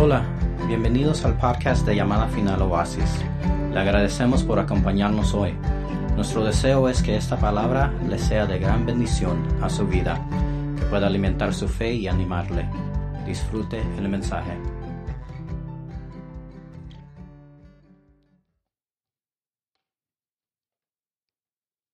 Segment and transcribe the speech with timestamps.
[0.00, 0.22] Hola,
[0.68, 3.18] bienvenidos al podcast de Llamada Final Oasis.
[3.72, 5.54] Le agradecemos por acompañarnos hoy.
[6.14, 10.24] Nuestro deseo es que esta palabra le sea de gran bendición a su vida,
[10.78, 12.70] que pueda alimentar su fe y animarle.
[13.26, 14.56] Disfrute el mensaje.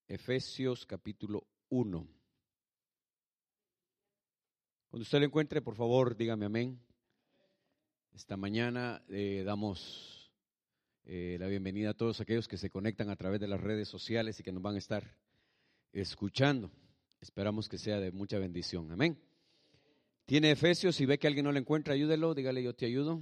[0.09, 2.07] Efesios capítulo 1.
[4.91, 6.79] Cuando usted lo encuentre, por favor, dígame amén.
[8.15, 10.31] Esta mañana eh, damos
[11.05, 14.39] eh, la bienvenida a todos aquellos que se conectan a través de las redes sociales
[14.39, 15.17] y que nos van a estar
[15.93, 16.71] escuchando.
[17.21, 18.93] Esperamos que sea de mucha bendición.
[18.93, 19.21] Amén.
[20.27, 23.21] Tiene Efesios, si ve que alguien no lo encuentra, ayúdelo, dígale yo te ayudo.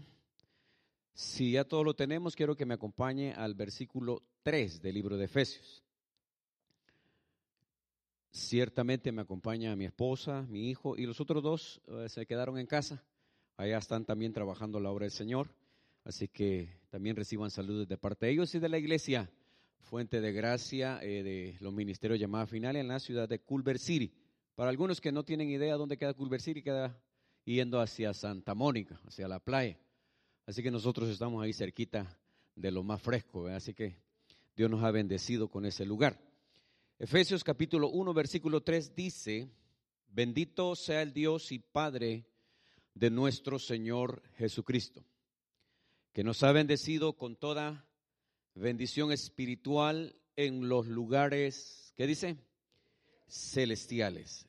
[1.14, 5.24] Si ya todo lo tenemos, quiero que me acompañe al versículo 3 del libro de
[5.24, 5.82] Efesios.
[8.30, 12.66] Ciertamente me acompaña mi esposa, mi hijo y los otros dos eh, se quedaron en
[12.66, 13.02] casa.
[13.62, 15.48] Allá están también trabajando la obra del Señor.
[16.02, 19.30] Así que también reciban saludos de parte de ellos y de la iglesia
[19.78, 24.12] Fuente de Gracia eh, de los ministerios llamada final en la ciudad de Culver City.
[24.56, 27.00] Para algunos que no tienen idea dónde queda Culver City, queda
[27.44, 29.78] yendo hacia Santa Mónica, hacia la playa.
[30.44, 32.18] Así que nosotros estamos ahí cerquita
[32.56, 33.46] de lo más fresco.
[33.46, 33.94] Así que
[34.56, 36.18] Dios nos ha bendecido con ese lugar.
[36.98, 39.48] Efesios capítulo 1, versículo 3 dice,
[40.08, 42.26] bendito sea el Dios y Padre
[42.94, 45.04] de nuestro Señor Jesucristo,
[46.12, 47.86] que nos ha bendecido con toda
[48.54, 52.36] bendición espiritual en los lugares, ¿qué dice?
[53.28, 54.46] Celestiales.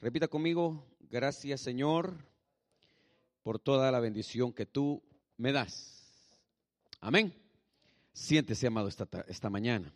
[0.00, 2.16] Repita conmigo, gracias Señor
[3.42, 5.02] por toda la bendición que tú
[5.36, 6.02] me das.
[7.00, 7.34] Amén.
[8.12, 9.92] Siéntese, amado, esta, esta mañana.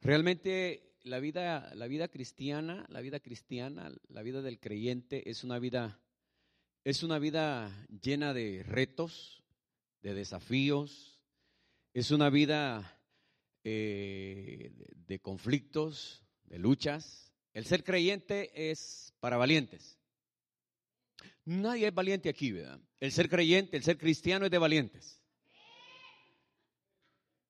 [0.00, 5.58] Realmente la vida, la vida cristiana, la vida cristiana, la vida del creyente es una
[5.58, 6.00] vida,
[6.82, 7.70] es una vida
[8.02, 9.44] llena de retos,
[10.02, 11.20] de desafíos,
[11.92, 13.00] es una vida
[13.64, 14.72] eh,
[15.06, 17.32] de conflictos, de luchas.
[17.52, 20.00] El ser creyente es para valientes.
[21.44, 22.80] Nadie es valiente aquí, ¿verdad?
[22.98, 25.22] El ser creyente, el ser cristiano es de valientes.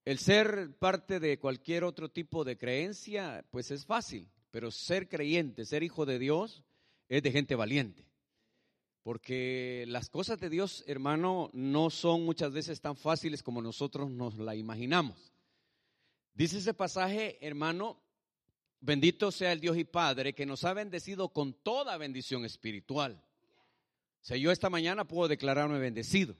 [0.04, 5.64] El ser parte de cualquier otro tipo de creencia, pues es fácil, pero ser creyente,
[5.64, 6.62] ser hijo de Dios,
[7.08, 8.04] es de gente valiente.
[9.02, 14.38] Porque las cosas de Dios, hermano, no son muchas veces tan fáciles como nosotros nos
[14.38, 15.32] la imaginamos.
[16.34, 18.00] Dice ese pasaje, hermano,
[18.80, 23.22] bendito sea el Dios y Padre que nos ha bendecido con toda bendición espiritual.
[24.22, 26.36] O sea, yo esta mañana puedo declararme bendecido.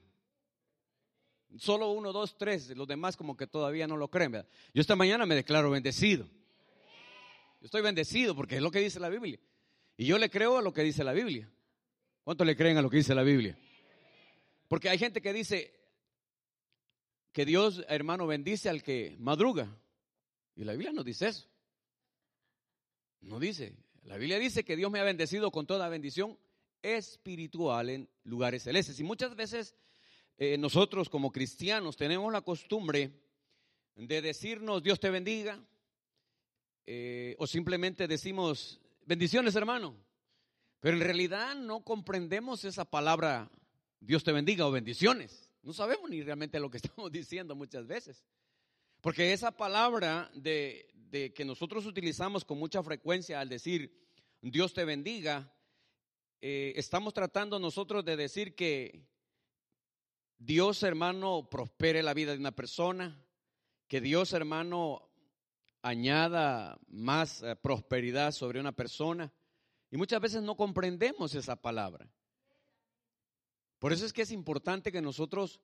[1.59, 4.45] Solo uno, dos, tres, los demás como que todavía no lo creen.
[4.73, 6.25] Yo esta mañana me declaro bendecido.
[7.61, 9.39] Yo estoy bendecido porque es lo que dice la Biblia.
[9.97, 11.51] Y yo le creo a lo que dice la Biblia.
[12.25, 13.57] ¿Cuánto le creen a lo que dice la Biblia?
[14.69, 15.73] Porque hay gente que dice
[17.33, 19.77] que Dios, hermano, bendice al que madruga.
[20.57, 21.49] Y la Biblia no dice eso.
[23.21, 23.77] No dice.
[24.03, 26.39] La Biblia dice que Dios me ha bendecido con toda bendición
[26.83, 28.99] espiritual en lugares celestes.
[29.01, 29.75] Y muchas veces
[30.37, 33.13] eh, nosotros como cristianos tenemos la costumbre
[33.95, 35.65] de decirnos Dios te bendiga
[36.87, 39.97] eh, o simplemente decimos bendiciones hermano,
[40.81, 43.51] pero en realidad no comprendemos esa palabra
[44.01, 45.49] Dios te bendiga o bendiciones.
[45.63, 48.25] No sabemos ni realmente lo que estamos diciendo muchas veces.
[49.01, 50.91] Porque esa palabra de,
[51.35, 53.95] que nosotros utilizamos con mucha frecuencia al decir
[54.41, 55.53] Dios te bendiga,
[56.41, 59.07] eh, estamos tratando nosotros de decir que
[60.39, 63.25] Dios, hermano, prospere la vida de una persona,
[63.89, 65.09] que Dios, hermano,
[65.83, 69.33] añada más eh, prosperidad sobre una persona.
[69.91, 72.11] Y muchas veces no comprendemos esa palabra.
[73.79, 75.61] Por eso es que es importante que nosotros,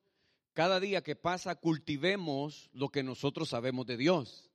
[0.53, 4.51] cada día que pasa, cultivemos lo que nosotros sabemos de Dios.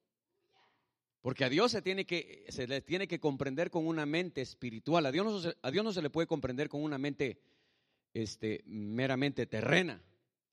[1.20, 5.04] Porque a Dios se, tiene que, se le tiene que comprender con una mente espiritual.
[5.06, 7.40] A Dios no, a Dios no se le puede comprender con una mente
[8.14, 10.00] este, meramente terrena.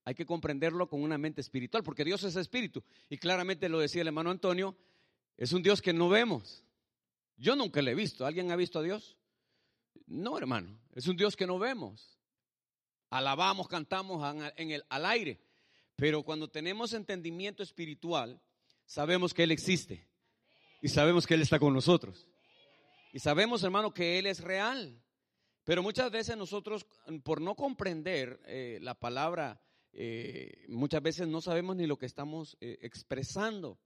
[0.05, 2.83] Hay que comprenderlo con una mente espiritual, porque Dios es espíritu.
[3.09, 4.75] Y claramente lo decía el hermano Antonio,
[5.37, 6.63] es un Dios que no vemos.
[7.37, 8.25] Yo nunca le he visto.
[8.25, 9.17] ¿Alguien ha visto a Dios?
[10.05, 10.77] No, hermano.
[10.93, 12.19] Es un Dios que no vemos.
[13.09, 14.23] Alabamos, cantamos
[14.57, 15.39] en el, al aire.
[15.95, 18.41] Pero cuando tenemos entendimiento espiritual,
[18.85, 20.07] sabemos que Él existe.
[20.81, 22.27] Y sabemos que Él está con nosotros.
[23.13, 25.01] Y sabemos, hermano, que Él es real.
[25.63, 26.85] Pero muchas veces nosotros,
[27.23, 29.61] por no comprender eh, la palabra,
[29.93, 33.79] eh, muchas veces no sabemos ni lo que estamos eh, expresando.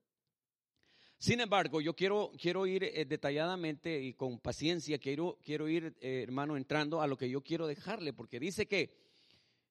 [1.18, 6.56] Sin embargo, yo quiero, quiero ir eh, detalladamente y con paciencia, quiero, quiero ir, hermano,
[6.56, 8.96] entrando a lo que yo quiero dejarle, porque dice que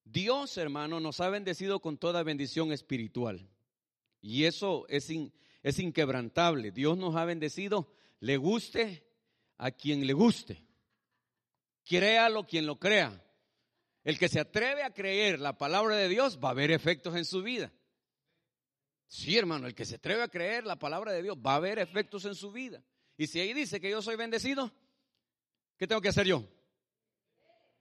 [0.04, 3.50] Dios, hermano, nos ha bendecido con toda bendición espiritual.
[4.22, 5.10] Y eso es,
[5.64, 6.72] es inquebrantable.
[6.72, 9.04] Dios nos ha bendecido, le guste
[9.58, 10.64] a quien le guste.
[11.84, 13.24] Créalo quien lo crea.
[14.08, 17.26] El que se atreve a creer la palabra de Dios va a haber efectos en
[17.26, 17.74] su vida.
[19.06, 21.78] Sí, hermano, el que se atreve a creer la palabra de Dios va a haber
[21.78, 22.82] efectos en su vida.
[23.18, 24.72] Y si ahí dice que yo soy bendecido,
[25.76, 26.48] ¿qué tengo que hacer yo?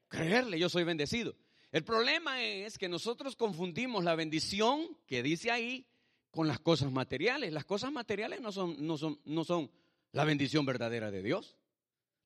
[0.09, 1.37] Creerle, yo soy bendecido.
[1.71, 5.87] El problema es que nosotros confundimos la bendición que dice ahí
[6.33, 7.53] con las cosas materiales.
[7.53, 9.71] Las cosas materiales no son, no son, no son
[10.11, 11.57] la bendición verdadera de Dios.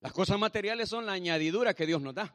[0.01, 2.35] Las cosas materiales son la añadidura que Dios nos da.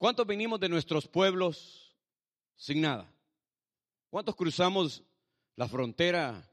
[0.00, 1.94] ¿Cuántos venimos de nuestros pueblos
[2.56, 3.12] sin nada?
[4.08, 5.02] ¿Cuántos cruzamos
[5.56, 6.50] la frontera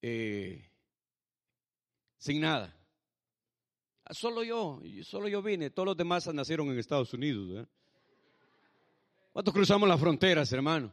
[0.00, 0.70] eh,
[2.16, 2.72] sin nada?
[4.10, 7.66] Solo yo, solo yo vine, todos los demás nacieron en Estados Unidos.
[9.32, 10.92] ¿Cuántos cruzamos las fronteras, hermano?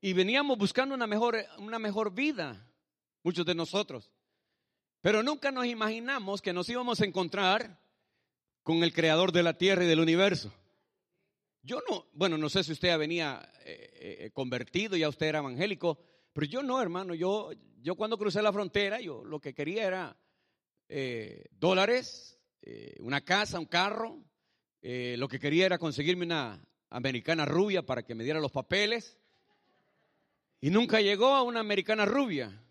[0.00, 2.66] Y veníamos buscando una mejor, una mejor vida,
[3.22, 4.10] muchos de nosotros.
[5.02, 7.78] Pero nunca nos imaginamos que nos íbamos a encontrar
[8.62, 10.50] con el creador de la tierra y del universo.
[11.62, 15.98] Yo no, bueno, no sé si usted venía eh, eh, convertido, ya usted era evangélico,
[16.32, 17.14] pero yo no, hermano.
[17.14, 17.50] Yo,
[17.80, 20.16] yo cuando crucé la frontera, yo lo que quería era
[20.88, 22.38] eh, dólares,
[23.00, 24.22] una casa, un carro.
[24.82, 29.18] lo que quería era conseguirme una americana rubia para que me diera los papeles.
[30.60, 32.62] Y nunca llegó a una americana rubia.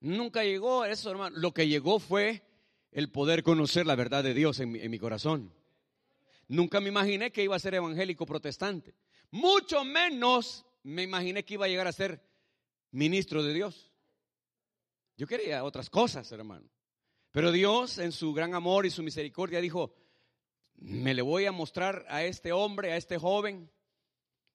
[0.00, 1.36] Nunca llegó eso, hermano.
[1.38, 2.42] Lo que llegó fue
[2.92, 5.52] el poder conocer la verdad de Dios en mi, corazón.
[6.48, 8.94] Nunca me imaginé que iba a ser evangélico protestante.
[9.30, 12.20] Mucho menos me imaginé que iba a llegar a ser
[12.92, 13.90] ministro de Dios.
[15.16, 16.68] Yo quería otras cosas, hermano.
[17.32, 19.94] Pero Dios, en su gran amor y su misericordia, dijo,
[20.76, 23.70] me le voy a mostrar a este hombre, a este joven,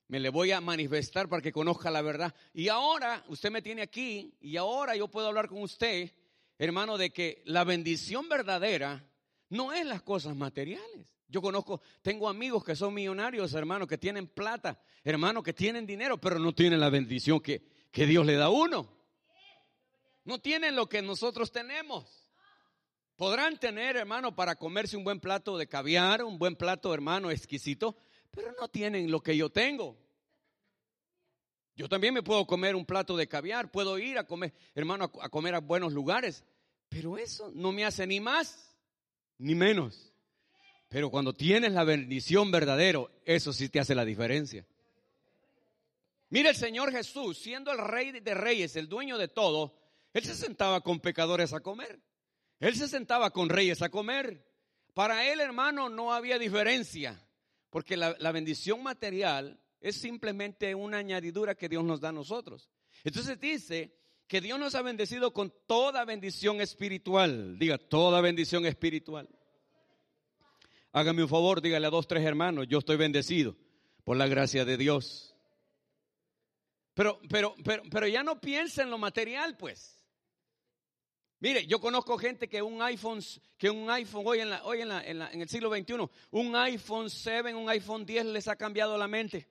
[0.07, 2.33] me le voy a manifestar para que conozca la verdad.
[2.53, 6.11] Y ahora usted me tiene aquí y ahora yo puedo hablar con usted,
[6.57, 9.07] hermano, de que la bendición verdadera
[9.49, 11.20] no es las cosas materiales.
[11.31, 16.19] Yo conozco, tengo amigos que son millonarios, hermano, que tienen plata, hermano, que tienen dinero,
[16.19, 18.91] pero no tienen la bendición que, que Dios le da a uno.
[20.25, 22.29] No tienen lo que nosotros tenemos.
[23.15, 27.95] Podrán tener, hermano, para comerse un buen plato de caviar, un buen plato, hermano, exquisito,
[28.29, 29.97] pero no tienen lo que yo tengo.
[31.77, 35.29] Yo también me puedo comer un plato de caviar, puedo ir a comer, hermano, a,
[35.29, 36.43] comer a buenos lugares,
[36.89, 38.75] pero eso no me hace ni más
[39.37, 40.10] ni menos.
[40.91, 44.67] Pero cuando tienes la bendición verdadero, eso sí te hace la diferencia.
[46.27, 49.73] Mira el Señor Jesús, siendo el rey de reyes, el dueño de todo,
[50.11, 52.01] Él se sentaba con pecadores a comer.
[52.59, 54.45] Él se sentaba con reyes a comer.
[54.93, 57.25] Para Él, hermano, no había diferencia.
[57.69, 62.69] Porque la, bendición material es simplemente una añadidura que Dios nos da a nosotros.
[63.05, 63.95] Entonces dice
[64.27, 67.57] que Dios nos ha bendecido con toda bendición espiritual.
[67.57, 69.29] Diga, toda bendición espiritual.
[70.93, 73.55] Hágame un favor, dígale a dos, tres hermanos, yo estoy bendecido
[74.03, 75.35] por la gracia de Dios.
[76.93, 80.05] Pero, pero, pero, pero ya no piensa en lo material, pues.
[81.39, 83.19] Mire, yo conozco gente que un iPhone,
[83.57, 85.93] que un iPhone hoy, en, la, hoy en, la, en, el siglo XXI,
[86.31, 89.47] un iPhone 7, un iPhone 10 les ha cambiado la mente.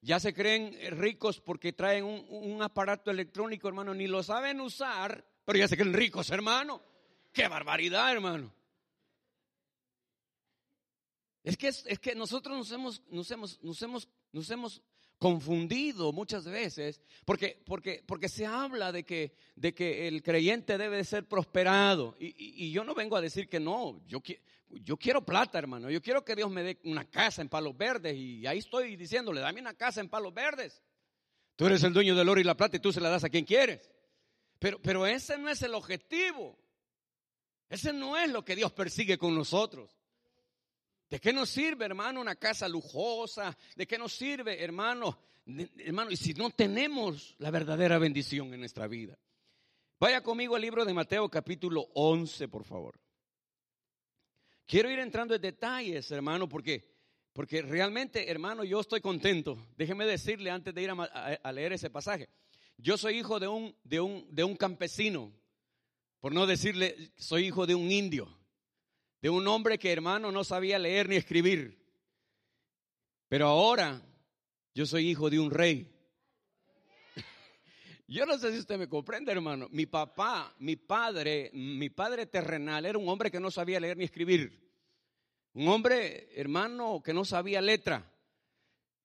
[0.00, 5.24] Ya se creen ricos porque traen un, un, aparato electrónico, hermano, ni lo saben usar,
[5.44, 6.80] pero ya se creen ricos, hermano.
[7.32, 8.57] ¡Qué barbaridad, hermano!
[11.48, 14.82] Es que, es que nosotros nos hemos, nos hemos, nos hemos, nos hemos
[15.16, 20.98] confundido muchas veces, porque, porque, porque se habla de que, de que el creyente debe
[20.98, 22.14] de ser prosperado.
[22.20, 24.20] Y, yo no vengo a decir que no, yo,
[24.68, 28.14] yo quiero plata, hermano, yo quiero que Dios me dé una casa en palos verdes
[28.14, 30.82] y ahí estoy diciéndole, dame una casa en palos verdes.
[31.56, 33.30] Tú eres el dueño del oro y la plata y tú se la das a
[33.30, 33.90] quien quieres.
[34.58, 36.58] Pero, pero ese no es el objetivo.
[37.70, 39.97] Ese no es lo que Dios persigue con nosotros.
[41.10, 43.56] ¿De qué nos sirve, hermano, una casa lujosa?
[43.74, 45.18] ¿De qué nos sirve, hermano?
[45.78, 49.18] hermano, y si no tenemos la verdadera bendición en nuestra vida.
[49.98, 53.00] Vaya conmigo al libro de Mateo capítulo 11, por favor.
[54.66, 56.94] Quiero ir entrando en detalles, hermano, porque,
[57.32, 59.66] porque realmente, hermano, yo estoy contento.
[59.78, 62.28] Déjeme decirle antes de ir a, leer ese pasaje.
[62.76, 65.32] Yo soy hijo de un, de, un, de un campesino,
[66.20, 68.37] por no decirle, soy hijo de un indio
[69.20, 71.78] de un hombre que hermano no sabía leer ni escribir.
[73.28, 74.02] Pero ahora
[74.74, 75.94] yo soy hijo de un rey.
[78.06, 79.68] Yo no sé si usted me comprende, hermano.
[79.70, 84.04] Mi papá, mi padre, mi padre terrenal era un hombre que no sabía leer ni
[84.04, 84.66] escribir.
[85.52, 88.10] Un hombre, hermano, que no sabía letra.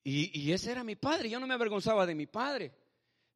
[0.03, 1.29] Y, ese era mi padre.
[1.29, 2.73] Yo no me avergonzaba de mi padre.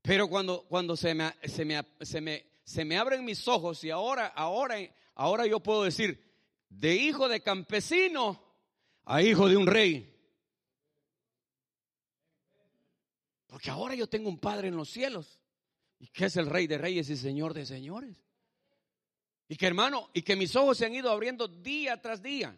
[0.02, 3.90] Pero cuando, cuando se, me, se, me, se, me, se me abren mis ojos y
[3.90, 4.78] ahora, ahora,
[5.16, 6.27] ahora yo puedo decir,
[6.70, 8.44] de hijo de campesino
[9.06, 10.14] a hijo de un rey.
[13.48, 15.40] Porque ahora yo tengo un padre en los cielos.
[16.00, 18.24] ¿Y que es el rey de reyes y señor de señores?
[19.48, 22.56] Y que hermano, y que mis ojos se han ido abriendo día tras día.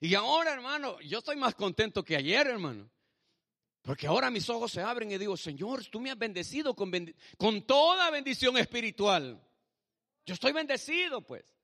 [0.00, 2.88] Y ahora, hermano, yo estoy más contento que ayer, hermano.
[3.82, 6.92] Porque ahora mis ojos se abren y digo, Señor, tú me has bendecido con,
[7.36, 9.42] con toda bendición espiritual.
[10.26, 11.57] Yo estoy bendecido, pues.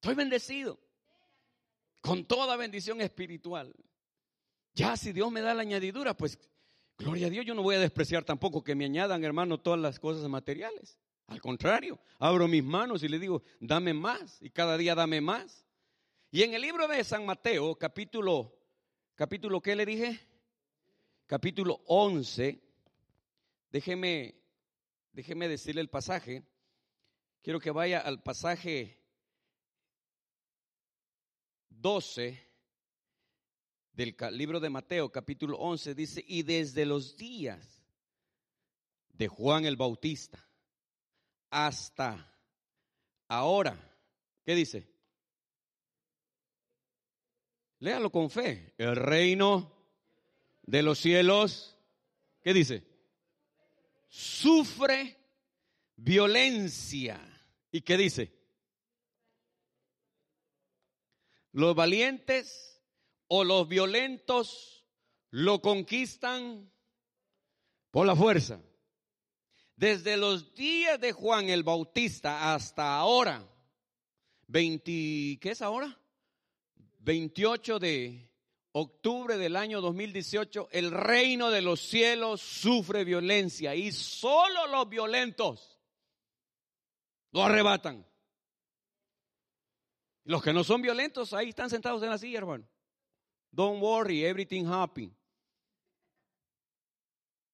[0.00, 0.80] Estoy bendecido
[2.00, 3.74] con toda bendición espiritual.
[4.72, 6.38] Ya si Dios me da la añadidura, pues
[6.96, 10.00] gloria a Dios, yo no voy a despreciar tampoco que me añadan, hermano, todas las
[10.00, 10.98] cosas materiales.
[11.26, 15.66] Al contrario, abro mis manos y le digo, dame más y cada día dame más.
[16.30, 18.58] Y en el libro de San Mateo, capítulo,
[19.16, 20.18] capítulo, ¿qué le dije?
[21.26, 22.58] capítulo 11,
[23.70, 24.34] déjeme,
[25.12, 26.42] déjeme decirle el pasaje.
[27.42, 28.99] Quiero que vaya al pasaje
[31.80, 32.38] 12
[33.92, 37.82] del libro de Mateo, capítulo 11, dice, y desde los días
[39.08, 40.46] de Juan el Bautista
[41.50, 42.32] hasta
[43.28, 43.76] ahora,
[44.44, 44.88] ¿qué dice?
[47.80, 48.74] Léalo con fe.
[48.76, 49.72] El reino
[50.62, 51.76] de los cielos,
[52.42, 52.86] ¿qué dice?
[54.08, 55.16] Sufre
[55.96, 57.20] violencia.
[57.72, 58.39] ¿Y qué dice?
[61.52, 62.82] Los valientes
[63.26, 64.84] o los violentos
[65.30, 66.72] lo conquistan
[67.90, 68.60] por la fuerza.
[69.76, 73.48] Desde los días de Juan el Bautista hasta ahora,
[74.48, 75.98] 20, ¿qué es ahora?
[76.98, 78.30] 28 de
[78.72, 85.78] octubre del año 2018, el reino de los cielos sufre violencia y solo los violentos
[87.32, 88.09] lo arrebatan.
[90.24, 92.64] Los que no son violentos ahí están sentados en la silla, hermano.
[93.50, 95.12] Don't worry, everything happy.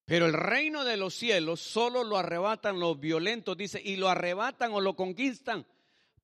[0.05, 4.73] Pero el reino de los cielos solo lo arrebatan los violentos, dice, y lo arrebatan
[4.73, 5.67] o lo conquistan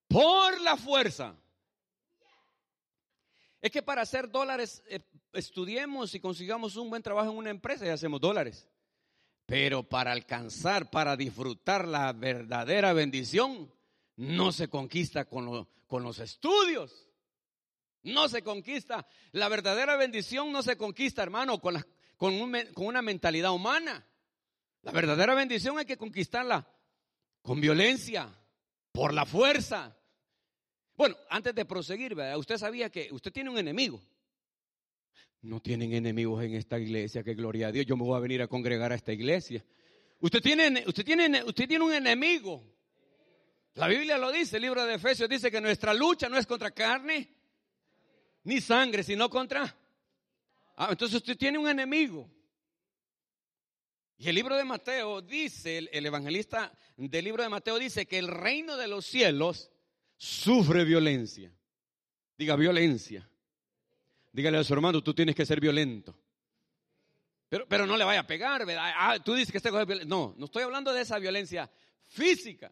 [0.06, 1.34] por la fuerza.
[3.60, 5.00] Es que para hacer dólares eh,
[5.32, 8.68] estudiemos y consigamos un buen trabajo en una empresa y hacemos dólares.
[9.46, 13.72] Pero para alcanzar, para disfrutar la verdadera bendición,
[14.22, 17.08] no se conquista con, con los estudios.
[18.02, 19.06] No se conquista.
[19.32, 21.84] La verdadera bendición no se conquista, hermano, con,
[22.16, 22.34] con,
[22.74, 24.06] con una mentalidad humana.
[24.82, 26.68] La verdadera bendición hay que conquistarla
[27.42, 28.28] con violencia,
[28.92, 29.96] por la fuerza,
[30.96, 34.00] bueno, antes de proseguir, usted sabía que usted tiene un enemigo.
[35.40, 37.86] No tienen enemigos en esta iglesia, que gloria a Dios.
[37.86, 39.64] Yo me voy a venir a congregar a esta iglesia.
[40.20, 42.62] Usted tiene, usted tiene, usted tiene un enemigo.
[43.74, 46.70] La Biblia lo dice, el libro de Efesios dice que nuestra lucha no es contra
[46.70, 47.32] carne
[48.44, 49.74] ni sangre, sino contra.
[50.76, 52.30] Ah, entonces usted tiene un enemigo.
[54.18, 58.28] Y el libro de Mateo dice, el evangelista del libro de Mateo dice que el
[58.28, 59.70] reino de los cielos
[60.16, 61.52] sufre violencia.
[62.36, 63.28] Diga violencia.
[64.32, 66.16] Dígale a su hermano, tú tienes que ser violento.
[67.48, 68.92] Pero, pero no le vaya a pegar, ¿verdad?
[68.96, 71.70] Ah, tú dices que este es No, no estoy hablando de esa violencia
[72.02, 72.70] física.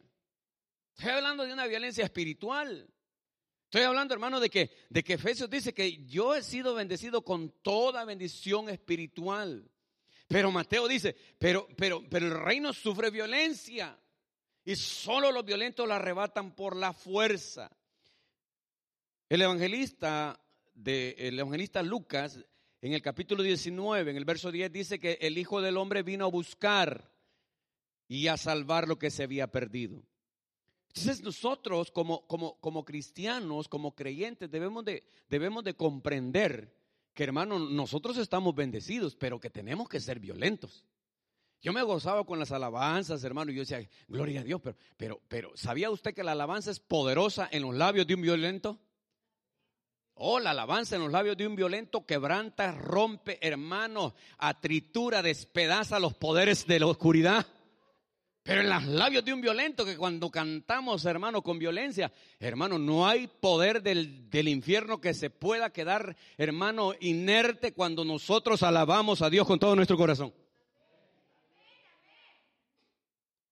[0.96, 2.88] Estoy hablando de una violencia espiritual.
[3.64, 7.50] Estoy hablando, hermano, de que, de que Efesios dice que yo he sido bendecido con
[7.62, 9.70] toda bendición espiritual.
[10.26, 13.96] Pero Mateo dice, pero, pero, pero el reino sufre violencia.
[14.64, 17.70] Y solo los violentos la arrebatan por la fuerza.
[19.28, 20.40] El evangelista,
[20.74, 22.40] de, el evangelista Lucas,
[22.80, 26.24] en el capítulo 19, en el verso 10, dice que el Hijo del Hombre vino
[26.24, 27.12] a buscar
[28.08, 30.02] y a salvar lo que se había perdido.
[30.94, 36.74] Entonces nosotros como, como, como cristianos, como creyentes, debemos de, debemos de comprender
[37.14, 40.84] que hermano, nosotros estamos bendecidos, pero que tenemos que ser violentos.
[41.62, 45.20] Yo me gozaba con las alabanzas, hermano, y yo decía, gloria a Dios, pero, pero,
[45.28, 48.80] pero, ¿sabía usted que la alabanza es poderosa en los labios de un violento?
[50.14, 56.14] Oh, la alabanza en los labios de un violento quebranta, rompe, hermano, atritura, despedaza los
[56.14, 57.46] poderes de la oscuridad.
[58.50, 63.06] Pero en los labios de un violento, que cuando cantamos, hermano, con violencia, hermano, no
[63.06, 69.30] hay poder del, del, infierno que se pueda quedar, hermano, inerte cuando nosotros alabamos a
[69.30, 70.34] Dios con todo nuestro corazón.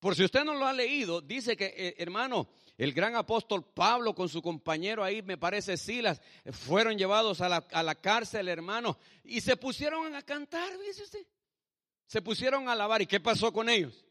[0.00, 4.16] Por si usted no lo ha leído, dice que, eh, hermano, el gran apóstol Pablo
[4.16, 8.98] con su compañero ahí, me parece Silas, fueron llevados a la, a la cárcel, hermano,
[9.22, 11.24] y se pusieron a cantar, dice usted.
[12.08, 13.00] Se pusieron a alabar.
[13.00, 14.07] ¿Y qué pasó con ellos?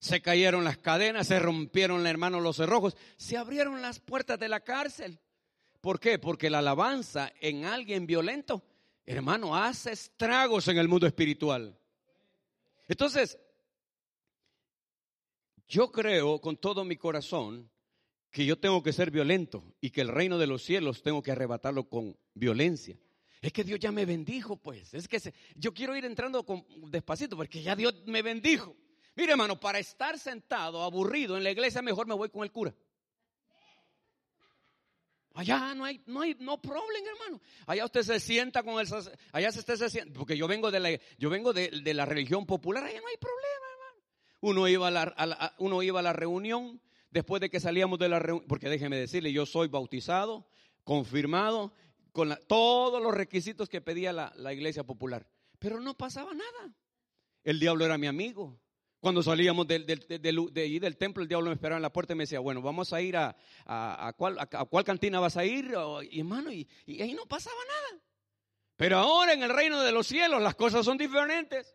[0.00, 4.60] Se cayeron las cadenas, se rompieron, hermano, los cerrojos, se abrieron las puertas de la
[4.60, 5.20] cárcel.
[5.80, 6.18] ¿Por qué?
[6.18, 8.64] Porque la alabanza en alguien violento,
[9.06, 11.78] hermano, hace estragos en el mundo espiritual.
[12.88, 13.38] Entonces,
[15.68, 17.70] yo creo con todo mi corazón
[18.30, 21.32] que yo tengo que ser violento y que el reino de los cielos tengo que
[21.32, 22.98] arrebatarlo con violencia.
[23.40, 24.92] Es que Dios ya me bendijo, pues.
[24.94, 25.20] Es que
[25.54, 28.76] yo quiero ir entrando con, despacito porque ya Dios me bendijo.
[29.20, 32.74] Mire, hermano, para estar sentado, aburrido en la iglesia, mejor me voy con el cura.
[35.34, 37.38] Allá no hay, no hay, no problema, hermano.
[37.66, 38.88] Allá usted se sienta con el,
[39.32, 42.82] allá se, se sienta, porque yo vengo de la, yo vengo de, la religión popular,
[42.82, 44.04] allá no hay problema, hermano.
[44.40, 48.20] Uno iba a la, uno iba a la reunión, después de que salíamos de la
[48.20, 50.46] reunión, porque déjeme decirle, yo soy bautizado,
[50.82, 51.74] confirmado,
[52.12, 55.28] con todos los requisitos que pedía la, la iglesia popular.
[55.58, 56.74] Pero no pasaba nada.
[57.44, 58.58] El diablo era mi amigo.
[59.00, 62.16] Cuando salíamos del, del, de, del templo, el diablo me esperaba en la puerta y
[62.16, 65.72] me decía, bueno, vamos a ir a, a, cuál, a, cuál, cantina vas a ir,
[66.10, 68.02] y hermano, y, y, ahí no pasaba nada.
[68.76, 71.74] Pero ahora en el reino de los cielos las cosas son diferentes.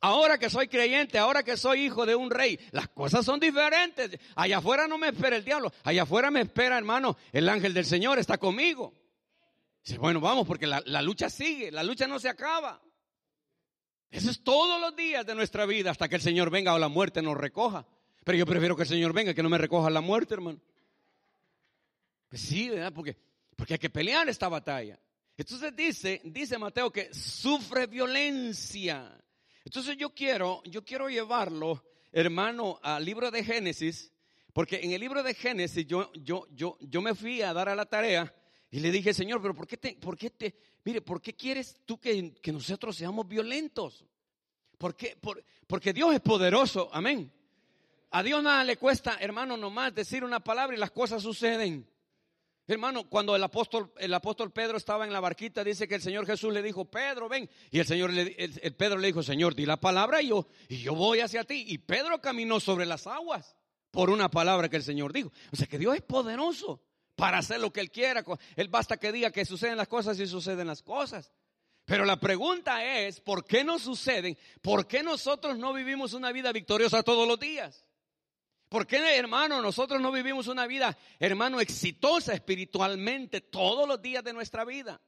[0.00, 4.16] Ahora que soy creyente, ahora que soy hijo de un rey, las cosas son diferentes.
[4.36, 7.84] Allá afuera no me espera el diablo, allá afuera me espera, hermano, el ángel del
[7.84, 8.94] Señor está conmigo.
[9.84, 12.80] Dice, bueno, vamos, porque la, la lucha sigue, la lucha no se acaba.
[14.10, 16.88] Eso es todos los días de nuestra vida hasta que el Señor venga o la
[16.88, 17.86] muerte nos recoja.
[18.24, 20.60] Pero yo prefiero que el Señor venga que no me recoja la muerte, hermano.
[22.28, 22.92] Pues sí, ¿verdad?
[22.92, 23.16] Porque,
[23.56, 24.98] porque hay que pelear esta batalla.
[25.36, 29.16] Entonces dice, dice Mateo que sufre violencia.
[29.64, 34.12] Entonces yo quiero, yo quiero llevarlo, hermano, al libro de Génesis,
[34.52, 37.74] porque en el libro de Génesis yo, yo, yo, yo me fui a dar a
[37.74, 38.34] la tarea
[38.70, 41.76] y le dije, Señor, pero ¿por qué te, por qué te, mire, ¿por qué quieres
[41.84, 44.04] tú que, nosotros seamos violentos?
[44.78, 47.32] Porque Dios es poderoso, amén.
[48.12, 51.88] A Dios nada le cuesta, hermano, nomás decir una palabra y las cosas suceden.
[52.66, 56.26] Hermano, cuando el apóstol, el apóstol Pedro estaba en la barquita, dice que el Señor
[56.26, 57.48] Jesús le dijo, Pedro, ven.
[57.70, 60.78] Y el Señor, le, el, Pedro le dijo, Señor, di la palabra y yo, y
[60.78, 61.64] yo voy hacia ti.
[61.66, 63.56] Y Pedro caminó sobre las aguas
[63.90, 65.32] por una palabra que el Señor dijo.
[65.52, 66.80] O sea que Dios es poderoso
[67.20, 68.24] para hacer lo que Él quiera.
[68.56, 71.30] Él basta que diga que suceden las cosas y suceden las cosas.
[71.84, 74.38] Pero la pregunta es, ¿por qué no suceden?
[74.62, 77.84] ¿Por qué nosotros no vivimos una vida victoriosa todos los días?
[78.70, 84.32] ¿Por qué, hermano, nosotros no vivimos una vida, hermano, exitosa espiritualmente todos los días de
[84.32, 85.00] nuestra vida?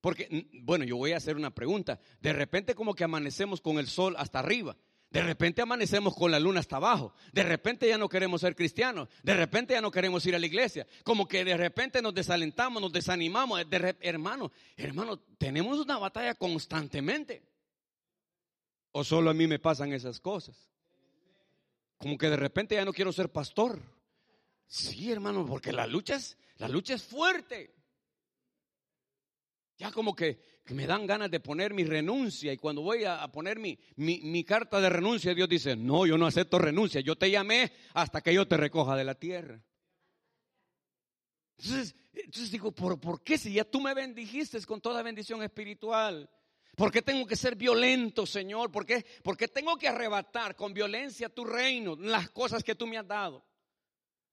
[0.00, 2.00] Porque, bueno, yo voy a hacer una pregunta.
[2.20, 4.76] De repente como que amanecemos con el sol hasta arriba.
[5.10, 7.12] De repente amanecemos con la luna hasta abajo.
[7.32, 9.08] De repente ya no queremos ser cristianos.
[9.24, 10.86] De repente ya no queremos ir a la iglesia.
[11.02, 13.60] Como que de repente nos desalentamos, nos desanimamos.
[14.00, 17.42] hermano, hermano, tenemos una batalla constantemente.
[18.92, 20.70] ¿O solo a mí me pasan esas cosas?
[21.98, 23.82] Como que de repente ya no quiero ser pastor.
[24.66, 27.74] Sí, hermano, porque la lucha es, la lucha es fuerte.
[29.80, 30.38] Ya como que,
[30.74, 34.78] me dan ganas de poner mi renuncia y cuando voy a, poner mi, mi, carta
[34.78, 38.46] de renuncia, Dios dice, no, yo no acepto renuncia, yo te llamé hasta que yo
[38.46, 39.64] te recoja de la tierra.
[41.56, 46.28] Entonces, entonces digo, ¿por, ¿por qué si ya tú me bendijiste con toda bendición espiritual?
[46.76, 48.70] ¿Por qué tengo que ser violento, Señor?
[48.70, 52.86] ¿Por qué, ¿Por qué tengo que arrebatar con violencia tu reino, las cosas que tú
[52.86, 53.42] me has dado?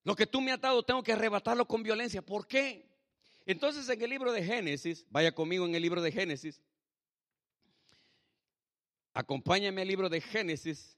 [0.04, 2.22] Lo que tú me has dado tengo que arrebatarlo con violencia.
[2.22, 2.97] ¿Por qué?
[3.48, 6.62] Entonces en el libro de Génesis, vaya conmigo en el libro de Génesis,
[9.14, 10.98] acompáñame al libro de Génesis.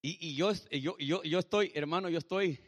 [0.00, 2.58] Y, yo, yo, yo, estoy, hermano, yo estoy,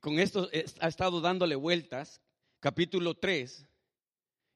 [0.00, 2.20] con esto ha estado dándole vueltas,
[2.58, 3.64] capítulo 3,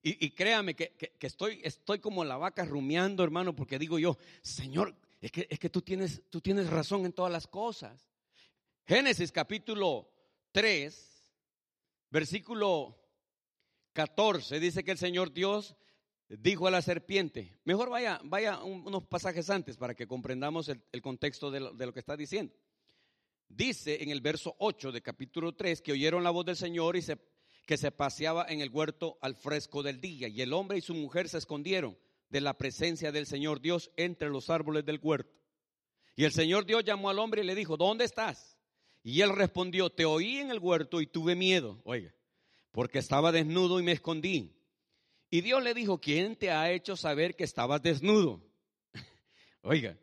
[0.03, 5.31] y, créame que, estoy, estoy como la vaca rumiando, hermano, porque digo yo, Señor, es
[5.31, 8.09] que, es que tú, tienes, tú tienes razón en todas las cosas.
[8.85, 10.11] Génesis capítulo
[10.51, 11.25] 3,
[12.11, 13.00] versículo
[13.93, 15.77] 14 dice que el Señor Dios
[16.29, 21.51] dijo a la serpiente, mejor vaya, vaya unos pasajes antes para que comprendamos el, contexto
[21.51, 22.55] de lo, que está diciendo.
[23.49, 27.03] Dice en el verso 8 de capítulo 3 que oyeron la voz del Señor y
[27.67, 30.95] que se paseaba en el huerto al fresco del día y el hombre y su
[30.95, 31.99] mujer se escondieron
[32.29, 35.37] de la presencia del Señor Dios entre los árboles del huerto.
[36.15, 38.57] Y el Señor Dios llamó al hombre y le dijo, ¿dónde estás?
[39.03, 41.81] Y él respondió, te oí en el huerto y tuve miedo.
[41.85, 42.15] Oiga,
[42.73, 44.55] porque estaba desnudo y me escondí.
[45.31, 48.43] Y Dios le dijo, ¿quién te ha hecho saber que estabas desnudo?
[49.63, 49.97] Oiga,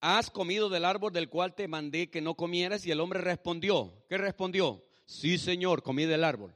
[0.00, 2.86] ¿has comido del árbol del cual te mandé que no comieras?
[2.86, 4.84] Y el hombre respondió, ¿qué respondió?
[5.06, 6.54] Sí, Señor, comí del árbol.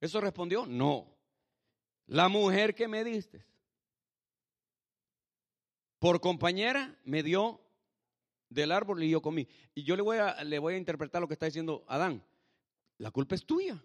[0.00, 0.66] ¿Eso respondió?
[0.66, 1.16] No.
[2.06, 3.44] La mujer que me diste
[5.98, 7.60] por compañera me dio
[8.48, 9.48] del árbol y yo comí.
[9.74, 12.22] Y yo le voy a, le voy a interpretar lo que está diciendo Adán.
[12.98, 13.82] La culpa es tuya.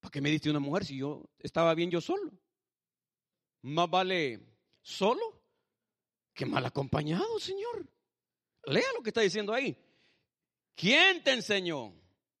[0.00, 2.32] ¿Para qué me diste una mujer si yo estaba bien yo solo?
[3.62, 4.40] Más vale
[4.80, 5.42] solo
[6.32, 7.86] que mal acompañado, Señor.
[8.64, 9.76] Lea lo que está diciendo ahí.
[10.74, 11.92] ¿Quién te enseñó?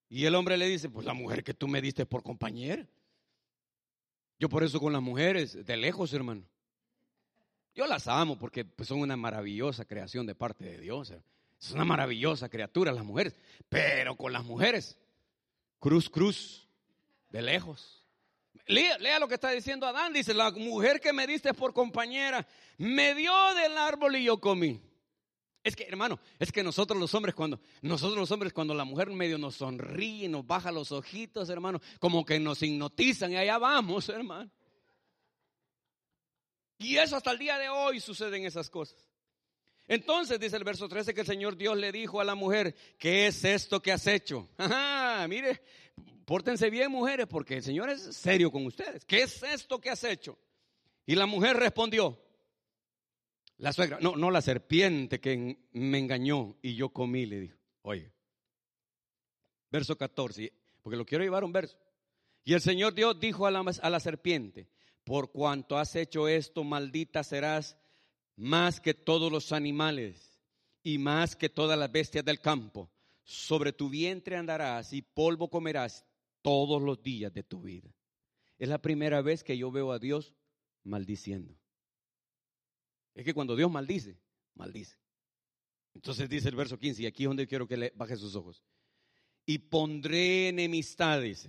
[0.08, 2.88] Y el hombre le dice, pues la mujer que tú me diste por compañera.
[4.38, 6.42] Yo por eso con las mujeres, de lejos, hermano.
[7.74, 11.12] Yo las amo porque pues, son una maravillosa creación de parte de Dios.
[11.60, 13.36] Es una maravillosa criatura las mujeres.
[13.68, 14.98] Pero con las mujeres,
[15.78, 16.69] cruz, cruz,
[17.30, 18.04] de lejos.
[18.66, 20.12] Lea, lea, lo que está diciendo Adán.
[20.12, 22.46] Dice, la mujer que me diste por compañera
[22.78, 24.80] me dio del árbol y yo comí.
[25.62, 29.10] Es que, hermano, es que nosotros los hombres, cuando, nosotros los hombres, cuando la mujer
[29.10, 34.08] medio nos sonríe, nos baja los ojitos, hermano, como que nos hipnotizan y allá vamos,
[34.08, 34.50] hermano.
[36.78, 38.96] Y eso hasta el día de hoy suceden esas cosas.
[39.86, 43.26] Entonces dice el verso 13 que el Señor Dios le dijo a la mujer, ¿qué
[43.26, 44.48] es esto que has hecho?
[44.56, 45.60] Ajá, mire,
[46.30, 49.04] pórtense bien mujeres porque el Señor es serio con ustedes.
[49.04, 50.38] ¿Qué es esto que has hecho?
[51.04, 52.22] Y la mujer respondió,
[53.56, 57.58] la suegra, no, no la serpiente que me engañó y yo comí, le dijo.
[57.82, 58.12] Oye,
[59.72, 61.76] verso 14, porque lo quiero llevar un verso.
[62.44, 64.68] Y el Señor Dios dijo a la, a la serpiente,
[65.02, 67.76] por cuanto has hecho esto, maldita serás
[68.36, 70.40] más que todos los animales
[70.84, 72.88] y más que todas las bestias del campo.
[73.24, 76.04] Sobre tu vientre andarás y polvo comerás
[76.42, 77.94] todos los días de tu vida.
[78.58, 80.34] Es la primera vez que yo veo a Dios
[80.84, 81.56] maldiciendo.
[83.14, 84.18] Es que cuando Dios maldice,
[84.54, 84.96] maldice.
[85.94, 88.62] Entonces dice el verso 15, y aquí es donde quiero que le baje sus ojos.
[89.46, 91.48] Y pondré enemistades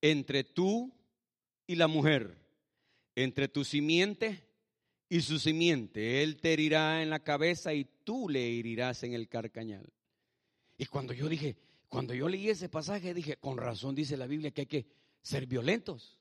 [0.00, 0.92] entre tú
[1.66, 2.36] y la mujer,
[3.14, 4.46] entre tu simiente
[5.08, 6.22] y su simiente.
[6.22, 9.92] Él te herirá en la cabeza y tú le herirás en el carcañal.
[10.76, 11.56] Y cuando yo dije,
[11.88, 14.86] cuando yo leí ese pasaje, dije, con razón dice la Biblia que hay que
[15.22, 16.18] ser violentos.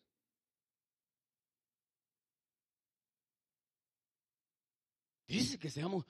[5.27, 6.05] Dice que seamos,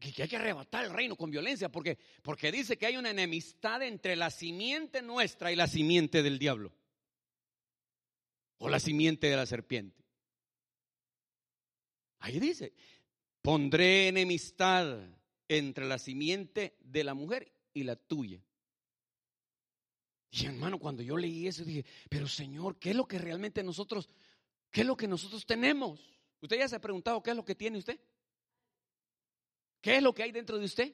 [0.00, 3.82] que hay que arrebatar el reino con violencia, porque, porque dice que hay una enemistad
[3.82, 6.72] entre la simiente nuestra y la simiente del diablo.
[8.58, 10.02] O la simiente de la serpiente.
[12.20, 12.72] Ahí dice,
[13.42, 14.98] pondré enemistad
[15.46, 18.42] entre la simiente de la mujer y la tuya.
[20.36, 24.08] Y hermano, cuando yo leí eso dije, pero Señor, ¿qué es lo que realmente nosotros,
[24.70, 26.00] qué es lo que nosotros tenemos?
[26.40, 28.00] ¿Usted ya se ha preguntado qué es lo que tiene usted?
[29.80, 30.92] ¿Qué es lo que hay dentro de usted?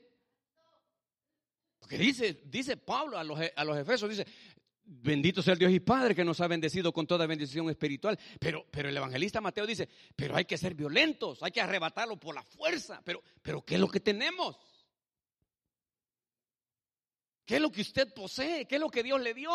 [1.78, 4.26] Porque dice, dice Pablo a los, a los Efesos, dice,
[4.84, 8.18] bendito sea el Dios y Padre que nos ha bendecido con toda bendición espiritual.
[8.38, 12.34] Pero, pero el evangelista Mateo dice, pero hay que ser violentos, hay que arrebatarlo por
[12.34, 13.00] la fuerza.
[13.06, 14.58] Pero, pero ¿qué es lo que tenemos?
[17.50, 18.64] ¿Qué es lo que usted posee?
[18.64, 19.50] ¿Qué es lo que Dios le dio?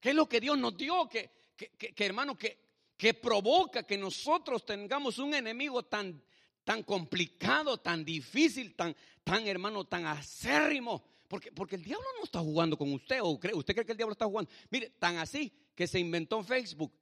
[0.00, 1.06] ¿Qué es lo que Dios nos dio?
[1.10, 2.58] Que, que, que hermano, que,
[2.96, 6.24] que provoca que nosotros tengamos un enemigo tan
[6.64, 11.04] tan complicado, tan difícil, tan, tan hermano, tan acérrimo.
[11.28, 13.98] Porque, porque el diablo no está jugando con usted, o cree, usted cree que el
[13.98, 14.50] diablo está jugando.
[14.70, 16.94] Mire, tan así que se inventó Facebook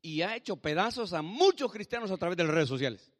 [0.00, 3.10] y ha hecho pedazos a muchos cristianos a través de las redes sociales.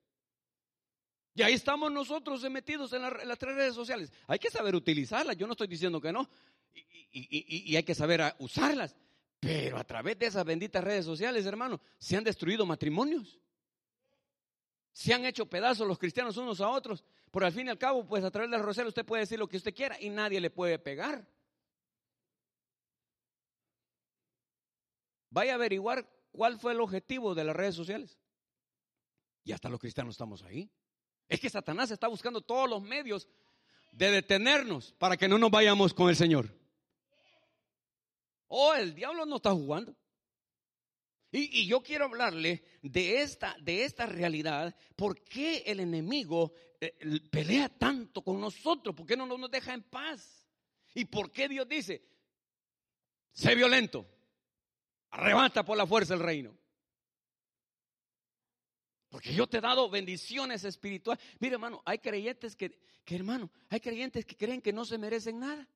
[1.38, 4.12] Y ahí estamos nosotros metidos en, las tres redes sociales.
[4.26, 6.28] Hay que saber utilizarlas, yo no estoy diciendo que no,
[7.12, 8.96] y, hay que saber usarlas.
[9.38, 13.38] Pero a través de esas benditas redes sociales, hermano, se han destruido matrimonios
[14.90, 17.04] se han hecho pedazos los cristianos unos a otros.
[17.30, 19.46] Por al fin y al cabo, pues a través del rosario usted puede decir lo
[19.46, 21.24] que usted quiera y nadie le puede pegar.
[25.30, 28.18] Vaya a averiguar cuál fue el objetivo de las redes sociales.
[29.44, 30.68] Y hasta los cristianos estamos ahí.
[31.28, 33.28] Es que Satanás está buscando todos los medios
[33.92, 36.48] de detenernos para que no nos vayamos con el Señor.
[38.48, 39.94] Oh, el diablo no está jugando.
[41.30, 46.96] Y, yo quiero hablarle de esta, de esta realidad, por qué el enemigo eh,
[47.30, 50.46] pelea tanto con nosotros, por qué no nos deja en paz.
[50.94, 52.02] Y por qué Dios dice,
[53.32, 54.06] sé violento,
[55.10, 56.56] arrebata por la fuerza el reino.
[59.08, 61.22] Porque yo te he dado bendiciones espirituales.
[61.38, 65.66] Mire, hermano, hay creyentes que, hermano, hay creyentes que creen que no se merecen nada.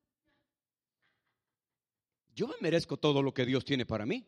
[2.34, 4.24] Yo me merezco todo lo que Dios tiene para mí.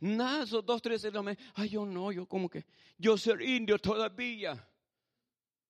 [0.00, 1.06] Nada, esos dos, tres,
[1.54, 2.64] ay, yo no, yo como que,
[2.98, 4.68] yo ser indio todavía.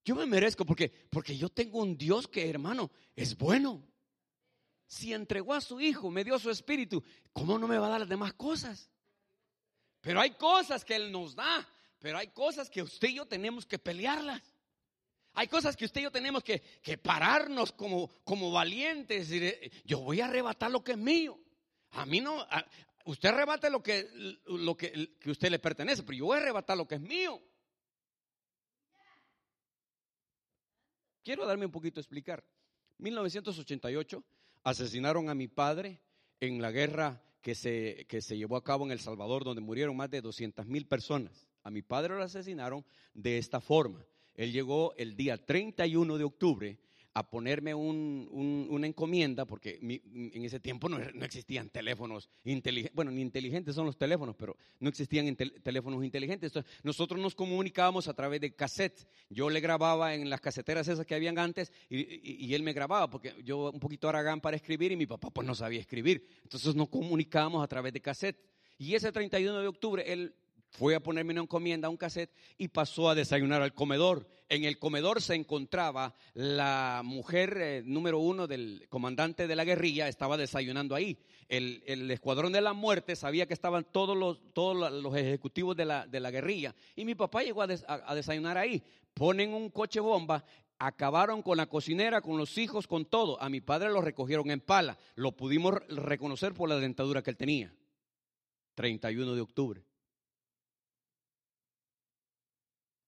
[0.04, 3.82] Yo me merezco porque, porque yo tengo un Dios que, hermano, es bueno.
[4.86, 8.00] Si entregó a su hijo, me dio su espíritu, ¿cómo no me va a dar
[8.00, 8.90] las demás cosas?
[10.00, 11.66] Pero hay cosas que Él nos da,
[12.04, 14.42] pero hay cosas que usted y yo tenemos que pelearlas.
[15.32, 19.32] Hay cosas que usted y yo tenemos que, que pararnos como, valientes.
[19.32, 19.54] Y
[19.86, 21.40] yo voy a arrebatar lo que es mío.
[21.92, 22.46] A mí no,
[23.06, 24.06] usted arrebate lo que,
[24.44, 27.40] lo que, usted le pertenece, pero yo voy a arrebatar lo que es mío.
[31.22, 32.44] Quiero darme un poquito a explicar.
[32.98, 34.22] 1988
[34.62, 36.02] asesinaron a mi padre
[36.38, 39.96] en la guerra que se, que se llevó a cabo en El Salvador, donde murieron
[39.96, 41.48] más de 200 mil personas.
[41.64, 44.04] A mi padre lo asesinaron de esta forma.
[44.34, 46.78] Él llegó el día 31 de octubre
[47.16, 53.76] a ponerme una encomienda, porque en ese tiempo no, existían teléfonos inteligentes, bueno, ni inteligentes
[53.76, 56.52] son los teléfonos, pero no existían teléfonos inteligentes.
[56.82, 59.06] nosotros nos comunicábamos a través de cassettes.
[59.30, 63.08] Yo le grababa en las caseteras esas que habían antes y, y él me grababa,
[63.08, 66.26] porque yo un poquito aragán para escribir y mi papá pues no sabía escribir.
[66.42, 68.44] Entonces nos comunicábamos a través de cassette.
[68.76, 70.34] Y ese 31 de octubre él
[70.74, 74.26] fue a ponerme una encomienda, un cassette, y pasó a desayunar al comedor.
[74.48, 80.08] En el comedor se encontraba la mujer eh, número uno del comandante de la guerrilla,
[80.08, 81.16] estaba desayunando ahí.
[81.48, 86.32] El, escuadrón de la muerte sabía que estaban todos los, ejecutivos de la, de la
[86.32, 86.74] guerrilla.
[86.96, 88.82] Y mi papá llegó a, a desayunar ahí.
[89.14, 90.44] Ponen un coche bomba,
[90.80, 93.40] acabaron con la cocinera, con los hijos, con todo.
[93.40, 94.98] A mi padre lo recogieron en pala.
[95.14, 97.72] Lo pudimos reconocer por la dentadura que él tenía.
[98.74, 99.84] 31 de octubre.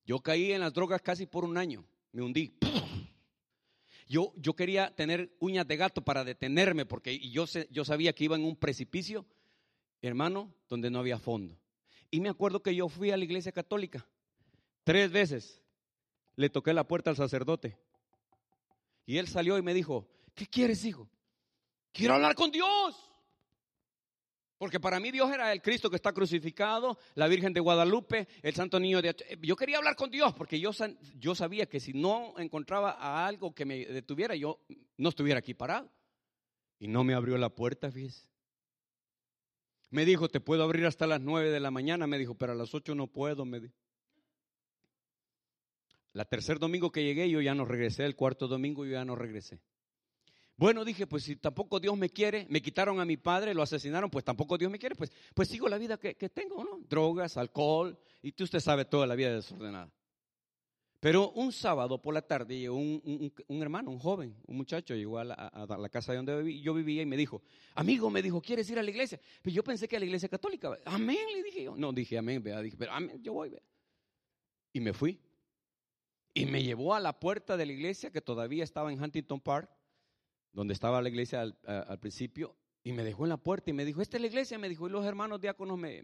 [0.07, 2.57] Yo caí en las drogas casi por un año, me hundí.
[4.09, 8.37] Yo, yo quería tener uñas de gato para detenerme porque yo, yo sabía que iba
[8.37, 9.27] en un precipicio,
[10.01, 11.59] hermano, donde no había fondo.
[12.11, 14.07] Y me acuerdo que yo fui a la iglesia católica
[14.85, 15.61] tres veces.
[16.37, 17.77] Le toqué la puerta al sacerdote.
[19.07, 21.09] Y él salió y me dijo, ¿qué quieres, hijo?
[21.93, 22.95] Quiero hablar con Dios.
[24.59, 28.55] Porque para mí Dios era el Cristo que está crucificado, la Virgen de Guadalupe, el
[28.55, 29.15] Santo Niño de...
[29.43, 30.71] Yo quería hablar con Dios porque yo,
[31.19, 34.61] yo sabía que si no encontraba a algo que me detuviera, yo
[34.97, 35.91] no estuviera aquí parado.
[36.79, 38.29] Y no me abrió la puerta, fíjese.
[39.91, 42.07] Me dijo, te puedo abrir hasta las nueve de la mañana.
[42.07, 43.45] Me dijo, pero a las ocho no puedo.
[43.45, 43.73] Me.
[46.13, 48.05] La tercer domingo que llegué, yo ya no regresé.
[48.05, 49.61] El cuarto domingo, yo ya no regresé.
[50.59, 54.09] Bueno, dije, pues si tampoco Dios me quiere, me quitaron a mi padre, lo asesinaron,
[54.09, 56.79] pues tampoco Dios me quiere, pues, pues sigo la vida que, tengo, ¿no?
[56.89, 59.93] Drogas, alcohol, y tú usted sabe toda la vida desordenada.
[60.99, 65.25] Pero un sábado por la tarde llegó un, hermano, un joven, un muchacho, llegó a
[65.25, 67.43] la, casa de donde yo vivía y me dijo,
[67.75, 69.19] amigo, me dijo, ¿quieres ir a la iglesia?
[69.19, 71.77] Pero pues yo pensé que a la iglesia católica, amén, le dije yo.
[71.77, 73.63] No, dije amén, vea, dije, pero amén, yo voy, vea.
[74.73, 75.21] Y me fui.
[76.33, 79.76] Y me llevó a la puerta de la iglesia que todavía estaba en Huntington Park
[80.57, 84.01] donde estaba la iglesia al, principio, y me dejó en la puerta y me dijo,
[84.01, 86.01] esta es la iglesia, me dijo, y los hermanos diáconos me,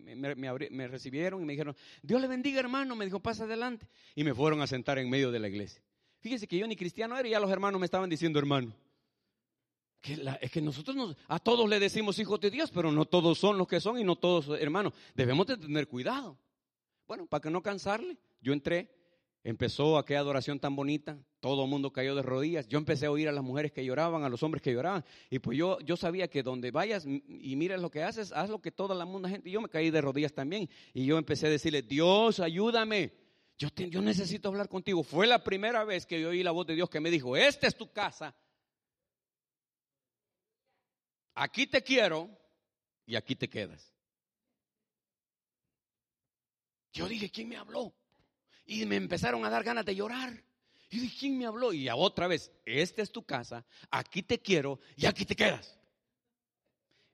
[0.88, 3.88] recibieron y me dijeron, Dios le bendiga hermano, me dijo, pasa adelante.
[4.14, 5.82] Y me fueron a sentar en medio de la iglesia.
[6.20, 8.74] Fíjese que yo ni cristiano era y ya los hermanos me estaban diciendo hermano.
[10.02, 13.66] es que nosotros a todos le decimos hijos de Dios, pero no todos son los
[13.66, 14.92] que son y no todos hermanos.
[15.14, 16.36] Debemos de tener cuidado.
[17.08, 18.90] Bueno, para que no cansarle, yo entré
[19.44, 22.68] Empezó aquella adoración tan bonita, todo el mundo cayó de rodillas.
[22.68, 25.04] Yo empecé a oír a las mujeres que lloraban, a los hombres que lloraban.
[25.30, 28.60] Y pues yo, yo sabía que donde vayas y mires lo que haces, haz lo
[28.60, 29.50] que toda la mundo gente.
[29.50, 30.70] Yo me caí de rodillas también.
[30.94, 33.12] Y yo empecé a decirle, Dios, ayúdame.
[33.58, 35.02] Yo, yo necesito hablar contigo.
[35.02, 37.66] Fue la primera vez que yo oí la voz de Dios que me dijo, esta
[37.66, 38.36] es tu casa.
[41.34, 42.30] Aquí te quiero
[43.06, 43.92] y aquí te quedas.
[46.92, 47.92] Yo dije, ¿quién me habló?
[48.66, 50.42] Y me empezaron a dar ganas de llorar.
[50.90, 51.72] Y dije, ¿quién me habló?
[51.72, 55.78] Y otra vez, esta es tu casa, aquí te quiero y aquí te quedas.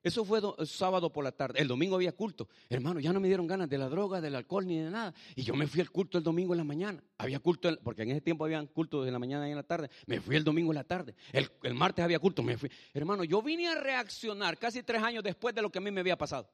[0.01, 1.59] Eso fue sábado por la tarde.
[1.59, 2.47] El domingo había culto.
[2.69, 5.13] Hermano, ya no me dieron ganas de la droga, del alcohol ni de nada.
[5.35, 7.03] Y yo me fui al culto el domingo en la mañana.
[7.17, 9.89] Había culto, porque en ese tiempo habían culto de la mañana y en la tarde.
[10.05, 11.15] Me fui el domingo en la tarde.
[11.33, 12.71] El, el martes había culto, me fui.
[12.93, 15.99] Hermano, yo vine a reaccionar casi tres años después de lo que a mí me
[15.99, 16.49] había pasado.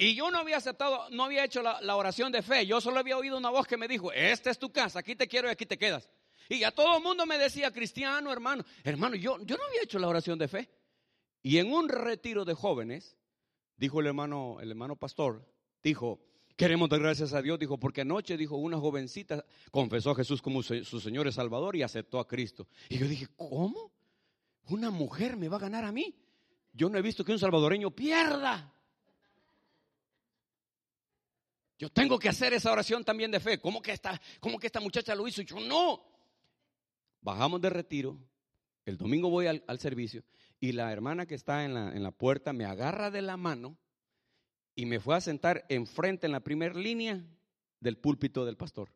[0.00, 2.64] Y yo no había aceptado, no había hecho la, oración de fe.
[2.64, 5.26] Yo solo había oído una voz que me dijo, esta es tu casa, aquí te
[5.26, 6.08] quiero y aquí te quedas.
[6.48, 9.98] Y a todo el mundo me decía, cristiano, hermano, hermano, yo, yo no había hecho
[9.98, 10.70] la oración de fe.
[11.42, 13.16] Y en un retiro de jóvenes,
[13.76, 15.44] dijo el hermano, el hermano pastor,
[15.82, 16.20] dijo,
[16.56, 20.62] queremos dar gracias a Dios, dijo, porque anoche, dijo, una jovencita confesó a Jesús como
[20.62, 22.68] su, su Señor y Salvador y aceptó a Cristo.
[22.88, 23.92] Y yo dije, ¿cómo?
[24.68, 26.14] ¿Una mujer me va a ganar a mí?
[26.72, 28.72] Yo no he visto que un salvadoreño pierda.
[31.78, 33.60] Yo tengo que hacer esa oración también de fe.
[33.60, 35.42] ¿Cómo que esta, cómo que esta muchacha lo hizo?
[35.42, 36.04] Y yo no.
[37.20, 38.18] Bajamos de retiro.
[38.84, 40.24] El domingo voy al, servicio
[40.60, 43.76] y la hermana que está en la, en la puerta me agarra de la mano
[44.74, 47.22] y me fue a sentar enfrente en la primera línea
[47.80, 48.90] del púlpito del pastor.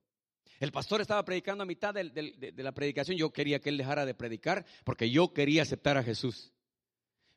[0.60, 3.16] El pastor estaba predicando a mitad de, de, la predicación.
[3.16, 6.52] Yo quería que él dejara de predicar porque yo quería aceptar a Jesús.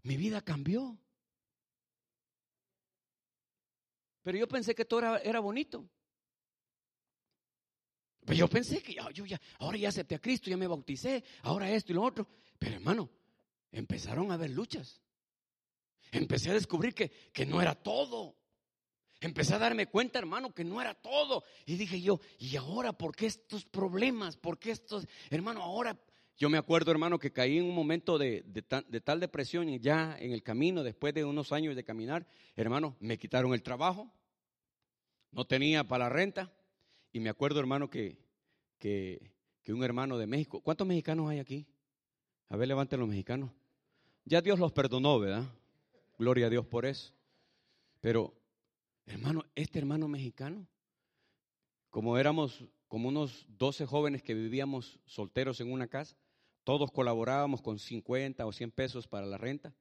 [0.03, 0.97] Mi vida cambió.
[4.25, 5.87] Pero yo pensé que todo era, bonito.
[8.25, 11.69] Pero yo pensé que yo ya, ahora ya acepté a Cristo, ya me bauticé, ahora
[11.69, 12.27] esto y lo otro.
[12.57, 13.07] Pero hermano,
[13.71, 14.99] empezaron a haber luchas.
[16.11, 18.35] Empecé a descubrir que, que no era todo.
[19.21, 21.43] Empecé a darme cuenta, hermano, que no era todo.
[21.67, 24.37] Y dije yo, ¿y ahora por qué estos problemas?
[24.37, 25.99] ¿Por qué estos, hermano, ahora?
[26.37, 30.17] Yo me acuerdo, hermano, que caí en un momento de, de, tal depresión y ya
[30.19, 34.11] en el camino, después de unos años de caminar, hermano, me quitaron el trabajo,
[35.35, 36.51] no tenía para la renta.
[37.11, 38.17] Y me acuerdo, hermano, que,
[38.79, 41.67] que, que un hermano de México, ¿cuántos mexicanos hay aquí?
[42.49, 43.51] A ver, levanten los mexicanos.
[44.23, 45.43] Ya Dios los perdonó, ¿verdad?
[46.17, 47.13] Gloria a Dios por eso.
[47.99, 48.33] Pero,
[49.05, 50.65] hermano, este hermano mexicano,
[51.89, 56.15] como éramos como unos 12 jóvenes que vivíamos solteros en una casa,
[56.63, 59.73] todos colaborábamos con 50 o 100 pesos para la renta.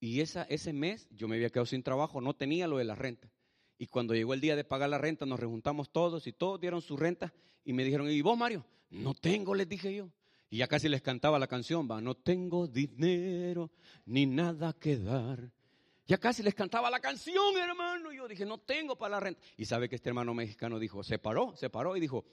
[0.00, 2.94] Y esa, ese mes yo me había quedado sin trabajo, no tenía lo de la
[2.94, 3.30] renta.
[3.78, 6.82] Y cuando llegó el día de pagar la renta, nos rejuntamos todos y todos dieron
[6.82, 7.32] su renta
[7.64, 8.64] y me dijeron, ¿y vos, Mario?
[8.90, 10.10] No tengo, les dije yo.
[10.50, 13.70] Y ya casi les cantaba la canción, va, no tengo dinero
[14.06, 15.52] ni nada que dar.
[16.06, 18.10] Ya casi les cantaba la canción, hermano.
[18.10, 19.40] Yo dije, no tengo para la renta.
[19.58, 22.24] Y sabe que este hermano mexicano dijo, se paró, se paró y dijo,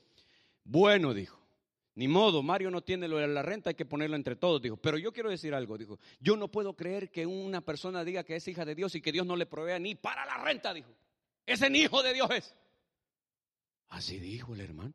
[0.63, 1.37] bueno, dijo,
[1.95, 4.77] ni modo, Mario no tiene lo de la renta, hay que ponerlo entre todos, dijo.
[4.77, 8.37] Pero yo quiero decir algo, dijo, yo no puedo creer que una persona diga que
[8.37, 10.89] es hija de Dios y que Dios no le provea ni para la renta, dijo.
[11.45, 12.55] Ese hijo de Dios es.
[13.89, 14.93] Así dijo el hermano.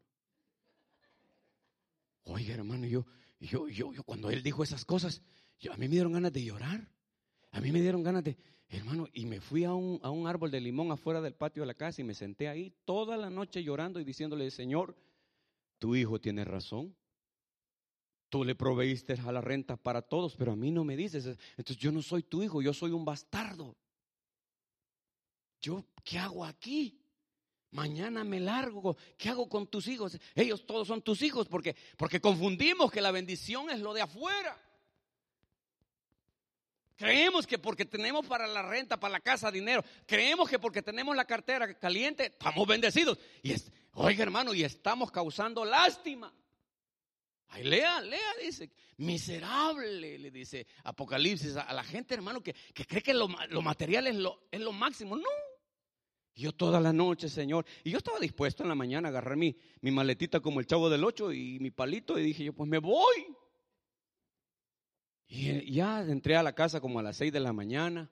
[2.25, 3.07] Oiga, hermano, yo,
[3.39, 5.23] yo, yo, yo, cuando él dijo esas cosas,
[5.59, 6.89] yo, a mí me dieron ganas de llorar.
[7.53, 8.37] A mí me dieron ganas de,
[8.69, 11.67] hermano, y me fui a un, a un árbol de limón afuera del patio de
[11.67, 14.97] la casa y me senté ahí toda la noche llorando y diciéndole, Señor,
[15.79, 16.95] tu hijo tiene razón.
[18.29, 21.27] Tú le proveíste a la renta para todos, pero a mí no me dices.
[21.57, 23.77] Entonces yo no soy tu hijo, yo soy un bastardo.
[25.61, 27.01] ¿Yo qué hago aquí?
[27.73, 28.97] Mañana me largo.
[29.17, 30.19] ¿Qué hago con tus hijos?
[30.35, 34.59] Ellos todos son tus hijos porque, porque confundimos que la bendición es lo de afuera.
[36.97, 41.17] Creemos que porque tenemos para la renta, para la casa, dinero, creemos que porque tenemos
[41.17, 43.19] la cartera caliente, estamos bendecidos.
[43.43, 46.31] Y es, oiga hermano, y estamos causando lástima.
[47.49, 53.15] Ay, lea, lea, dice, miserable, le dice Apocalipsis a, la gente, hermano, que, cree que
[53.15, 55.17] lo, material es lo, es lo máximo.
[55.17, 55.29] No,
[56.41, 57.65] yo toda la noche, Señor.
[57.85, 60.91] Y yo estaba dispuesto en la mañana a agarrar mi, mi maletita como el chavo
[60.91, 63.27] del ocho y mi palito y dije yo, pues me voy.
[65.27, 68.11] Y ya entré a la casa como a las seis de la mañana.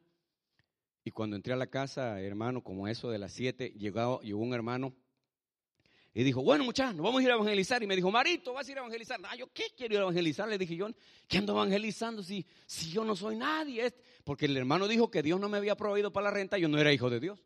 [1.04, 4.54] Y cuando entré a la casa, hermano, como eso de las siete, llegó, llegó un
[4.54, 4.94] hermano
[6.14, 7.82] y dijo, bueno muchachos, vamos a ir a evangelizar.
[7.82, 9.20] Y me dijo, Marito, vas a ir a evangelizar.
[9.24, 10.48] Ah, yo qué quiero evangelizar.
[10.48, 10.88] Le dije yo,
[11.28, 13.94] ¿qué ando evangelizando si, si yo no soy nadie?
[14.24, 16.78] Porque el hermano dijo que Dios no me había proveído para la renta, yo no
[16.78, 17.38] era hijo de Dios.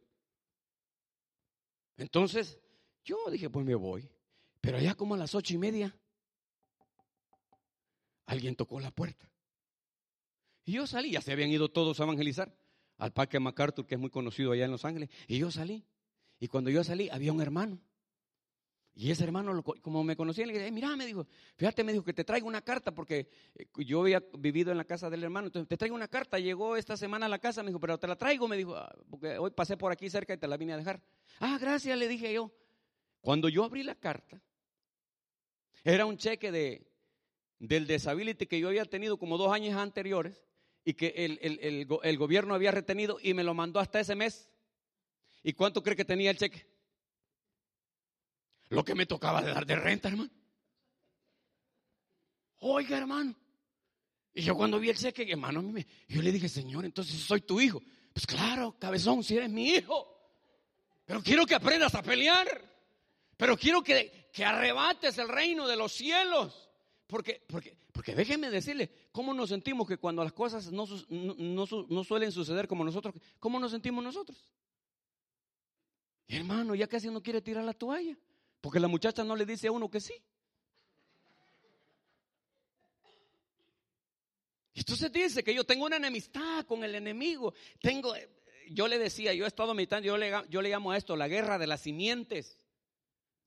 [2.03, 2.59] Entonces,
[3.05, 4.11] yo dije, pues me voy.
[4.61, 5.97] Pero allá como a las ocho y media,
[8.27, 9.31] alguien tocó la puerta.
[10.65, 12.53] Y yo salí, ya se habían ido todos a evangelizar
[12.99, 15.11] al Parque MacArthur, que es muy conocido allá en Los Ángeles.
[15.29, 15.85] Y yo salí.
[16.41, 17.81] Y cuando yo salí, había un hermano.
[18.95, 21.27] Y ese hermano, como me conocía, le dije, mira, me dijo,
[21.57, 24.85] fíjate, me dijo que te traigo una carta, porque eh, yo había vivido en la
[24.85, 27.71] casa del hermano, entonces te traigo una carta, llegó esta semana a la casa, me
[27.71, 30.37] dijo, pero te la traigo, me dijo, ah, porque hoy pasé por aquí cerca y
[30.37, 31.03] te la vine a dejar.
[31.41, 32.53] Ah, gracias, le dije yo.
[33.23, 34.43] Cuando yo abrí la carta,
[35.85, 36.87] era un cheque de,
[37.59, 40.45] del disability que yo había tenido como dos años anteriores
[40.85, 44.51] y que el, el, el gobierno había retenido y me lo mandó hasta ese mes.
[45.43, 46.67] ¿Y cuánto cree que tenía el cheque?
[48.73, 50.31] Lo que me tocaba de dar de renta, hermano.
[52.61, 53.35] Oiga, hermano.
[54.33, 55.63] Y yo cuando vi el cheque, hermano,
[56.09, 57.83] yo le dije, Señor, entonces soy tu hijo.
[58.15, 60.09] Pues claro, cabezón, si eres mi hijo.
[61.05, 62.49] Pero quiero que aprendas a pelear.
[63.37, 66.71] Pero quiero que, que arrebates el reino de los cielos.
[67.07, 72.05] Porque, porque, porque déjenme decirle, ¿cómo nos sentimos que cuando las cosas no, no, no
[72.05, 74.51] suelen suceder como nosotros, ¿cómo nos sentimos nosotros?
[76.29, 78.17] hermano, ya casi no quiere tirar la toalla.
[78.63, 80.15] Porque la muchacha no le dice a uno que sí.
[84.73, 87.53] Entonces dice que yo tengo una enemistad con el enemigo.
[87.81, 88.15] Tengo,
[88.71, 91.27] yo le decía, yo he estado meditando, yo le, yo le llamo a esto la
[91.27, 92.57] guerra de las simientes.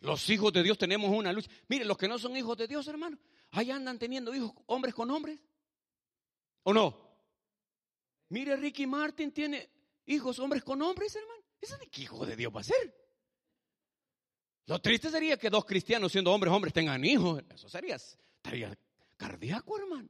[0.01, 1.49] Los hijos de Dios tenemos una lucha.
[1.69, 3.17] Mire, los que no son hijos de Dios, hermano,
[3.51, 5.39] ahí andan teniendo hijos hombres con hombres.
[6.63, 7.05] ¿O no?
[8.27, 9.69] Mire, Ricky Martin tiene
[10.07, 11.41] hijos hombres con hombres, hermano.
[11.61, 13.04] ¿Eso de qué hijo de Dios va a ser?
[14.67, 17.43] Lo triste sería que dos cristianos siendo hombres, hombres tengan hijos.
[17.53, 18.75] Eso sería, estaría
[19.17, 20.09] cardíaco, hermano.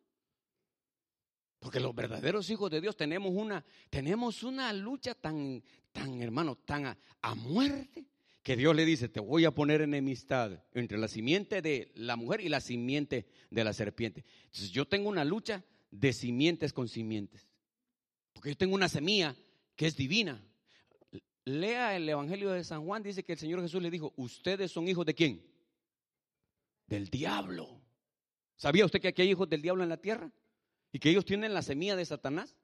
[1.59, 6.85] Porque los verdaderos hijos de Dios tenemos una, tenemos una lucha tan, tan, hermano, tan
[6.85, 8.05] a, a muerte,
[8.43, 12.41] que Dios le dice, te voy a poner enemistad entre la simiente de la mujer
[12.41, 14.23] y la simiente de la serpiente.
[14.43, 17.49] Entonces yo tengo una lucha de simientes con simientes.
[18.33, 19.35] Porque yo tengo una semilla
[19.75, 20.39] que es divina.
[21.45, 24.87] Lea el Evangelio de San Juan, dice que el Señor Jesús le dijo, ustedes son
[24.87, 25.45] hijos de quién?
[26.87, 27.81] Del diablo.
[28.55, 30.31] ¿Sabía usted que aquí hay hijos del diablo en la tierra?
[30.95, 32.55] y que ellos tienen la semilla de Satanás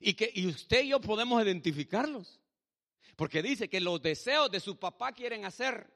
[0.00, 2.40] y que y usted y yo podemos identificarlos.
[3.14, 5.86] Porque dice que los deseos de su papá quieren hacer.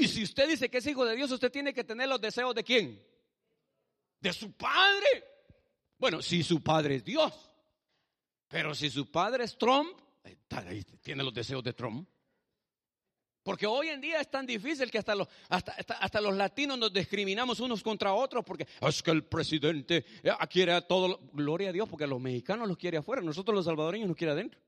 [0.00, 2.54] Y si usted dice que es hijo de Dios, usted tiene que tener los deseos
[2.54, 3.06] de quién?
[4.18, 5.22] De su padre.
[5.98, 7.34] Bueno, si su padre es Dios.
[8.48, 10.00] Pero si su padre es Trump,
[11.02, 12.08] tiene los deseos de Trump.
[13.42, 16.92] Porque hoy en día es tan difícil que hasta los, hasta, hasta, los latinos nos
[16.92, 21.20] discriminamos unos contra otros porque es que el presidente eh, quiere a todo.
[21.32, 24.60] Gloria a Dios, porque los mexicanos los quiere afuera, nosotros los salvadoreños nos quiere adentro.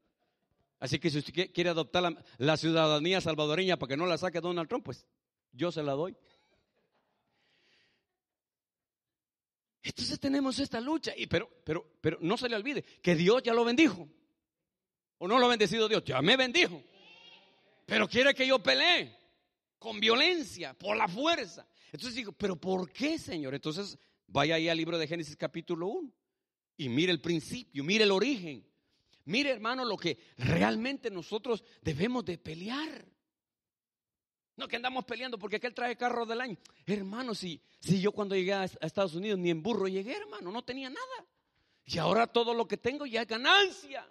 [0.79, 4.41] Así que si usted quiere adoptar la, la ciudadanía salvadoreña para que no la saque
[4.41, 5.05] Donald Trump, pues
[5.53, 6.17] yo se la doy.
[9.83, 13.55] Entonces tenemos esta lucha, y, pero, pero, pero no se le olvide que Dios ya
[13.55, 14.09] lo bendijo.
[15.23, 16.03] ¿O no lo ha bendecido Dios?
[16.03, 16.83] Ya me bendijo.
[17.85, 19.15] Pero quiere que yo pelee
[19.79, 21.67] con violencia, por la fuerza.
[21.93, 23.55] Entonces digo, pero ¿por qué, Señor?
[23.55, 26.11] Entonces vaya ahí al libro de Génesis capítulo 1
[26.79, 28.67] y mire el principio, mire el origen.
[29.27, 33.05] Mire, hermano, lo que realmente nosotros debemos de pelear.
[34.57, 36.57] No que andamos peleando porque aquel trae carro del año.
[36.87, 40.63] Hermano, si, si yo cuando llegué a Estados Unidos ni en burro llegué, hermano, no
[40.65, 41.27] tenía nada.
[41.85, 44.07] Y ahora todo lo que tengo ya es ganancia.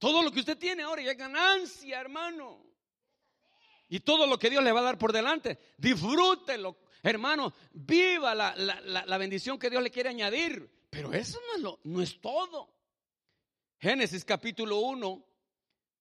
[0.00, 2.64] Todo lo que usted tiene ahora ya es ganancia, hermano.
[3.90, 7.52] Y todo lo que Dios le va a dar por delante, disfrútelo, hermano.
[7.72, 10.86] Viva la, bendición que Dios le quiere añadir.
[10.88, 12.74] Pero eso no es, lo, no es todo.
[13.78, 15.22] Génesis capítulo 1,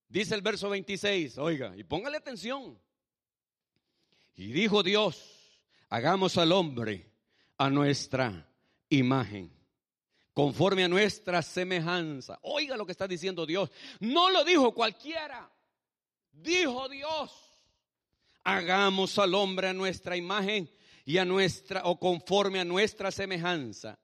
[0.08, 1.38] dice el verso 26.
[1.38, 2.80] Oiga, y póngale atención.
[4.36, 7.12] Y dijo Dios, hagamos al hombre
[7.58, 8.50] a nuestra
[8.88, 9.59] imagen
[10.40, 12.40] conforme a nuestra semejanza.
[12.44, 13.70] Oiga lo que está diciendo Dios.
[14.00, 15.52] No lo dijo cualquiera.
[16.32, 17.34] Dijo Dios.
[18.46, 20.72] Hagamos al hombre a nuestra imagen
[21.04, 24.00] y a nuestra o conforme a nuestra semejanza.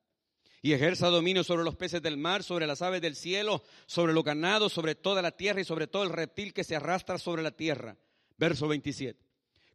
[0.61, 4.25] Y ejerza dominio sobre los peces del mar, sobre las aves del cielo, sobre los
[4.25, 7.51] ganados, sobre toda la tierra y sobre todo el reptil que se arrastra sobre la
[7.51, 7.95] tierra.
[8.35, 9.25] Verso 27.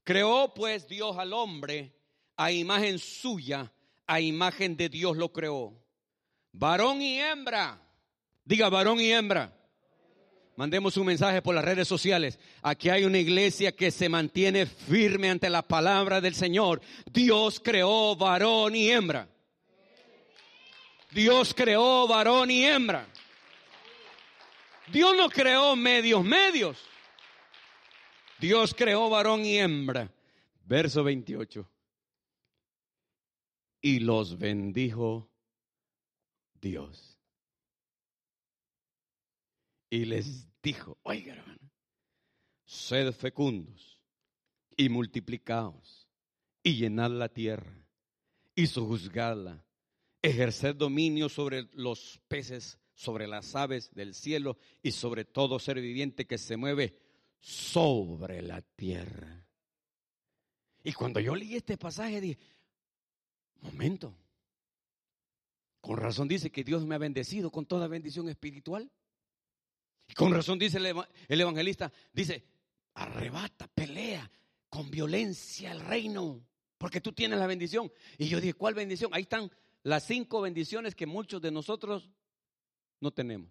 [0.04, 1.94] Creó pues Dios al hombre
[2.36, 3.72] a imagen suya,
[4.06, 5.80] a imagen de Dios lo creó
[6.52, 7.80] varón y hembra.
[8.44, 9.56] Diga varón y hembra.
[10.56, 12.38] Mandemos un mensaje por las redes sociales.
[12.60, 16.82] Aquí hay una iglesia que se mantiene firme ante la palabra del Señor.
[17.10, 19.28] Dios creó varón y hembra.
[21.12, 23.06] Dios creó varón y hembra.
[24.92, 26.76] Dios no creó medios medios.
[28.38, 30.12] Dios creó varón y hembra.
[30.64, 31.66] Verso 28.
[33.80, 35.29] Y los bendijo
[36.60, 37.18] Dios.
[39.88, 41.70] Y les dijo, oiga hermano,
[42.64, 44.00] sed fecundos
[44.76, 46.08] y multiplicaos
[46.62, 47.72] y llenad la tierra
[48.54, 49.64] y sojuzgadla,
[50.22, 56.26] ejerced dominio sobre los peces, sobre las aves del cielo y sobre todo ser viviente
[56.26, 56.94] que se mueve
[57.40, 59.46] sobre la tierra.
[60.84, 62.38] Y cuando yo leí este pasaje dije,
[63.62, 64.14] momento,
[65.90, 68.88] con razón dice que Dios me ha bendecido con toda bendición espiritual.
[70.06, 72.44] Y con razón dice el evangelista, dice,
[72.94, 74.30] arrebata, pelea
[74.68, 76.46] con violencia el reino,
[76.78, 77.90] porque tú tienes la bendición.
[78.18, 79.12] Y yo dije, ¿cuál bendición?
[79.12, 79.50] Ahí están
[79.82, 82.08] las cinco bendiciones que muchos de nosotros
[83.00, 83.50] no tenemos.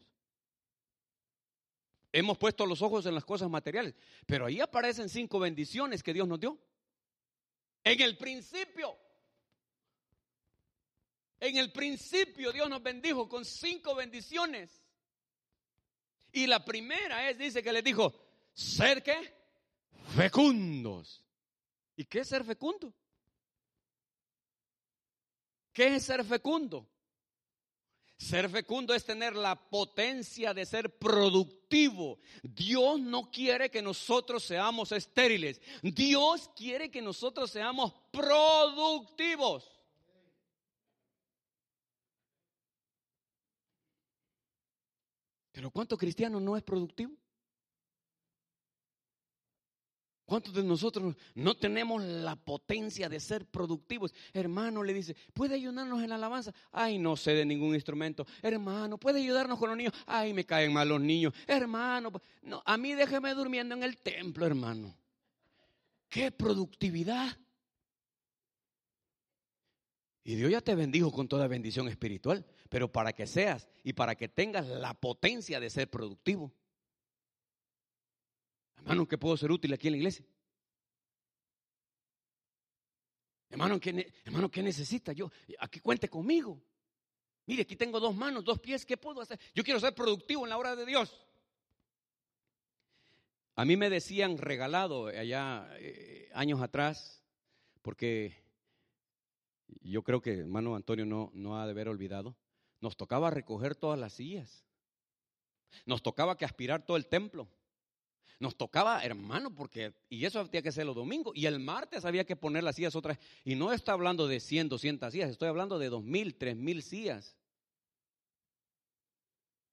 [2.14, 6.26] Hemos puesto los ojos en las cosas materiales, pero ahí aparecen cinco bendiciones que Dios
[6.26, 6.58] nos dio.
[7.84, 8.98] En el principio,
[11.40, 14.84] en el principio Dios nos bendijo con cinco bendiciones.
[16.32, 18.14] Y la primera es, dice que les dijo,
[18.54, 19.34] ser qué?
[20.16, 21.24] Fecundos.
[21.96, 22.94] ¿Y qué es ser fecundo?
[25.74, 26.88] ¿Qué es ser fecundo?
[28.18, 32.20] Ser fecundo es tener la potencia de ser productivo.
[32.44, 35.62] Dios no quiere que nosotros seamos estériles.
[35.82, 39.79] Dios quiere que nosotros seamos productivos.
[45.60, 47.12] Pero ¿cuánto cristiano no es productivo?
[50.24, 54.14] ¿Cuántos de nosotros no tenemos la potencia de ser productivos?
[54.32, 56.54] Hermano le dice, ¿puede ayudarnos en la alabanza?
[56.72, 58.26] Ay, no sé de ningún instrumento.
[58.42, 59.92] Hermano, ¿puede ayudarnos con los niños?
[60.06, 61.34] Ay, me caen mal los niños.
[61.46, 62.10] Hermano,
[62.42, 64.96] no, a mí déjeme durmiendo en el templo, hermano.
[66.08, 67.38] ¡Qué productividad!
[70.24, 74.16] Y Dios ya te bendijo con toda bendición espiritual, pero para que seas y para
[74.16, 76.54] que tengas la potencia de ser productivo,
[78.80, 80.26] Hermano, ¿qué puedo ser útil aquí en la iglesia?
[83.50, 85.12] Hermano, ¿qué, hermano, ¿qué necesita?
[85.12, 86.62] Yo, aquí cuente conmigo.
[87.46, 89.40] Mire, aquí tengo dos manos, dos pies, ¿qué puedo hacer?
[89.54, 91.26] Yo quiero ser productivo en la obra de Dios.
[93.56, 97.24] A mí me decían regalado allá eh, años atrás,
[97.82, 98.34] porque
[99.82, 102.38] yo creo que hermano Antonio no, no ha de haber olvidado,
[102.82, 104.66] nos tocaba recoger todas las sillas,
[105.86, 107.48] nos tocaba que aspirar todo el templo,
[108.40, 112.26] nos tocaba, hermano, porque, y eso tenía que ser los domingos, y el martes había
[112.26, 115.78] que poner las sillas otras, y no está hablando de 100, 200 sillas, estoy hablando
[115.78, 117.39] de 2.000, 3.000 sillas.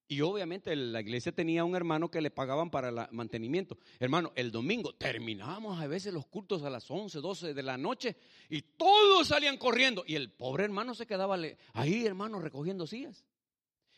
[0.09, 3.77] Y obviamente la iglesia tenía un hermano que le pagaban para el mantenimiento.
[3.99, 8.17] Hermano, el domingo terminábamos a veces los cultos a las 11, 12 de la noche
[8.49, 10.05] y todos salían corriendo.
[10.07, 11.37] Y el pobre hermano se quedaba
[11.73, 13.25] ahí, hermano, recogiendo sillas.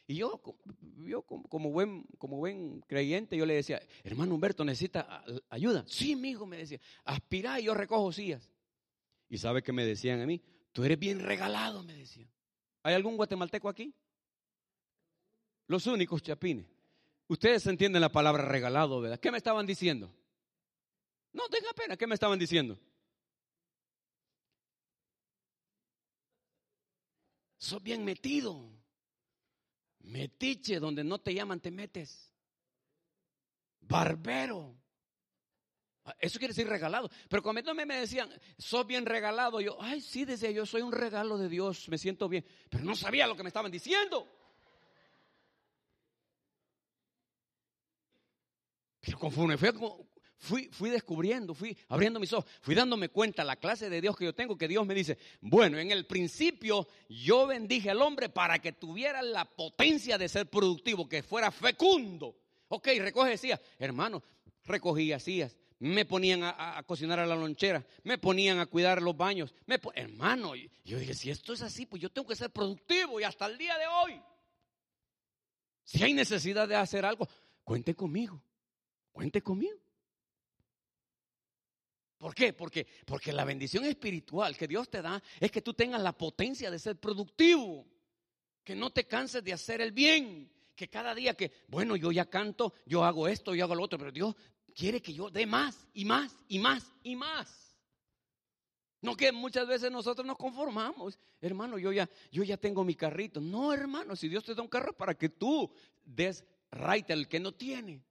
[0.06, 0.40] Y yo,
[1.04, 5.84] yo como, buen, como buen creyente, yo le decía, hermano Humberto, ¿necesita ayuda?
[5.86, 8.50] Sí, amigo, me decía, aspira y yo recojo sillas.
[9.28, 10.40] ¿Y sabe qué me decían a mí?
[10.72, 12.30] Tú eres bien regalado, me decían.
[12.82, 13.94] ¿Hay algún guatemalteco aquí?
[15.68, 16.66] Los únicos chapines.
[17.28, 19.20] Ustedes entienden la palabra regalado, ¿verdad?
[19.20, 20.12] ¿Qué me estaban diciendo?
[21.32, 22.78] No tenga pena, ¿qué me estaban diciendo?
[27.58, 28.70] Sos bien metido.
[30.00, 32.32] Metiche, donde no te llaman, te metes.
[33.80, 34.74] Barbero.
[36.18, 37.10] Eso quiere decir regalado.
[37.28, 41.36] Pero cuando me decían, sos bien regalado, yo, ay, sí, decía yo, soy un regalo
[41.36, 42.46] de Dios, me siento bien.
[42.70, 44.37] Pero no sabía lo que me estaban diciendo.
[49.00, 49.18] Pero
[50.38, 54.24] fui, fui descubriendo, fui abriendo mis ojos, fui dándome cuenta la clase de Dios que
[54.24, 58.58] yo tengo, que Dios me dice, bueno, en el principio yo bendije al hombre para
[58.60, 62.36] que tuviera la potencia de ser productivo, que fuera fecundo.
[62.68, 64.22] Ok, recoge decía, hermano,
[64.64, 69.54] recogía sillas, me ponían a, cocinar a la lonchera, me ponían a cuidar los baños,
[69.94, 73.46] hermano, yo dije, si esto es así, pues yo tengo que ser productivo y hasta
[73.46, 74.20] el día de hoy,
[75.84, 77.26] si hay necesidad de hacer algo,
[77.64, 78.42] cuente conmigo,
[79.18, 79.76] cuente conmigo.
[82.18, 82.52] ¿Por qué?
[82.52, 86.70] Porque, porque la bendición espiritual que Dios te da es que tú tengas la potencia
[86.70, 87.84] de ser productivo,
[88.62, 92.30] que no te canses de hacer el bien, que cada día que, bueno, yo ya
[92.30, 94.36] canto, yo hago esto, yo hago lo otro, pero Dios
[94.72, 97.76] quiere que yo dé más y más y más y más.
[99.00, 103.40] No que muchas veces nosotros nos conformamos, hermano, yo ya, yo ya tengo mi carrito.
[103.40, 105.72] No, hermano, si Dios te da un carro para que tú
[106.04, 108.04] des right al que no tiene,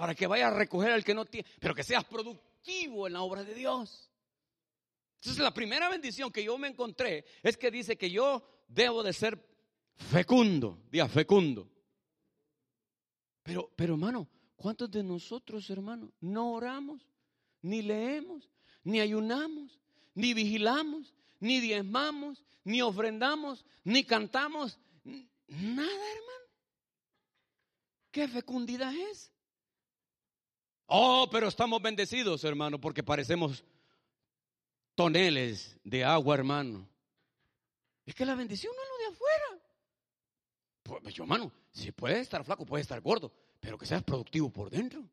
[0.00, 3.20] para que vaya a recoger al que no tiene, pero que seas productivo en la
[3.20, 4.10] obra de Dios.
[5.16, 9.12] Entonces la primera bendición que yo me encontré es que dice que yo debo de
[9.12, 9.38] ser
[10.10, 11.70] fecundo, diga fecundo.
[13.42, 14.26] Pero, pero hermano,
[14.56, 17.06] ¿cuántos de nosotros, hermano, no oramos,
[17.60, 18.48] ni leemos,
[18.82, 19.78] ni ayunamos,
[20.14, 24.78] ni vigilamos, ni diezmamos, ni ofrendamos, ni cantamos?
[25.04, 26.46] Nada, hermano.
[28.10, 29.30] ¿Qué fecundidad es?
[30.92, 33.62] Oh, pero estamos bendecidos, hermano, porque parecemos
[34.96, 36.88] toneles de agua, hermano.
[38.04, 41.00] Es que la bendición no es lo de afuera.
[41.00, 44.68] Pues, yo, hermano, si puedes estar flaco, puedes estar gordo, pero que seas productivo por
[44.68, 45.08] dentro.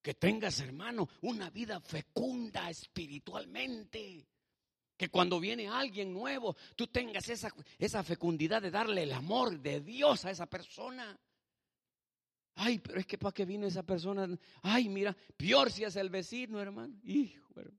[0.00, 4.26] Que tengas, hermano, una vida fecunda espiritualmente.
[4.96, 9.82] Que cuando viene alguien nuevo, tú tengas esa, esa fecundidad de darle el amor de
[9.82, 11.20] Dios a esa persona.
[12.56, 14.28] Ay, pero es que para qué vino esa persona.
[14.62, 16.94] Ay, mira, peor si es el vecino, hermano.
[17.04, 17.78] Hijo, hermano.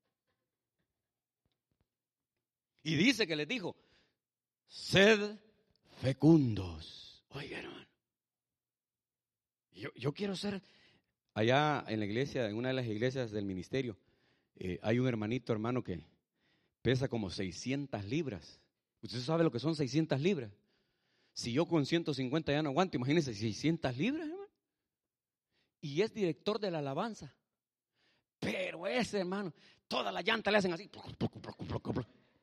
[2.84, 3.76] Y dice que les dijo,
[4.68, 5.38] sed
[6.02, 7.24] fecundos.
[7.30, 7.88] Oiga, hermano.
[9.74, 10.62] Yo, yo, quiero ser,
[11.34, 13.98] allá en la iglesia, en una de las iglesias del ministerio,
[14.56, 16.00] eh, hay un hermanito, hermano, que
[16.82, 18.62] pesa como 600 libras.
[19.02, 20.52] ¿Usted sabe lo que son 600 libras?
[21.34, 24.30] Si yo con 150 ya no aguanto, imagínense 600 libras.
[25.86, 27.32] Y es director de la alabanza.
[28.40, 29.54] Pero ese, hermano,
[29.88, 30.90] toda la llanta le hacen así.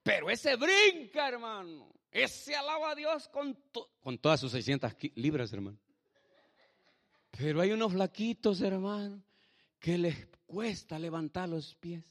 [0.00, 1.92] Pero ese brinca, hermano.
[2.08, 3.58] Ese alaba a Dios con,
[3.98, 5.76] con todas sus 600 libras, hermano.
[7.32, 9.20] Pero hay unos flaquitos, hermano,
[9.80, 12.04] que les cuesta levantar los pies.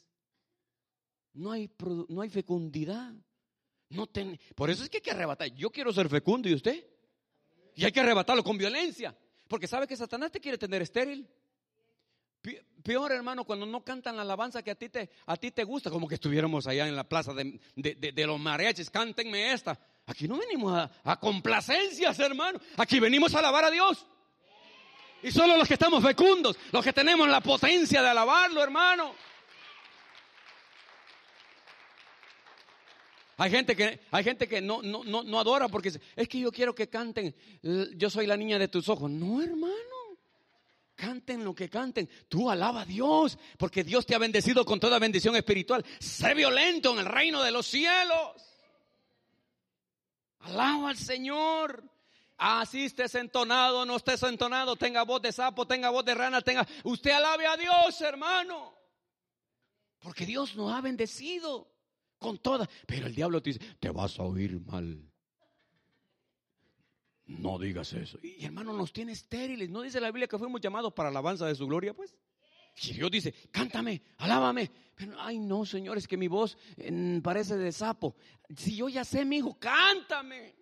[1.32, 1.72] No hay,
[2.10, 3.14] no hay fecundidad.
[4.54, 5.48] Por eso es que hay que arrebatar.
[5.56, 6.86] Yo quiero ser fecundo y usted.
[7.74, 9.18] Y hay que arrebatarlo con violencia.
[9.52, 11.28] Porque sabe que Satanás te quiere tener estéril.
[12.82, 15.90] Peor, hermano, cuando no cantan la alabanza que a ti te, a ti te gusta,
[15.90, 19.78] como que estuviéramos allá en la plaza de, de, los mariachis, cántenme esta.
[20.06, 22.62] Aquí no venimos a, a, complacencias, hermano.
[22.78, 24.06] Aquí venimos a alabar a Dios.
[25.22, 29.14] Y solo los que estamos fecundos, los que tenemos la potencia de alabarlo, hermano.
[33.42, 36.52] Hay gente que, hay gente que no, no, no, no adora porque es que yo
[36.52, 37.36] quiero que canten,
[37.96, 39.10] yo soy la niña de tus ojos.
[39.10, 39.74] No, hermano.
[40.94, 42.08] Canten lo que canten.
[42.30, 45.84] Tú alaba a Dios, porque Dios te ha bendecido con toda bendición espiritual.
[45.98, 48.44] Sé violento en el reino de los cielos.
[50.42, 51.84] Alaba al Señor.
[52.38, 56.68] Así estés entonado, no estés entonado, tenga voz de sapo, tenga voz de rana, tenga.
[56.84, 58.76] Usted alabe a Dios, hermano.
[59.98, 61.72] Porque Dios nos ha bendecido
[62.22, 62.70] con toda.
[62.86, 65.12] Pero el diablo te dice, te vas a oír mal.
[67.26, 68.20] No digas eso.
[68.22, 69.70] Y hermano, nos tiene estériles.
[69.70, 71.94] ¿No dice la Biblia que fuimos llamados para alabanza de su gloria?
[71.94, 72.16] Pues.
[72.76, 74.72] Si Dios dice, cántame, alábame.
[74.96, 76.58] Pero, ay, no, señor, es que mi voz
[77.24, 78.16] parece de sapo.
[78.56, 80.56] Si yo ya sé, mi hijo, cántame.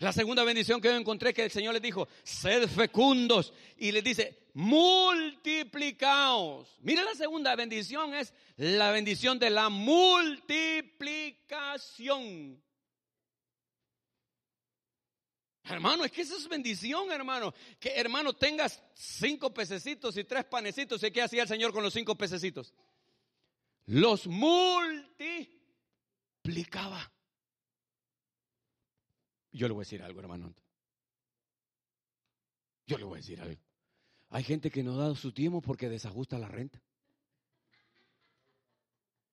[0.00, 3.52] La segunda bendición que yo encontré que el Señor les dijo, sed fecundos.
[3.76, 6.78] Y les dice, multiplicaos.
[6.82, 12.62] Mira la segunda bendición es la bendición de la multiplicación.
[15.64, 17.52] Hermano, es que eso es bendición, hermano.
[17.80, 21.02] Que hermano tengas cinco pececitos y tres panecitos.
[21.02, 22.72] ¿Y qué hacía el Señor con los cinco pececitos?
[23.86, 27.10] Los multiplicaba.
[29.52, 30.54] Yo le voy a decir algo, hermano.
[32.86, 33.60] Yo le voy a decir algo.
[34.30, 36.82] Hay gente que no da su tiempo porque desajusta la renta.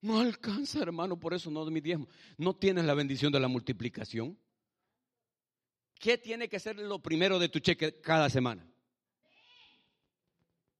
[0.01, 2.07] No alcanza, hermano, por eso no de mi diezmo.
[2.37, 4.37] No tienes la bendición de la multiplicación.
[5.99, 8.67] ¿Qué tiene que ser lo primero de tu cheque cada semana?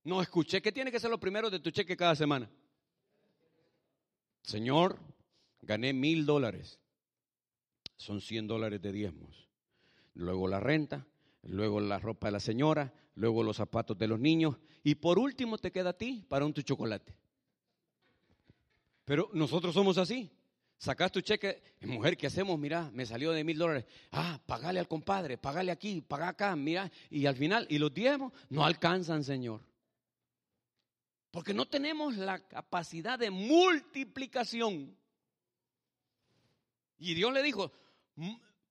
[0.04, 0.62] No escuché.
[0.62, 2.50] ¿Qué tiene que ser lo primero de tu cheque cada semana?
[4.44, 5.00] Señor,
[5.62, 6.80] gané mil dólares.
[7.98, 9.48] Son cien dólares de diezmos.
[10.14, 11.06] Luego la renta,
[11.44, 15.58] luego la ropa de la señora, luego los zapatos de los niños y por último
[15.58, 17.16] te queda a ti para un tu chocolate.
[19.06, 20.32] Pero nosotros somos así.
[20.78, 22.60] Sacas tu cheque, mujer, ¿qué hacemos?
[22.60, 23.86] Mira, me salió de mil dólares.
[24.12, 26.92] Ah, pagale al compadre, pagale aquí, paga acá, mira.
[27.10, 29.62] Y al final, y los diezmos no alcanzan, Señor.
[31.32, 34.98] Porque no tenemos la capacidad de multiplicación.
[36.98, 37.72] Y Dios le dijo,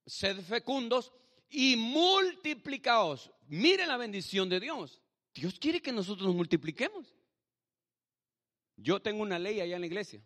[0.06, 1.12] sed fecundos
[1.50, 3.30] y multiplicaos.
[3.46, 5.00] Miren la bendición de Dios.
[5.34, 7.14] Dios quiere que nosotros nos multipliquemos.
[8.76, 10.22] Yo tengo una ley allá en la iglesia.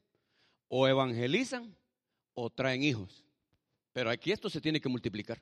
[0.68, 1.76] O evangelizan
[2.34, 3.24] o traen hijos.
[3.92, 5.40] Pero aquí esto se tiene que multiplicar.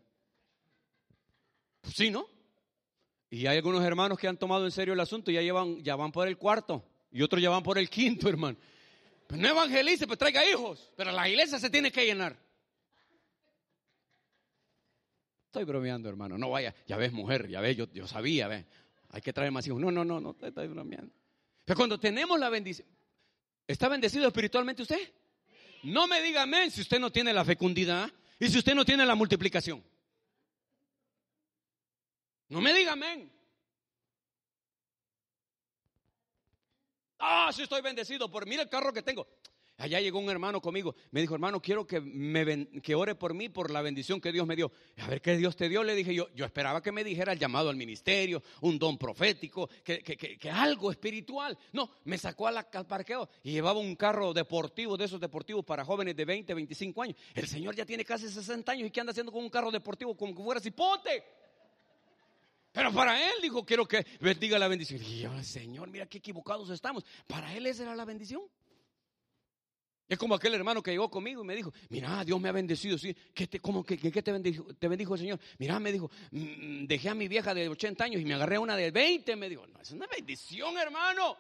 [1.81, 2.29] Pues sí, ¿no?
[3.29, 5.97] Y hay algunos hermanos que han tomado en serio el asunto y ya, llevan, ya
[5.97, 6.85] van por el cuarto.
[7.11, 8.57] Y otros ya van por el quinto, hermano.
[9.27, 10.91] Pues no evangelice, pues traiga hijos.
[10.97, 12.46] Pero la iglesia se tiene que llenar.
[15.57, 16.37] Estoy bromeando, hermano.
[16.37, 18.67] No vaya, ya ves, mujer, ya ves, yo, yo sabía, ve.
[19.09, 19.81] Hay que traer más hijos.
[19.81, 21.11] No, no, no, no, estoy bromeando.
[21.65, 22.87] Pero cuando tenemos la bendición,
[23.67, 25.01] ¿está bendecido espiritualmente usted?
[25.85, 29.07] No me diga amén si usted no tiene la fecundidad y si usted no tiene
[29.07, 29.83] la multiplicación.
[32.51, 33.33] No me diga amén.
[37.19, 39.27] Ah, sí estoy bendecido por mira el carro que tengo.
[39.79, 43.51] Allá llegó un hermano conmigo, me dijo, hermano, quiero que, me que ore por mí
[43.51, 44.73] por la bendición que Dios me dio.
[44.99, 45.85] A ver, ¿qué Dios te dio?
[45.85, 49.69] Le dije yo, yo esperaba que me dijera el llamado al ministerio, un don profético,
[49.85, 51.59] que, que, que, algo espiritual.
[51.73, 56.17] No, me sacó al parqueo y llevaba un carro deportivo, de esos deportivos para jóvenes
[56.17, 57.17] de 20, 25 años.
[57.35, 60.17] El Señor ya tiene casi 60 años y ¿qué anda haciendo con un carro deportivo
[60.17, 61.23] como que fuera cipote?
[62.73, 65.01] Pero para él dijo, quiero que bendiga la bendición.
[65.45, 67.05] Señor, mira qué equivocados estamos.
[67.27, 68.43] Para él esa era la bendición.
[70.09, 72.97] Es como aquel hermano que llegó conmigo y me dijo, mira, Dios me ha bendecido.
[73.35, 75.41] ¿Qué te, cómo, que, te, bendijo, te bendijo el Señor?
[75.59, 78.61] Mira, me dijo, mm, dejé a mi vieja de 80 años y me agarré a
[78.61, 79.35] una de 20.
[79.35, 81.37] Me dijo, no, es una bendición, hermano.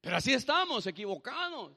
[0.00, 1.72] Pero así estamos, equivocados.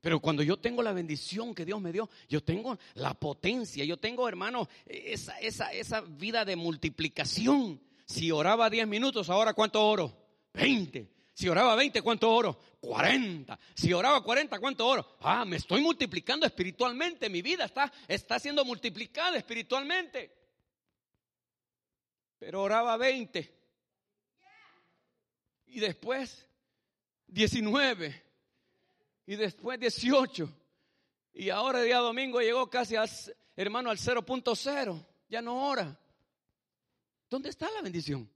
[0.00, 3.98] Pero cuando yo tengo la bendición que Dios me dio, yo tengo la potencia, yo
[3.98, 7.80] tengo, hermano, esa, esa, esa vida de multiplicación.
[8.06, 10.16] Si oraba 10 minutos, ahora ¿cuánto oro?
[10.54, 11.21] 20.
[11.34, 12.60] Si oraba 20, ¿cuánto oro?
[12.80, 13.58] 40.
[13.74, 15.16] Si oraba 40, ¿cuánto oro?
[15.20, 17.30] Ah, me estoy multiplicando espiritualmente.
[17.30, 20.30] Mi vida está, está siendo multiplicada espiritualmente.
[22.38, 23.62] Pero oraba 20.
[25.68, 26.46] Y después
[27.28, 28.22] 19
[29.26, 30.52] y después 18.
[31.34, 33.08] Y ahora el día domingo llegó casi, al,
[33.56, 35.06] hermano, al 0.0.
[35.28, 35.98] Ya no ora.
[37.30, 38.28] ¿Dónde está la bendición?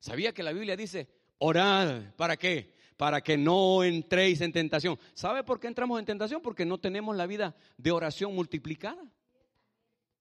[0.00, 1.08] Sabía que la Biblia dice,
[1.38, 2.14] orad.
[2.16, 2.74] ¿Para qué?
[2.96, 4.98] Para que no entréis en tentación.
[5.14, 6.40] ¿Sabe por qué entramos en tentación?
[6.40, 9.02] Porque no tenemos la vida de oración multiplicada.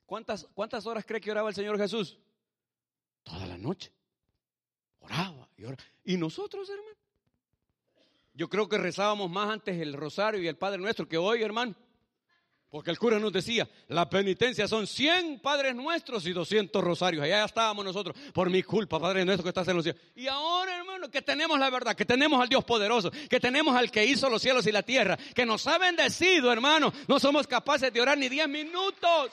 [0.05, 2.19] ¿Cuántas, cuántas horas cree que oraba el Señor Jesús?
[3.23, 3.91] Toda la noche.
[4.99, 5.83] Oraba y oraba.
[6.03, 6.95] ¿Y nosotros, hermano?
[8.33, 11.73] Yo creo que rezábamos más antes el rosario y el Padre Nuestro que hoy, hermano.
[12.75, 17.23] Porque el cura nos decía, la penitencia son 100 Padres Nuestros y 200 rosarios.
[17.23, 20.01] Allá estábamos nosotros, por mi culpa, Padre Nuestro que estás en los cielos.
[20.13, 23.89] Y ahora, hermano, que tenemos la verdad, que tenemos al Dios poderoso, que tenemos al
[23.89, 26.91] que hizo los cielos y la tierra, que nos ha bendecido, hermano.
[27.07, 29.31] No somos capaces de orar ni 10 minutos.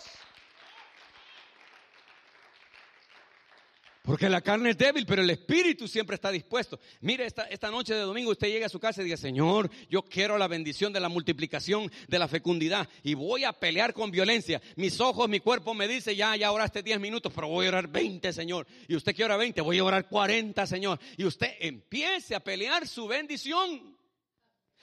[4.02, 6.80] Porque la carne es débil, pero el espíritu siempre está dispuesto.
[7.00, 10.02] Mire, esta, esta noche de domingo usted llega a su casa y dice, Señor, yo
[10.02, 14.60] quiero la bendición de la multiplicación, de la fecundidad, y voy a pelear con violencia.
[14.74, 17.86] Mis ojos, mi cuerpo me dice, ya, ya oraste 10 minutos, pero voy a orar
[17.86, 18.66] 20, Señor.
[18.88, 20.98] Y usted quiere orar 20, voy a orar 40, Señor.
[21.16, 23.96] Y usted empiece a pelear su bendición.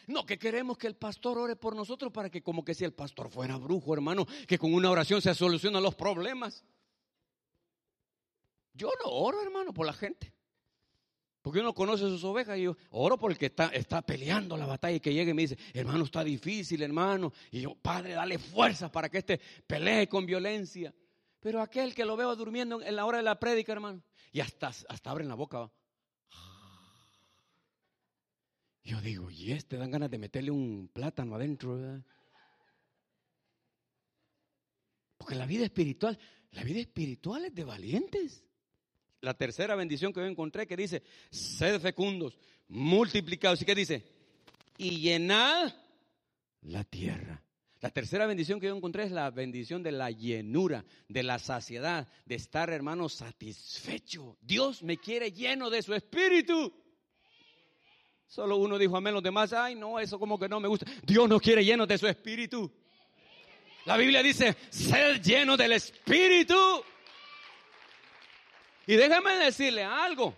[0.08, 2.94] No, que queremos que el pastor ore por nosotros para que como que si el
[2.94, 6.64] pastor fuera brujo, hermano, que con una oración se solucionan los problemas.
[8.80, 10.34] Yo no oro, hermano, por la gente.
[11.42, 14.66] Porque uno conoce sus ovejas y yo oro por el que está, está peleando la
[14.66, 17.34] batalla y que llegue y me dice, hermano, está difícil, hermano.
[17.52, 20.96] Y yo, Padre, dale fuerzas para que este pelee con violencia.
[21.42, 24.02] Pero aquel que lo veo durmiendo en la hora de la prédica, hermano,
[24.32, 25.70] y hasta, hasta abren la boca.
[28.84, 32.02] Yo digo, y este dan ganas de meterle un plátano adentro.
[35.18, 36.18] Porque la vida espiritual,
[36.52, 38.49] la vida espiritual es de valientes
[39.22, 43.62] la tercera bendición que yo encontré que dice, sed fecundos, multiplicados.
[43.62, 44.04] ¿Y qué dice?
[44.78, 45.74] Y llenad
[46.62, 47.44] la tierra.
[47.82, 52.10] La tercera bendición que yo encontré es la bendición de la llenura, de la saciedad,
[52.26, 54.38] de estar, hermano, satisfecho.
[54.42, 56.74] Dios me quiere lleno de su espíritu.
[58.28, 60.86] Solo uno dijo amén, los demás, ay, no, eso como que no me gusta.
[61.04, 62.70] Dios nos quiere llenos de su espíritu.
[63.86, 66.84] La Biblia dice, sed lleno del espíritu.
[68.90, 70.36] Y déjame decirle algo.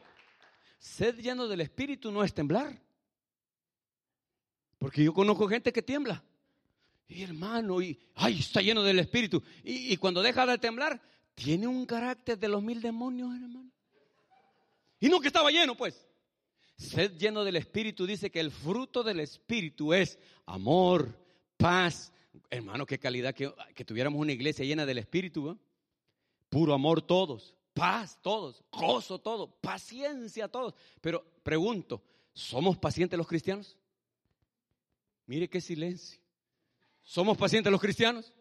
[0.78, 2.78] Sed lleno del Espíritu no es temblar.
[4.78, 6.22] Porque yo conozco gente que tiembla.
[7.08, 9.42] Y hermano, y ay, está lleno del Espíritu.
[9.64, 11.02] Y, y cuando deja de temblar,
[11.34, 13.72] tiene un carácter de los mil demonios, hermano.
[15.00, 16.06] Y no que estaba lleno, pues.
[16.76, 21.18] Sed lleno del Espíritu dice que el fruto del Espíritu es amor,
[21.56, 22.12] paz.
[22.50, 25.58] Hermano, qué calidad que, que tuviéramos una iglesia llena del Espíritu.
[26.50, 30.74] Puro amor todos paz todos, gozo todo, paciencia todos.
[31.00, 32.02] Pero pregunto,
[32.34, 33.78] ¿somos pacientes los cristianos?
[35.26, 36.20] Mire qué silencio.
[37.04, 38.34] ¿Somos pacientes los cristianos?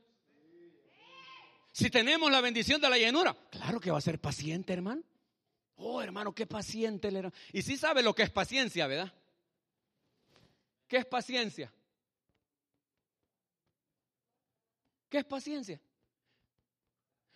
[1.73, 5.03] Si tenemos la bendición de la llenura, claro que va a ser paciente, hermano.
[5.77, 7.37] Oh, hermano, qué paciente el hermano.
[7.53, 9.13] Y sí sabe lo que es paciencia, ¿verdad?
[10.87, 11.73] ¿Qué es paciencia?
[15.09, 15.81] ¿Qué es paciencia?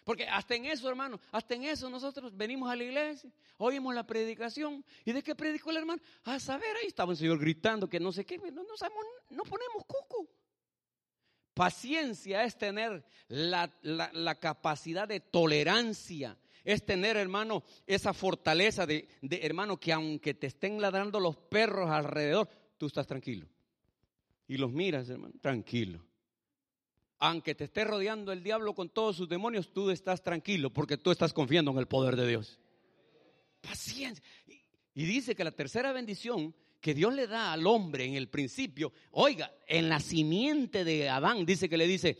[0.05, 4.07] Porque hasta en eso, hermano, hasta en eso nosotros venimos a la iglesia, oímos la
[4.07, 4.85] predicación.
[5.05, 6.03] ¿Y de qué predicó el hermano?
[6.25, 9.83] A saber, ahí estaba el Señor gritando que no sé qué, no, sabemos, no ponemos
[9.87, 10.29] cuco.
[11.55, 19.93] Paciencia es tener la, capacidad de tolerancia, es tener, hermano, esa fortaleza de, hermano, que
[19.93, 23.49] aunque te estén ladrando los perros alrededor, tú estás tranquilo.
[24.49, 26.05] Y los miras, hermano, tranquilo
[27.19, 31.11] aunque te esté rodeando el diablo con todos sus demonios, tú estás tranquilo porque tú
[31.11, 32.59] estás confiando en el poder de Dios.
[33.61, 34.23] Paciencia.
[34.95, 38.93] Y dice que la tercera bendición que Dios le da al hombre en el principio,
[39.13, 42.19] oiga, en la simiente de Adán, dice que le dice,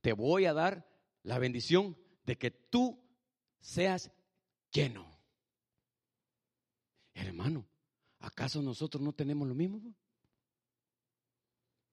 [0.00, 0.84] te voy a dar
[1.22, 3.00] la bendición de que tú
[3.60, 4.10] seas
[4.72, 5.06] lleno.
[7.14, 7.66] Hermano,
[8.18, 9.80] ¿acaso nosotros no tenemos lo mismo?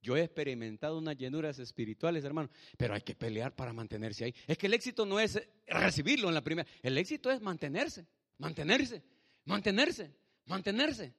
[0.07, 4.35] Yo he experimentado unas llenuras espirituales, hermano, pero hay que pelear para mantenerse ahí.
[4.47, 5.37] Es que el éxito no es
[5.67, 9.03] recibirlo en la primera, el éxito es mantenerse, mantenerse,
[9.43, 11.13] mantenerse, mantenerse.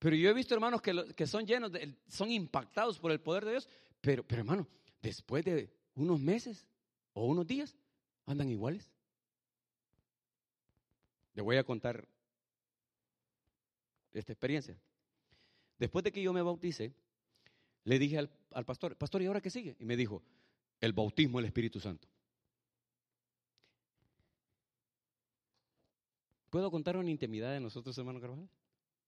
[0.00, 3.44] Pero yo he visto hermanos que, que son llenos, de, son impactados por el poder
[3.44, 3.68] de Dios,
[4.00, 4.66] pero, pero hermano,
[5.00, 6.66] después de unos meses
[7.12, 7.76] o unos días,
[8.26, 8.90] andan iguales.
[11.34, 12.08] Le voy a contar
[14.12, 14.76] esta experiencia.
[15.78, 16.92] Después de que yo me bauticé,
[17.84, 18.28] le dije al,
[18.64, 19.76] pastor, pastor, ¿y ahora qué sigue?
[19.78, 20.22] Y me dijo,
[20.80, 22.08] el bautismo del Espíritu Santo.
[26.50, 28.48] ¿Puedo contar una intimidad de nosotros, hermano Carvajal?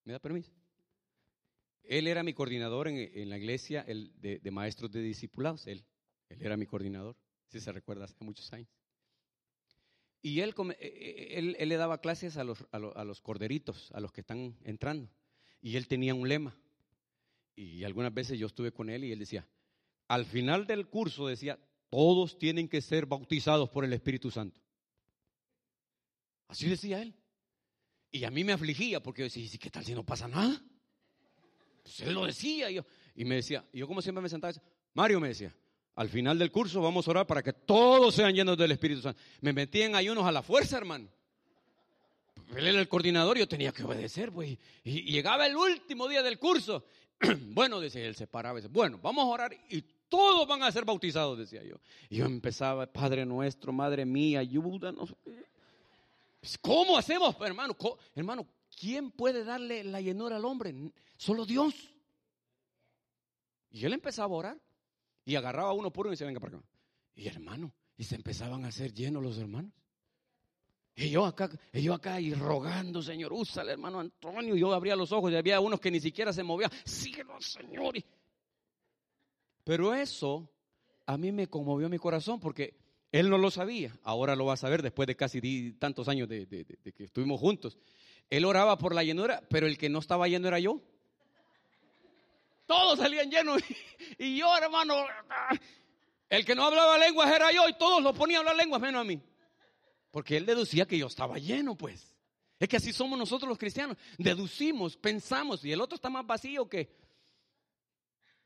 [0.05, 0.53] ¿Me da permiso?
[1.85, 5.66] Él era mi coordinador en, la iglesia el de, maestros de discipulados.
[5.66, 5.85] Él,
[6.29, 7.16] él era mi coordinador,
[7.47, 8.68] si se recuerda, hace muchos años.
[10.20, 14.01] Y él, eh, eh, él, le daba clases a los, a, a los corderitos, a
[14.01, 15.09] los que están entrando.
[15.62, 16.59] Y él tenía un lema.
[17.57, 19.46] Y algunas veces yo estuve con él y él decía,
[20.09, 24.61] al final del curso decía, todos tienen que ser bautizados por el Espíritu Santo.
[26.48, 27.14] Así decía él.
[28.11, 30.62] Y a mí me afligía porque yo decía, ¿qué tal si no pasa nada?
[31.82, 32.70] Pues él lo decía.
[32.70, 32.84] Y, yo,
[33.14, 34.52] y me decía, y yo como siempre me sentaba,
[34.94, 35.54] Mario me decía,
[35.96, 39.20] al final del curso vamos a orar para que todos sean llenos del Espíritu Santo.
[39.40, 41.09] Me metí en ayunos a la fuerza, hermano.
[42.54, 44.57] Él era el coordinador, yo tenía que obedecer, pues.
[44.84, 46.84] Y, llegaba el último día del curso.
[47.52, 50.72] bueno, decía él, se paraba y decía, bueno, vamos a orar y todos van a
[50.72, 51.76] ser bautizados, decía yo.
[52.08, 55.14] Y yo empezaba, Padre nuestro, Madre mía, ayúdanos.
[56.40, 57.76] Pues, ¿Cómo hacemos, hermano?
[58.14, 58.46] Hermano,
[58.78, 60.74] ¿quién puede darle la llenura al hombre?
[61.16, 61.74] Solo Dios.
[63.70, 64.60] Y él empezaba a orar
[65.24, 66.66] y agarraba a uno puro y decía, venga para acá.
[67.14, 69.72] Y hermano, y se empezaban a hacer llenos los hermanos.
[70.99, 74.57] Y yo acá, y yo acá y rogando, Señor, úsale, hermano Antonio.
[74.57, 76.70] Y yo abría los ojos y había unos que ni siquiera se movían.
[76.84, 77.97] Síguelo, Señor.
[79.62, 80.49] Pero eso
[81.05, 82.78] a mí me conmovió mi corazón porque
[83.12, 86.47] él no lo sabía, ahora lo va a saber después de casi tantos años de,
[86.47, 87.76] que estuvimos juntos.
[88.30, 90.80] Él oraba por la llenura, pero el que no estaba lleno era yo.
[92.64, 93.62] Todos salían llenos
[94.18, 94.94] y yo, hermano,
[96.30, 99.03] el que no hablaba lenguas era yo y todos lo ponían a hablar lenguas menos
[99.03, 99.20] a mí.
[100.11, 102.16] Porque él deducía que yo estaba lleno, pues.
[102.59, 103.96] Es que así somos nosotros los cristianos.
[104.18, 107.07] Deducimos, pensamos y el otro está más vacío que...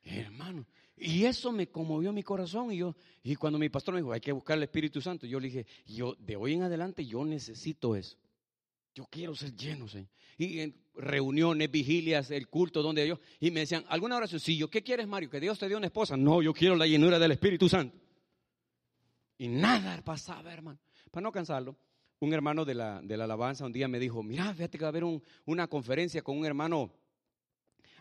[0.03, 2.73] Hermano, y eso me conmovió mi corazón.
[2.73, 5.39] Y yo, y cuando mi pastor me dijo, hay que buscar el Espíritu Santo, yo
[5.39, 8.17] le dije, yo de hoy en adelante yo necesito eso.
[8.95, 10.09] Yo quiero ser lleno, Señor.
[10.37, 13.21] Y en reuniones, vigilias, el culto donde yo.
[13.39, 14.41] Y me decían, ¿alguna oración?
[14.41, 15.31] Sí, yo, ¿qué quieres, Mario?
[15.31, 16.17] ¿Que Dios te dio una esposa?
[16.17, 17.97] No, yo quiero la llenura del Espíritu Santo.
[19.39, 20.79] Y nada pasaba, hermano.
[21.11, 21.77] Para no cansarlo,
[22.21, 24.89] un hermano de la, de la alabanza un día me dijo, mira, fíjate que va
[24.89, 25.05] a haber
[25.45, 26.93] una conferencia con un hermano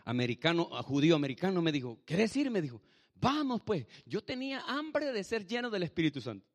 [0.04, 2.50] americano, judío americano, me dijo, ¿qué decir?
[2.50, 2.80] Me dijo,
[3.14, 6.46] vamos pues, yo tenía hambre de ser lleno del Espíritu Santo.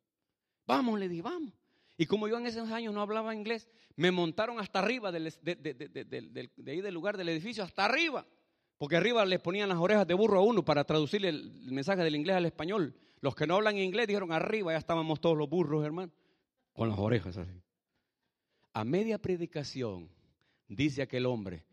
[0.66, 1.52] Vamos, le dije, vamos.
[1.96, 6.50] Y como yo en esos años no hablaba inglés, me montaron hasta arriba del, de,
[6.66, 8.26] ahí del lugar del edificio, hasta arriba.
[8.78, 12.14] Porque arriba les ponían las orejas de burro a uno para traducirle el, mensaje del
[12.14, 12.94] inglés al español.
[13.20, 16.12] Los que no hablan inglés dijeron arriba, ya estábamos todos los burros, hermano,
[16.76, 17.62] con las orejas así.
[18.72, 20.10] A media predicación,
[20.68, 21.64] dice aquel hombre,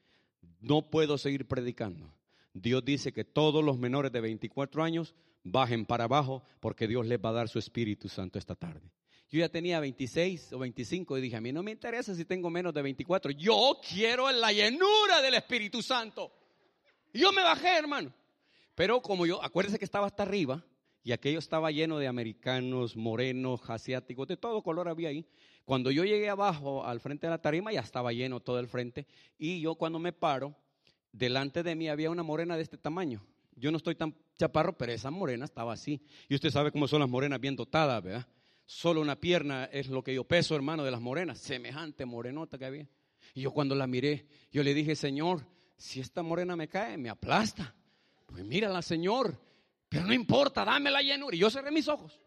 [0.62, 2.12] no puedo seguir predicando.
[2.54, 7.20] Dios dice que todos los menores de 24 años bajen para abajo porque Dios les
[7.20, 8.90] va a dar su Espíritu Santo esta tarde.
[9.30, 12.50] Yo ya tenía 26 o 25 y dije, a mí no me interesa si tengo
[12.50, 13.32] menos de 24.
[13.32, 16.32] Yo quiero la llenura del Espíritu Santo.
[17.12, 18.14] Y yo me bajé, hermano.
[18.76, 20.64] Pero como yo, acuérdese que estaba hasta arriba
[21.04, 25.26] y aquello estaba lleno de americanos, morenos, asiáticos, de todo color había ahí.
[25.66, 29.06] Cuando yo llegué abajo al frente de la tarima ya estaba lleno todo el frente
[29.38, 30.56] y yo cuando me paro,
[31.12, 33.26] delante de mí había una morena de este tamaño.
[33.56, 36.02] Yo no estoy tan chaparro, pero esa morena estaba así.
[36.28, 38.28] Y usted sabe cómo son las morenas bien dotadas, ¿verdad?
[38.66, 41.38] Solo una pierna es lo que yo peso, hermano, de las morenas.
[41.40, 42.88] Semejante morenota que había.
[43.36, 45.46] Y yo cuando la miré, yo le dije, Señor,
[45.78, 47.76] si esta morena me cae, me aplasta.
[48.26, 49.38] Pues mírala, Señor.
[49.94, 51.36] Pero no importa, dame la llenura.
[51.36, 52.20] Y yo cerré mis ojos.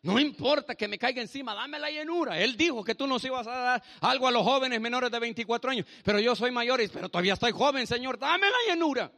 [0.00, 2.40] No importa que me caiga encima, dame la llenura.
[2.40, 5.70] Él dijo que tú nos ibas a dar algo a los jóvenes menores de 24
[5.70, 9.12] años, pero yo soy mayor, pero todavía estoy joven, Señor, dame la llenura.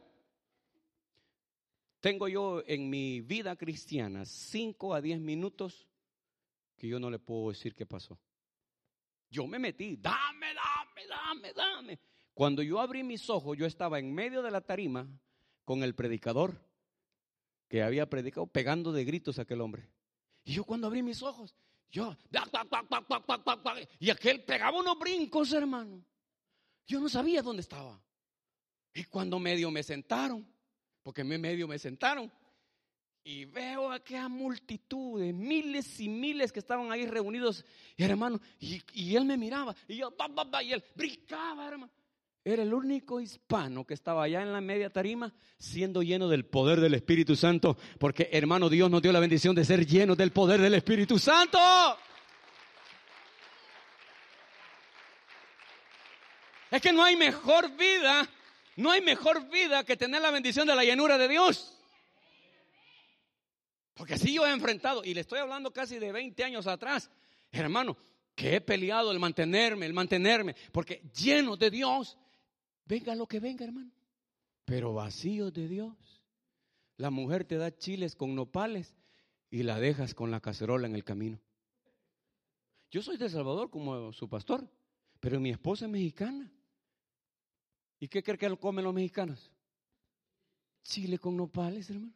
[2.01, 5.87] Tengo yo en mi vida cristiana 5 a 10 minutos
[6.75, 8.19] que yo no le puedo decir qué pasó.
[9.29, 11.99] Yo me metí, dame, dame, dame, dame.
[12.33, 15.07] Cuando yo abrí mis ojos, yo estaba en medio de la tarima
[15.63, 16.72] con el predicador
[17.73, 19.89] que había predicado, pegando de gritos a aquel hombre.
[20.43, 21.55] Y yo cuando abrí mis ojos,
[21.91, 22.15] yo,
[23.99, 26.05] y aquel pegaba unos brincos, hermano.
[26.85, 27.99] Yo no sabía dónde estaba.
[28.93, 30.47] Y cuando medio me sentaron,
[31.01, 32.31] porque medio me sentaron,
[33.23, 37.65] y veo aquella multitud de miles y miles que estaban ahí reunidos,
[37.97, 40.15] y hermano, y, él me miraba, y yo,
[40.61, 41.91] y él brincaba, hermano.
[42.45, 46.81] Era el único hispano que estaba allá en la media tarima siendo lleno del poder
[46.81, 50.59] del Espíritu Santo, porque hermano Dios nos dio la bendición de ser llenos del poder
[50.59, 51.57] del Espíritu Santo.
[56.69, 58.27] Es que no hay mejor vida,
[58.75, 61.77] no hay mejor vida que tener la bendición de la llenura de Dios.
[63.93, 67.09] Porque así yo he enfrentado, y le estoy hablando casi de 20 años atrás,
[67.51, 67.95] hermano,
[68.35, 72.17] que he peleado el mantenerme, el mantenerme, porque lleno de Dios,
[72.85, 73.91] venga lo que venga, hermano,
[74.65, 76.21] pero vacío de Dios.
[76.97, 78.95] La mujer te da chiles con nopales
[79.49, 81.39] y la dejas con la cacerola en el camino.
[82.91, 84.69] Yo soy de Salvador como su pastor,
[85.19, 86.51] pero mi esposa es mexicana.
[87.99, 89.51] ¿Y qué cree que comen los mexicanos?
[90.83, 92.13] Chile con nopales, hermano.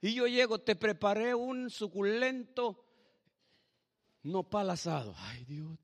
[0.00, 2.84] Y yo llego, te preparé un suculento
[4.22, 5.14] nopal asado.
[5.16, 5.78] Ay, Dios.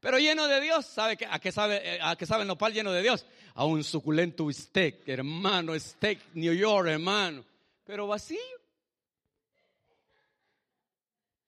[0.00, 3.02] Pero lleno de Dios, ¿sabe a qué sabe, eh, a qué sabe el lleno de
[3.02, 3.26] Dios?
[3.54, 7.44] A un suculento steak, hermano, steak New York, hermano.
[7.84, 8.38] Pero vacío.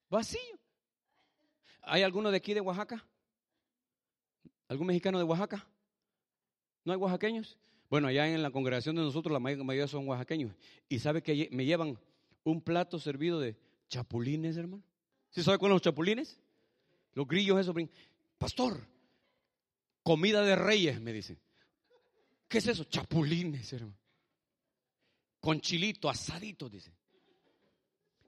[0.08, 0.58] Vacío.
[1.82, 3.04] ¿Hay alguno de aquí de Oaxaca?
[4.68, 5.66] ¿Algún mexicano de Oaxaca?
[6.84, 7.58] ¿No hay oaxaqueños?
[7.88, 10.54] Bueno, allá en la congregación de nosotros la mayoría son oaxaqueños.
[10.88, 11.98] ¿Y sabe que me llevan
[12.44, 13.56] un plato servido de
[13.88, 14.82] chapulines, hermano?
[15.30, 16.40] ¿Sí sabe cuáles son los chapulines?
[17.14, 17.74] Los grillos, eso.
[18.40, 18.88] Pastor,
[20.02, 21.38] comida de reyes, me dicen.
[22.48, 22.84] ¿Qué es eso?
[22.84, 23.98] Chapulines, hermano.
[25.40, 26.90] Con chilito, asadito, dice.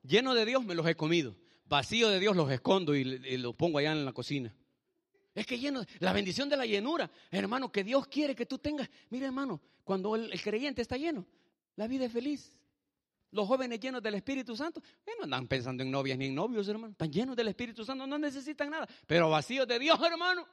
[0.02, 1.34] Lleno de Dios me los he comido.
[1.64, 3.04] Vacío de Dios los escondo y,
[3.38, 4.54] los pongo allá en la cocina.
[5.34, 8.90] Es que lleno, la bendición de la llenura, hermano, que Dios quiere que tú tengas.
[9.08, 11.24] Mira, hermano, cuando el, creyente está lleno,
[11.76, 12.52] la vida es feliz.
[13.32, 16.68] Los jóvenes llenos del Espíritu Santo, eh, no andan pensando en novias ni en novios,
[16.68, 16.92] hermano.
[16.92, 20.46] Están llenos del Espíritu Santo, no necesitan nada, pero vacíos de Dios, hermano.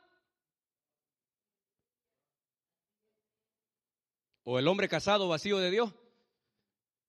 [4.44, 5.94] O el hombre casado vacío de Dios.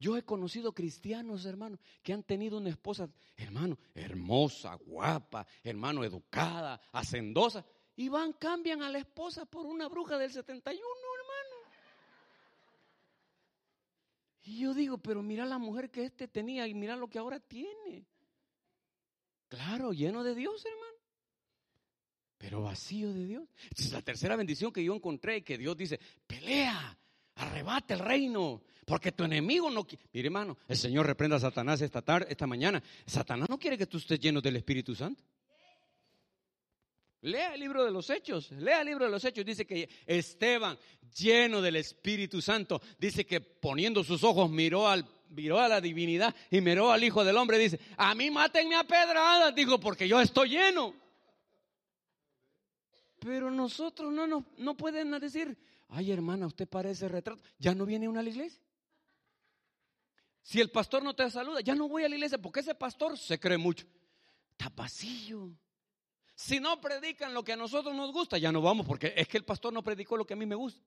[0.01, 6.81] Yo he conocido cristianos, hermano, que han tenido una esposa, hermano, hermosa, guapa, hermano, educada,
[6.91, 7.65] hacendosa,
[7.97, 11.31] y van, cambian a la esposa por una bruja del 71, hermano.
[14.43, 17.41] Y yo digo, pero mira la mujer que este tenía y mira lo que ahora
[17.41, 18.07] tiene.
[19.49, 20.91] Claro, lleno de Dios, hermano.
[22.39, 23.49] Pero vacío de Dios.
[23.77, 26.97] es la tercera bendición que yo encontré, que Dios dice, pelea,
[27.35, 30.05] arrebate el reino, porque tu enemigo no quiere.
[30.13, 32.83] Mire, hermano, el Señor reprenda a Satanás esta tarde, esta mañana.
[33.05, 35.23] Satanás no quiere que tú estés lleno del Espíritu Santo.
[37.23, 39.45] Lea el libro de los Hechos, lea el libro de los Hechos.
[39.45, 40.79] Dice que Esteban,
[41.15, 46.35] lleno del Espíritu Santo, dice que poniendo sus ojos miró al miró a la divinidad
[46.51, 47.59] y miró al Hijo del Hombre.
[47.59, 50.95] Dice: A mí mátenme a pedradas, digo, porque yo estoy lleno.
[53.19, 55.57] Pero nosotros no, no, no pueden decir,
[55.89, 57.43] ay hermana, usted parece retrato.
[57.59, 58.61] Ya no viene una a la iglesia.
[60.43, 63.19] Si el pastor no te saluda, ya no voy a la iglesia porque ese pastor
[63.19, 63.87] se cree mucho.
[64.53, 65.55] Está vacío.
[66.41, 69.37] Si no predican lo que a nosotros nos gusta, ya no vamos porque es que
[69.37, 70.81] el pastor no predicó lo que a mí me gusta.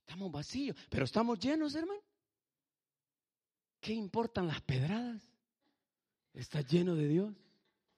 [0.00, 2.00] Estamos vacíos, pero estamos llenos, hermano.
[3.78, 5.22] ¿Qué importan las pedradas?
[6.32, 7.34] Está lleno de Dios.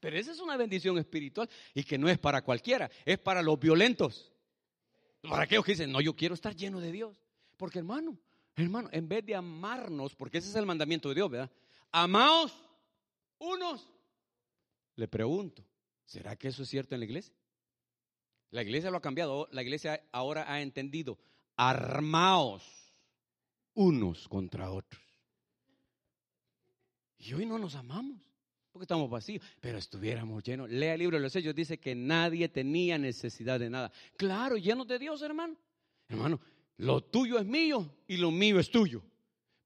[0.00, 3.60] Pero esa es una bendición espiritual y que no es para cualquiera, es para los
[3.60, 4.32] violentos.
[5.22, 7.16] Para aquellos que dicen, no, yo quiero estar lleno de Dios.
[7.56, 8.18] Porque hermano,
[8.56, 11.50] hermano, en vez de amarnos, porque ese es el mandamiento de Dios, ¿verdad?
[11.92, 12.52] Amaos
[13.38, 13.88] unos.
[14.96, 15.62] Le pregunto,
[16.08, 17.34] ¿será que eso es cierto en la iglesia?
[18.50, 21.18] La iglesia lo ha cambiado, la iglesia ahora ha entendido,
[21.56, 22.64] armaos
[23.74, 25.02] unos contra otros.
[27.18, 28.22] Y hoy no nos amamos
[28.72, 30.70] porque estamos vacíos, pero estuviéramos llenos.
[30.70, 33.92] Lea el libro de los Hechos, dice que nadie tenía necesidad de nada.
[34.16, 35.56] Claro, llenos de Dios, hermano.
[36.08, 36.40] Hermano,
[36.78, 39.02] lo tuyo es mío y lo mío es tuyo.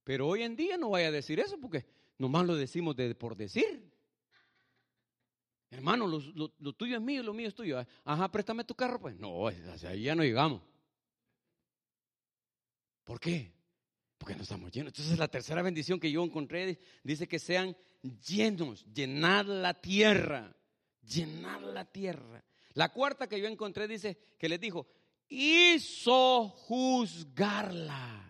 [0.03, 1.85] Pero hoy en día no vaya a decir eso porque
[2.19, 3.92] nomás lo decimos de, por decir.
[5.73, 7.83] Hermano, lo, tuyo es mío y lo mío es tuyo.
[8.05, 9.17] Ajá, préstame tu carro, pues.
[9.17, 10.61] No, hacia ahí ya no llegamos.
[13.05, 13.51] ¿Por qué?
[14.19, 14.93] Porque no estamos llenos.
[14.93, 20.55] Entonces la tercera bendición que yo encontré dice que sean llenos, llenar la tierra,
[21.01, 22.45] llenar la tierra.
[22.75, 24.87] La cuarta que yo encontré dice que les dijo,
[25.31, 28.29] hizo juzgarla.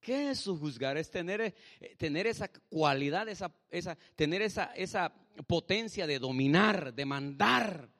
[0.00, 0.96] ¿Qué es juzgar?
[0.96, 1.54] Es tener, eh,
[1.98, 5.12] tener esa cualidad, esa, esa, tener esa, esa
[5.46, 7.90] potencia de dominar, de mandar.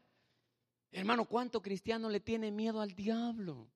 [0.91, 3.70] Hermano, ¿cuánto cristiano le tiene miedo al diablo?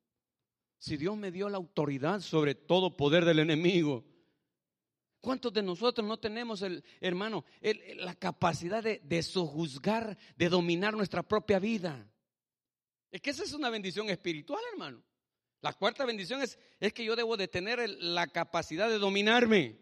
[0.78, 4.04] Si Dios me dio la autoridad sobre todo poder del enemigo.
[5.20, 7.44] ¿Cuántos de nosotros no tenemos, el, hermano,
[7.96, 12.10] la capacidad de, de sojuzgar, de dominar nuestra propia vida?
[13.12, 15.02] Es que esa es una bendición espiritual, hermano.
[15.62, 16.58] La cuarta bendición es,
[16.92, 19.78] que yo debo de tener la capacidad de dominarme.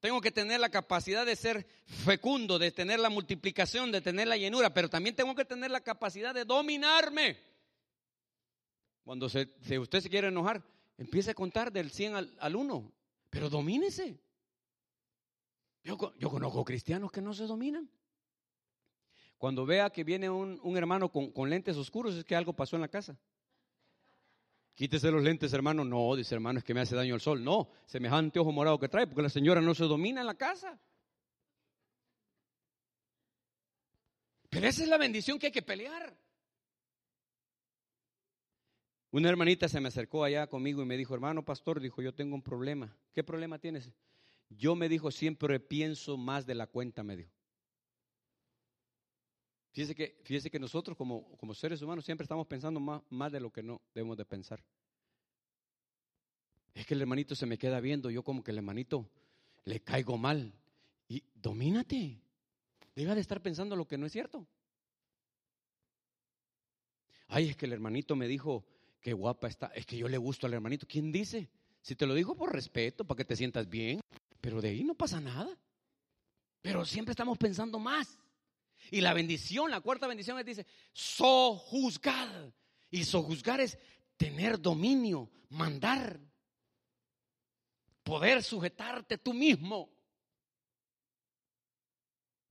[0.00, 4.38] Tengo que tener la capacidad de ser fecundo, de tener la multiplicación, de tener la
[4.38, 7.38] llenura, pero también tengo que tener la capacidad de dominarme.
[9.04, 10.62] Cuando usted se quiere enojar,
[10.96, 12.92] empiece a contar del 100 al, 1,
[13.28, 14.18] pero domínese.
[15.84, 17.90] Yo, conozco cristianos que no se dominan.
[19.36, 22.88] Cuando vea que viene un, hermano con lentes oscuros, es que algo pasó en la
[22.88, 23.18] casa.
[24.80, 25.84] Quítese los lentes, hermano.
[25.84, 27.44] No, dice hermano, es que me hace daño el sol.
[27.44, 30.80] No, semejante ojo morado que trae, porque la señora no se domina en la casa.
[34.48, 36.16] Pero esa es la bendición que hay que pelear.
[39.10, 42.34] Una hermanita se me acercó allá conmigo y me dijo, hermano pastor, dijo, yo tengo
[42.34, 42.96] un problema.
[43.12, 43.92] ¿Qué problema tienes?
[44.48, 47.39] Yo me dijo, siempre pienso más de la cuenta, me dijo.
[49.72, 53.40] Fíjese que, fíjese que nosotros como, como seres humanos siempre estamos pensando más, más de
[53.40, 54.62] lo que no debemos de pensar.
[56.74, 59.08] Es que el hermanito se me queda viendo, yo como que el hermanito
[59.64, 60.52] le caigo mal.
[61.08, 62.20] Y domínate.
[62.94, 64.46] Deja de estar pensando lo que no es cierto.
[67.28, 68.64] Ay, es que el hermanito me dijo
[69.00, 69.68] que guapa está.
[69.68, 70.86] Es que yo le gusto al hermanito.
[70.88, 71.48] ¿Quién dice?
[71.80, 74.00] Si te lo dijo por respeto, para que te sientas bien.
[74.40, 75.56] Pero de ahí no pasa nada.
[76.60, 78.18] Pero siempre estamos pensando más.
[78.90, 82.52] Y la bendición, la cuarta bendición es, dice, sojuzgar.
[82.90, 83.78] Y sojuzgar es
[84.16, 86.20] tener dominio, mandar,
[88.02, 89.88] poder sujetarte tú mismo.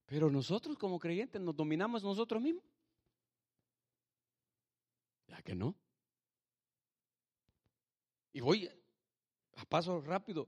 [0.06, 2.64] Pero nosotros como creyentes nos dominamos nosotros mismos.
[5.28, 5.76] ¿Ya que no?
[8.32, 8.70] Y voy
[9.56, 10.48] a paso rápido.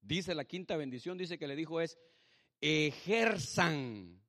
[0.00, 1.98] Dice la quinta bendición, dice que le dijo es,
[2.60, 4.21] ejerzan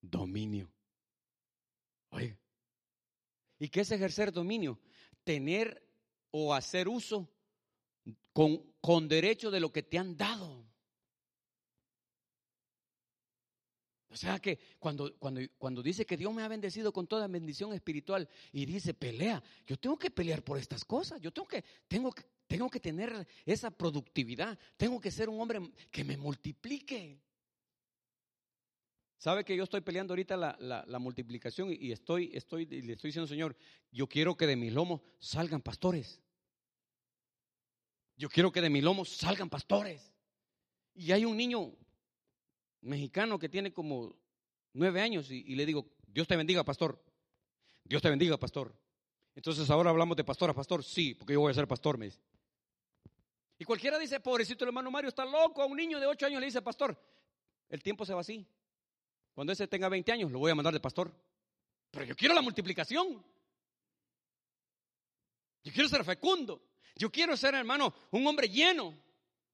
[0.00, 0.70] dominio.
[2.10, 2.36] Oye,
[3.58, 4.78] ¿y qué es ejercer dominio?
[5.24, 5.82] Tener
[6.30, 7.28] o hacer uso
[8.32, 10.66] con, con derecho de lo que te han dado.
[14.16, 17.74] O sea que cuando, cuando, cuando dice que Dios me ha bendecido con toda bendición
[17.74, 22.10] espiritual y dice pelea, yo tengo que pelear por estas cosas, yo tengo que, tengo
[22.10, 27.20] que, tengo que tener esa productividad, tengo que ser un hombre que me multiplique.
[29.18, 33.26] ¿Sabe que yo estoy peleando ahorita la, multiplicación y, estoy, estoy, y le estoy diciendo,
[33.26, 33.56] Señor,
[33.90, 36.20] yo quiero que de mis lomos salgan pastores.
[38.16, 40.12] Yo quiero que de mis lomos salgan pastores.
[40.94, 41.72] Y hay un niño
[42.82, 44.16] mexicano que tiene como
[44.72, 47.02] nueve años y, le digo, Dios te bendiga, pastor.
[47.84, 48.74] Dios te bendiga, pastor.
[49.34, 50.84] Entonces ahora hablamos de pastor a pastor.
[50.84, 52.20] Sí, porque yo voy a ser pastor, me dice.
[53.58, 55.62] Y cualquiera dice, pobrecito el hermano Mario, está loco.
[55.62, 56.98] A un niño de ocho años le dice, pastor,
[57.70, 58.46] el tiempo se va así.
[59.36, 61.14] Cuando ese tenga 20 años, lo voy a mandar de pastor.
[61.90, 63.22] Pero yo quiero la multiplicación.
[65.62, 66.62] Yo quiero ser fecundo.
[66.94, 68.98] Yo quiero ser, hermano, un hombre lleno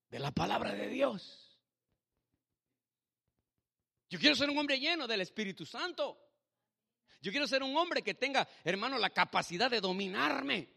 [0.08, 1.58] de la palabra de Dios.
[4.08, 6.16] Yo quiero ser un hombre lleno del Espíritu Santo.
[7.20, 10.68] Yo quiero ser un hombre que tenga, hermano, la capacidad de dominarme.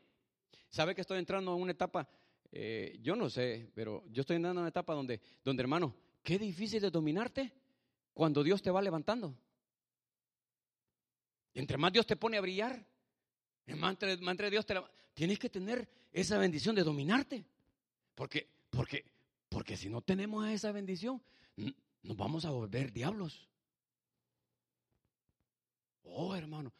[0.68, 2.10] ¿Sabe que estoy entrando a una etapa?
[2.52, 6.40] Eh, yo no sé, pero yo estoy entrando a una etapa donde, donde, hermano, qué
[6.40, 7.54] difícil de dominarte
[8.16, 9.36] cuando Dios te va levantando.
[11.54, 12.84] Y entre más Dios te pone a brillar,
[13.76, 14.82] más entre, Dios te
[15.14, 17.46] tienes que tener esa bendición de dominarte.
[18.16, 19.04] Porque, porque,
[19.50, 21.22] porque si no tenemos esa bendición,
[22.04, 23.50] nos vamos a volver diablos.
[26.04, 26.74] Oh, hermano,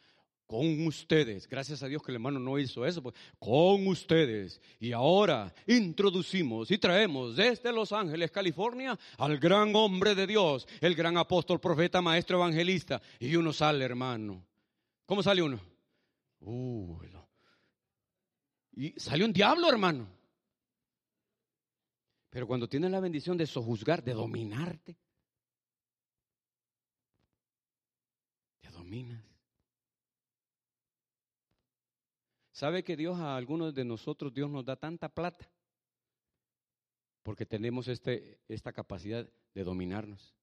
[0.46, 1.48] con ustedes.
[1.48, 3.02] Gracias a Dios que el hermano no hizo eso.
[3.02, 4.62] Pues, con ustedes.
[4.80, 10.96] Y ahora introducimos y traemos desde Los Ángeles, California, al gran hombre de Dios, el
[10.96, 13.02] gran apóstol, profeta, maestro, evangelista.
[13.20, 14.46] Y uno sale, hermano.
[15.06, 15.60] ¿Cómo sale uno?
[16.42, 17.00] Uh,
[18.76, 20.08] y sale un diablo, hermano.
[22.30, 24.98] Pero cuando tienes la bendición de sojuzgar, de dominarte,
[28.60, 29.35] te dominas.
[32.56, 35.46] ¿Sabe que Dios a algunos de nosotros, Dios nos da tanta plata?
[37.22, 40.34] Porque tenemos este, esta capacidad de dominarnos.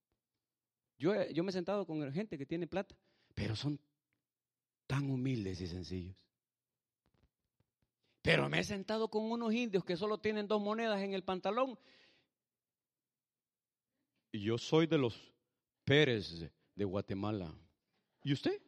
[0.98, 2.94] Yo, yo me he sentado con gente que tiene plata,
[3.34, 3.80] pero son
[4.86, 6.14] tan humildes y sencillos.
[8.20, 11.78] Pero me he sentado con unos indios que solo tienen dos monedas en el pantalón.
[14.32, 15.18] Y yo soy de los
[15.86, 17.55] Pérez de Guatemala.
[18.22, 18.60] ¿Y usted?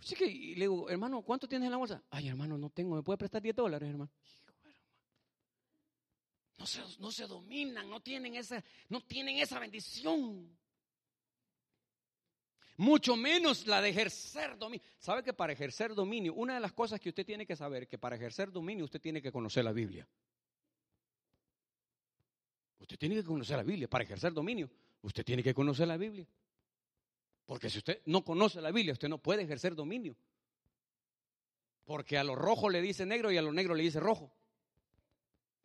[0.00, 2.02] Así que le digo, hermano, ¿cuánto tienes en la bolsa?
[2.10, 4.10] Ay, hermano, no tengo, ¿me puede prestar 10 dólares, hermano?
[6.56, 10.56] No se, no se dominan, no tienen, esa, no tienen esa bendición.
[12.76, 14.84] mucho menos la de ejercer dominio.
[14.98, 17.98] ¿Sabe que para ejercer dominio, una de las cosas que usted tiene que saber, que
[17.98, 20.08] para ejercer dominio usted tiene que conocer la Biblia?
[22.80, 23.88] Usted tiene que conocer la Biblia.
[23.88, 24.70] Para ejercer dominio,
[25.02, 26.26] usted tiene que conocer la Biblia.
[27.48, 30.14] Porque si usted no conoce la Biblia, usted no puede ejercer dominio.
[31.86, 34.30] Porque a lo rojo le dice negro y a lo negro le dice rojo.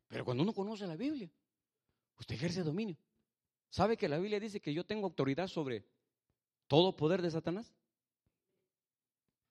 [0.07, 1.30] Pero cuando uno conoce la Biblia,
[2.18, 2.95] usted ejerce dominio.
[3.69, 5.84] ¿Sabe que la Biblia dice que yo tengo autoridad sobre
[6.68, 7.76] todo poder de Satanás?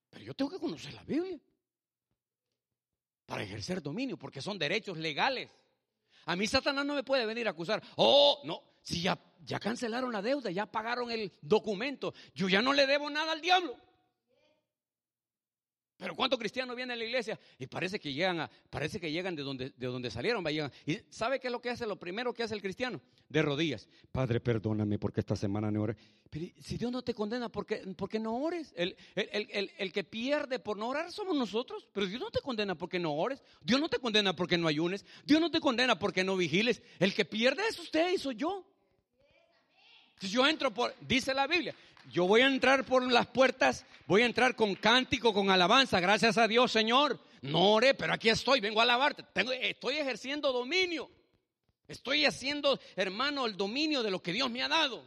[0.08, 1.38] Pero yo tengo que conocer la Biblia
[3.26, 5.50] para ejercer dominio, porque son derechos legales.
[6.24, 7.82] A mí Satanás no me puede venir a acusar.
[7.96, 12.72] Oh, no, si ya, ya cancelaron la deuda, ya pagaron el documento, yo ya no
[12.72, 13.76] le debo nada al diablo.
[16.02, 17.38] Pero ¿cuántos cristianos vienen a la iglesia?
[17.60, 20.44] Y parece que llegan, a, parece que llegan de donde, de donde salieron.
[20.84, 21.86] ¿Y sabe qué es lo que hace?
[21.86, 23.88] Lo primero que hace el cristiano, de rodillas.
[24.10, 25.96] Padre, perdóname porque esta semana no oré.
[26.28, 28.74] Pero si Dios no te condena, ¿por qué, no ores?
[28.76, 31.86] El, el, que pierde por no orar somos nosotros.
[31.92, 33.40] Pero Dios no te condena porque no ores.
[33.60, 35.06] Dios no te condena porque no ayunes.
[35.24, 36.82] Dios no te condena porque no vigiles.
[36.98, 38.66] El que pierde es usted y soy yo.
[40.28, 41.74] Yo entro por, dice la Biblia,
[42.10, 46.38] yo voy a entrar por las puertas, voy a entrar con cántico, con alabanza, gracias
[46.38, 47.18] a Dios, Señor.
[47.42, 49.24] No oré, pero aquí estoy, vengo a alabarte.
[49.62, 51.10] estoy ejerciendo dominio.
[51.88, 55.02] Estoy haciendo, hermano, el dominio de lo que Dios me ha dado.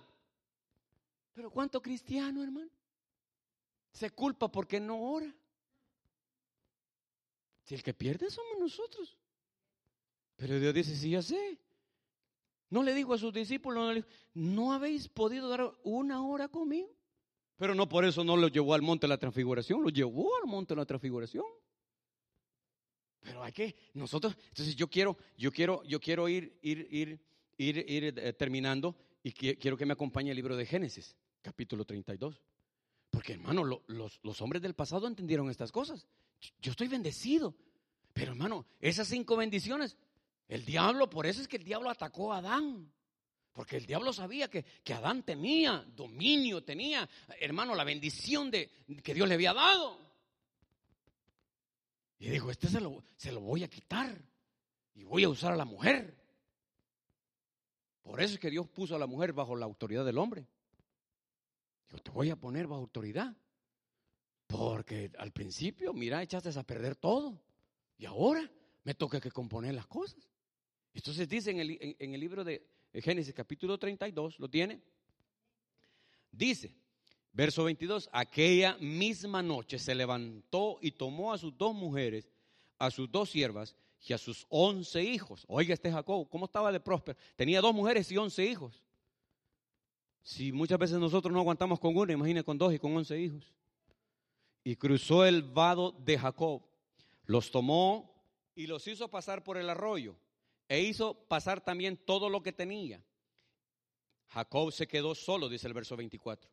[1.34, 2.70] Pero ¿cuánto cristiano, hermano?
[3.92, 5.34] Se culpa porque no ora.
[7.64, 9.18] Si el que pierde somos nosotros.
[10.36, 11.58] Pero Dios dice, sí, ya sé.
[12.70, 16.90] No le dijo a sus discípulos, no, habéis podido dar una hora conmigo.
[17.58, 20.50] Pero no por eso no lo llevó al monte de la transfiguración, lo llevó al
[20.50, 21.46] monte de la transfiguración.
[23.22, 27.20] Pero hay que, nosotros, entonces yo quiero, yo quiero, yo quiero ir, ir, ir,
[27.58, 32.42] ir, ir eh, terminando y quiero que me acompañe el libro de Génesis, capítulo 32.
[33.10, 36.06] Porque hermano, los, los hombres del pasado entendieron estas cosas.
[36.62, 37.56] Yo estoy bendecido.
[38.14, 39.98] Pero hermano, esas cinco bendiciones
[40.48, 42.92] el diablo, por eso es que el diablo atacó a Adán.
[43.52, 47.10] Porque el diablo sabía que, que Adán tenía dominio, tenía,
[47.40, 48.70] hermano, la bendición de,
[49.02, 49.98] que Dios le había dado.
[52.20, 54.14] Y dijo, este se lo, se lo voy a quitar
[54.94, 56.18] y voy a usar a la mujer.
[58.02, 60.46] Por eso es que Dios puso a la mujer bajo la autoridad del hombre.
[61.90, 63.36] Yo te voy a poner bajo autoridad.
[64.48, 67.42] Porque al principio, mira, echaste a perder todo.
[67.98, 68.52] Y ahora
[68.84, 70.35] me toca que componer las cosas.
[70.96, 74.82] Entonces dice en el, libro de Génesis capítulo 32, ¿lo tiene?
[76.32, 76.74] Dice,
[77.34, 82.32] verso 22, aquella misma noche se levantó y tomó a sus dos mujeres,
[82.80, 83.76] a sus dos siervas
[84.08, 85.44] y a sus once hijos.
[85.50, 87.20] Oiga, este Jacob, ¿cómo estaba de próspero?
[87.36, 88.82] Tenía dos mujeres y once hijos.
[90.24, 93.54] Si muchas veces nosotros no aguantamos con uno, imagine con dos y con once hijos.
[94.64, 96.64] Y cruzó el vado de Jacob,
[97.26, 98.16] los tomó
[98.56, 100.16] y los hizo pasar por el arroyo
[100.68, 103.04] e hizo pasar también todo lo que tenía.
[104.30, 106.50] Jacob se quedó solo, dice el verso 24.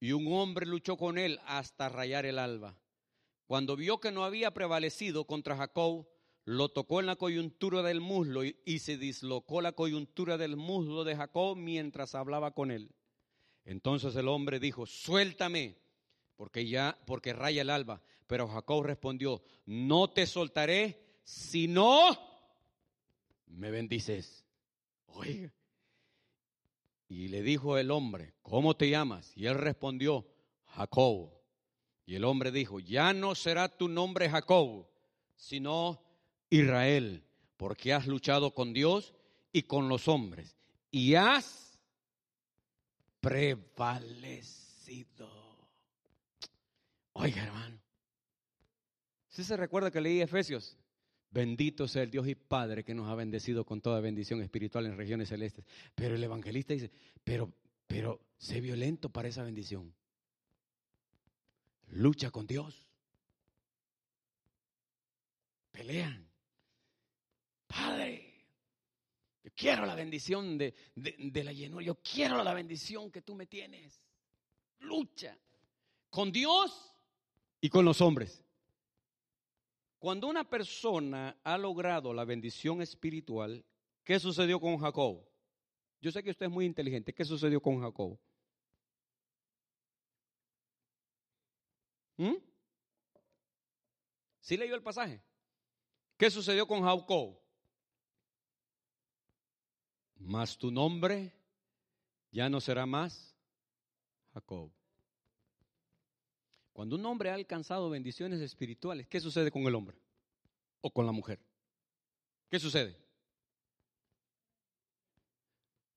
[0.00, 2.78] Y un hombre luchó con él hasta rayar el alba.
[3.46, 6.06] Cuando vio que no había prevalecido contra Jacob,
[6.44, 11.16] lo tocó en la coyuntura del muslo y, se dislocó la coyuntura del muslo de
[11.16, 12.90] Jacob mientras hablaba con él.
[13.64, 15.76] Entonces el hombre dijo, suéltame,
[16.36, 18.00] porque ya, porque raya el alba.
[18.26, 22.37] Pero Jacob respondió, no te soltaré, sino
[23.50, 24.44] me bendices.
[25.06, 25.52] Oiga.
[27.08, 29.32] Y le dijo el hombre, ¿cómo te llamas?
[29.34, 30.26] Y él respondió,
[30.66, 31.30] Jacob.
[32.04, 34.86] Y el hombre dijo, ya no será tu nombre Jacob,
[35.36, 36.02] sino
[36.50, 37.24] Israel,
[37.56, 39.14] porque has luchado con Dios
[39.52, 40.56] y con los hombres
[40.90, 41.78] y has
[43.20, 44.48] prevalecido.
[47.12, 47.78] Oiga, hermano.
[49.28, 50.76] Si se recuerda que leí Efesios,
[51.30, 54.96] Bendito sea el Dios y Padre que nos ha bendecido con toda bendición espiritual en
[54.96, 55.64] regiones celestes.
[55.94, 56.90] Pero el evangelista dice,
[57.22, 57.52] pero,
[57.86, 59.94] pero sé violento para esa bendición.
[61.88, 62.88] Lucha con Dios.
[65.70, 66.26] Pelean.
[67.66, 68.46] Padre,
[69.44, 71.84] yo quiero la bendición de, de la llenura.
[71.84, 74.00] Yo quiero la bendición que tú me tienes.
[74.80, 75.36] Lucha
[76.08, 76.90] con Dios
[77.60, 78.44] y con los hombres.
[79.98, 83.64] Cuando una persona ha logrado la bendición espiritual,
[84.04, 85.26] ¿qué sucedió con Jacob?
[86.00, 87.12] Yo sé que usted es muy inteligente.
[87.12, 88.18] ¿Qué sucedió con Jacob?
[92.16, 92.36] ¿Mm?
[94.40, 95.20] ¿Sí leyó el pasaje?
[96.16, 97.38] ¿Qué sucedió con Jacob?
[100.16, 101.32] Mas tu nombre
[102.30, 103.36] ya no será más
[104.32, 104.77] Jacob.
[106.78, 109.98] Cuando un hombre ha alcanzado bendiciones espirituales, ¿qué sucede con el hombre?
[110.80, 111.40] ¿O con la mujer?
[112.48, 112.96] ¿Qué sucede?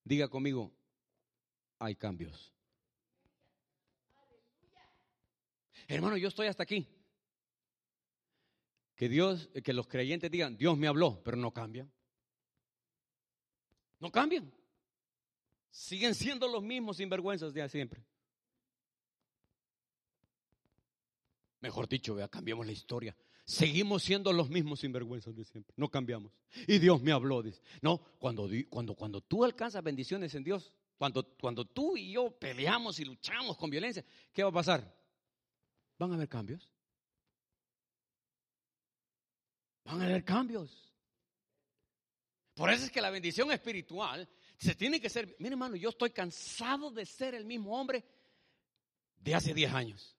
[0.04, 0.74] Diga conmigo,
[1.78, 2.52] hay cambios.
[5.88, 6.88] Hermano, yo estoy hasta aquí.
[8.96, 11.92] Que Dios, que los creyentes digan, Dios me habló, pero no cambian.
[14.00, 14.52] No cambian.
[15.70, 18.04] Siguen siendo los mismos sinvergüenzas de siempre.
[21.62, 23.16] Mejor dicho, vea, cambiamos la historia.
[23.46, 25.74] Seguimos siendo los mismos sinvergüenzas de siempre.
[25.78, 26.32] No cambiamos.
[26.68, 27.42] Y Dios me habló.
[27.42, 27.62] Dice.
[27.82, 33.00] No, cuando, cuando, cuando tú alcanzas bendiciones en Dios, cuando, cuando tú y yo peleamos
[33.00, 34.96] y luchamos con violencia, ¿qué va a pasar?
[35.98, 36.72] Van a haber cambios.
[39.84, 40.92] Van a haber cambios.
[42.56, 44.28] Por eso es que la bendición espiritual
[44.58, 45.36] se tiene que ser.
[45.40, 48.04] Mire, hermano, yo estoy cansado de ser el mismo hombre
[49.18, 50.16] de hace 10 años.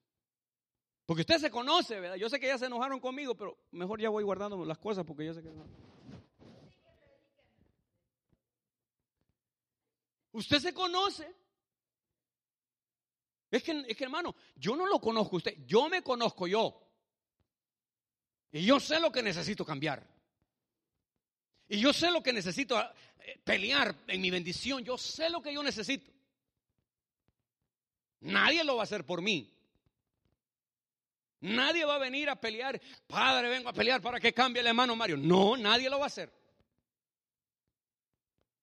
[1.07, 2.17] Porque usted se conoce, ¿verdad?
[2.17, 5.27] Yo sé que ya se enojaron conmigo, pero mejor ya voy guardando las cosas porque
[5.27, 5.67] yo sé que no.
[10.33, 11.35] Usted se conoce.
[13.51, 16.81] Es que, es que, hermano, yo no lo conozco usted, yo me conozco yo.
[18.51, 20.07] Y yo sé lo que necesito cambiar.
[21.69, 24.85] Y yo sé lo que necesito eh, pelear en mi bendición.
[24.85, 26.11] Yo sé lo que yo necesito.
[28.21, 29.51] Nadie lo va a hacer por mí.
[31.43, 32.81] Nadie va a venir a pelear.
[33.07, 35.17] Padre, vengo a pelear para que cambie el hermano Mario.
[35.17, 36.33] No, nadie lo va a hacer.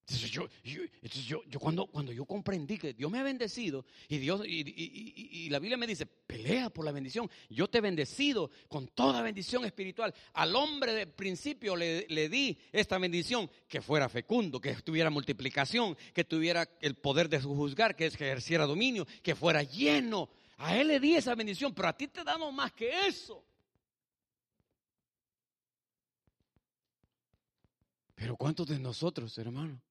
[0.10, 5.48] Entonces yo, yo, cuando, cuando yo comprendí que Dios me ha bendecido y Dios y,
[5.52, 7.30] la Biblia me dice, pelea por la bendición.
[7.50, 10.14] Yo te he bendecido con toda bendición espiritual.
[10.34, 15.96] Al hombre de principio le, le di esta bendición, que fuera fecundo, que tuviera multiplicación,
[16.14, 20.30] que tuviera el poder de juzgar, que ejerciera dominio, que fuera lleno.
[20.60, 23.42] A él le di esa bendición, pero a ti te damos más que eso.
[28.14, 29.82] Pero ¿cuántos de nosotros, hermano?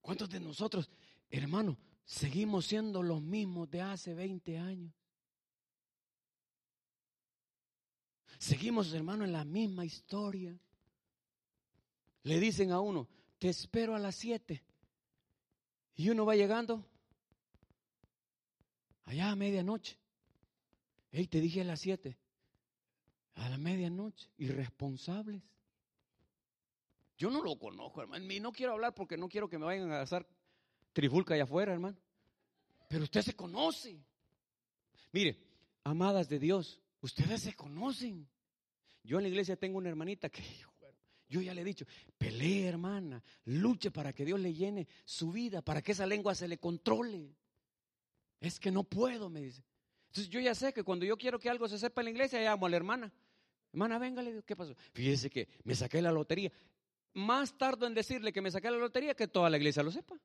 [0.00, 0.88] ¿Cuántos de nosotros,
[1.30, 4.92] hermano, seguimos siendo los mismos de hace 20 años?
[8.38, 10.56] Seguimos, hermano, en la misma historia.
[12.22, 13.08] Le dicen a uno,
[13.40, 14.62] te espero a las 7.
[15.96, 16.88] Y uno va llegando
[19.04, 19.98] allá a medianoche.
[21.10, 22.16] Hey, te dije a las 7.
[23.34, 24.28] A la medianoche.
[24.38, 25.42] Irresponsables.
[27.18, 28.32] Yo no lo conozco, hermano.
[28.32, 30.26] Y no quiero hablar porque no quiero que me vayan a hacer
[30.92, 31.96] trifulca allá afuera, hermano.
[32.88, 33.98] Pero usted se conoce.
[35.12, 35.38] Mire,
[35.84, 38.28] amadas de Dios, ustedes se conocen.
[39.04, 40.42] Yo en la iglesia tengo una hermanita que
[41.28, 41.86] yo ya le he dicho,
[42.18, 46.46] pelee hermana, luche para que Dios le llene su vida, para que esa lengua se
[46.46, 47.34] le controle.
[48.42, 49.62] Es que no puedo, me dice.
[50.08, 52.40] Entonces yo ya sé que cuando yo quiero que algo se sepa en la iglesia,
[52.42, 53.12] llamo a la hermana.
[53.72, 54.74] Hermana, venga, le digo, ¿qué pasó?
[54.92, 56.52] Fíjese que me saqué la lotería
[57.14, 60.16] más tardo en decirle que me saqué la lotería que toda la iglesia lo sepa.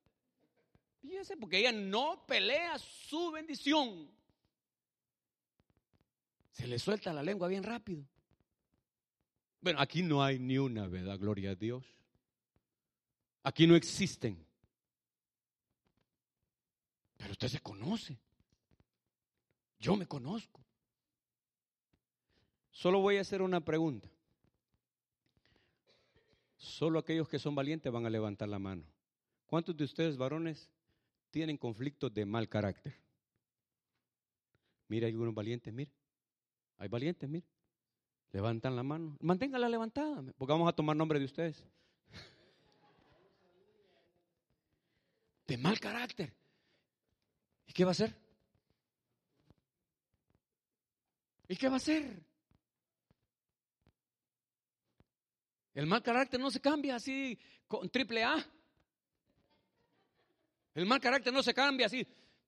[1.02, 4.10] Fíjese, porque ella no pelea su bendición.
[6.52, 8.04] Se le suelta la lengua bien rápido.
[9.62, 11.20] Bueno, aquí no hay ni una, ¿verdad?
[11.20, 11.86] Gloria a Dios.
[13.44, 14.47] Aquí no existen.
[17.18, 18.20] Pero usted se conoce.
[19.80, 20.64] Yo me conozco.
[22.72, 24.10] Solo voy a hacer una pregunta.
[26.58, 28.84] Solo aquellos que son valientes van a levantar la mano.
[29.46, 30.70] ¿Cuántos de ustedes, varones,
[31.32, 32.96] tienen conflictos de mal carácter?
[34.88, 35.92] Mira, hay algunos valientes, mire.
[36.78, 37.48] Hay valientes, mire.
[38.32, 39.18] Levantan la mano.
[39.22, 41.64] Manténgala levantada, porque vamos a tomar nombre de ustedes.
[45.48, 46.34] De mal carácter.
[47.68, 48.16] ¿Y qué va a hacer?
[51.48, 52.24] ¿Y qué va a hacer?
[55.76, 57.38] El mal carácter no se cambia así
[57.68, 58.44] con triple A.
[60.74, 62.06] El mal carácter no se cambia así.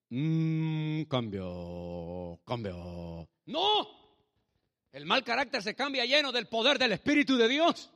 [0.09, 3.29] Mmm, cambio, cambio.
[3.45, 3.87] No.
[4.91, 7.91] El mal carácter se cambia lleno del poder del Espíritu de Dios.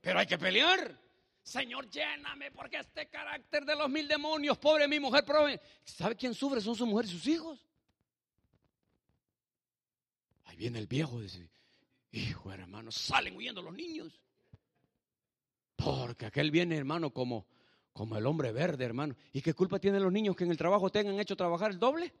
[0.00, 0.94] Pero hay que pelear.
[1.42, 5.60] Señor, lléname porque este carácter de los mil demonios, pobre mi mujer, pobre.
[5.84, 6.60] ¿Sabe quién sufre?
[6.60, 7.64] Son su mujer y sus hijos.
[10.44, 11.48] Ahí viene el viejo, dice,
[12.12, 14.20] hijo hermano, salen huyendo los niños.
[15.76, 17.46] Porque aquel viene, hermano, como,
[17.92, 19.16] como el hombre verde, hermano.
[19.32, 22.12] ¿Y qué culpa tienen los niños que en el trabajo tengan hecho trabajar el doble?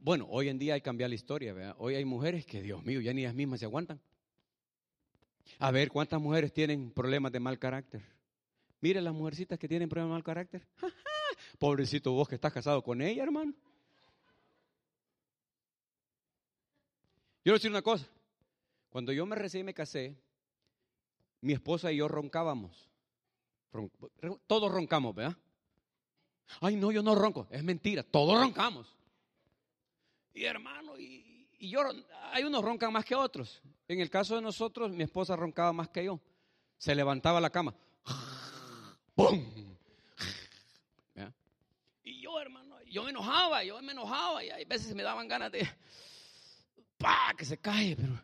[0.00, 1.74] Bueno, hoy en día hay que cambiar la historia.
[1.78, 4.00] Hoy hay mujeres que, Dios mío, ya ni ellas mismas se aguantan.
[5.58, 8.02] A ver, ¿cuántas mujeres tienen problemas de mal carácter?
[8.80, 10.66] Mire las mujercitas que tienen problemas de mal carácter.
[11.58, 13.52] Pobrecito vos que estás casado con ella, hermano.
[17.38, 18.06] Yo quiero decir una cosa.
[18.90, 20.16] Cuando yo me recién me casé,
[21.40, 22.88] mi esposa y yo roncábamos.
[24.46, 25.36] todos roncamos, ¿verdad?
[26.60, 27.46] Ay, no, yo no ronco.
[27.50, 28.86] Es mentira, todos roncamos.
[30.32, 31.82] Y hermano, y, y yo,
[32.32, 33.62] hay unos roncan más que otros.
[33.88, 36.20] En el caso de nosotros, mi esposa roncaba más que yo.
[36.78, 37.74] Se levantaba la cama.
[39.16, 39.44] ¡Bum!
[42.02, 45.50] Y yo, hermano, yo me enojaba, yo me enojaba y a veces me daban ganas
[45.50, 45.66] de
[46.98, 47.32] ¡pah!
[47.36, 48.20] que se cae, pero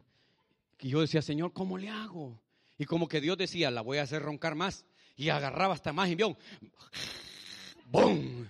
[0.81, 2.41] y yo decía, Señor, ¿cómo le hago?
[2.79, 4.85] Y como que Dios decía, la voy a hacer roncar más.
[5.17, 6.37] Y agarraba hasta más y vio,
[7.87, 8.47] ¡bum!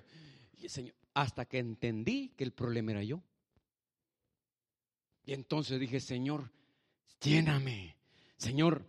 [0.59, 3.21] Y Señor, hasta que entendí que el problema era yo.
[5.25, 6.51] Y entonces dije, Señor,
[7.21, 7.97] lléname.
[8.37, 8.85] Señor,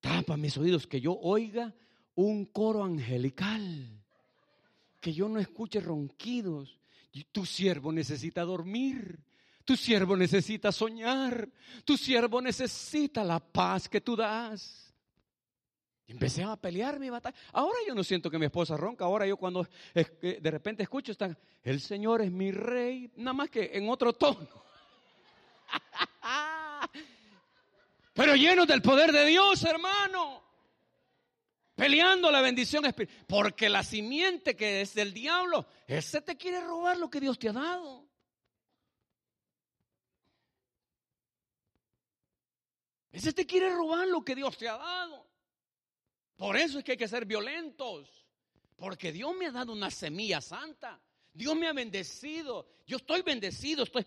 [0.00, 1.74] tapa mis oídos, que yo oiga
[2.14, 4.02] un coro angelical.
[5.00, 6.78] Que yo no escuche ronquidos.
[7.32, 9.18] Tu siervo necesita dormir.
[9.64, 11.48] Tu siervo necesita soñar.
[11.84, 14.94] Tu siervo necesita la paz que tú das.
[16.06, 17.36] Y empecé a pelear mi batalla.
[17.52, 19.04] Ahora yo no siento que mi esposa ronca.
[19.04, 23.10] Ahora yo cuando de repente escucho, está, el Señor es mi rey.
[23.16, 24.64] Nada más que en otro tono.
[28.14, 30.42] Pero llenos del poder de Dios, hermano.
[31.74, 33.26] Peleando la bendición espiritual.
[33.26, 37.48] Porque la simiente que es del diablo, ese te quiere robar lo que Dios te
[37.48, 38.08] ha dado.
[43.10, 45.26] Ese te quiere robar lo que Dios te ha dado.
[46.36, 48.24] Por eso es que hay que ser violentos.
[48.76, 51.00] Porque Dios me ha dado una semilla santa.
[51.32, 52.68] Dios me ha bendecido.
[52.86, 53.82] Yo estoy bendecido.
[53.82, 54.06] Estoy...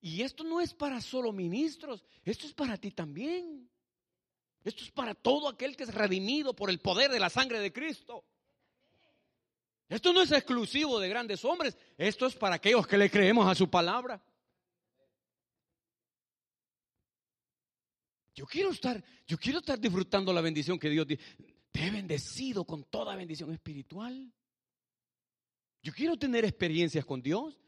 [0.00, 2.04] Y esto no es para solo ministros.
[2.24, 3.68] Esto es para ti también.
[4.64, 7.72] Esto es para todo aquel que es redimido por el poder de la sangre de
[7.72, 8.24] Cristo.
[9.88, 11.76] Esto no es exclusivo de grandes hombres.
[11.98, 14.22] Esto es para aquellos que le creemos a su palabra.
[18.34, 21.06] Yo quiero estar, yo quiero estar disfrutando la bendición que Dios
[21.70, 24.32] te ha bendecido con toda bendición espiritual.
[25.82, 27.58] Yo quiero tener experiencias con Dios.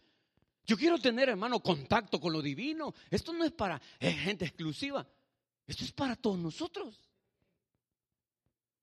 [0.64, 2.94] Yo quiero tener, hermano, contacto con lo divino.
[3.10, 5.06] Esto no es para gente exclusiva.
[5.66, 7.08] Esto es para todos nosotros.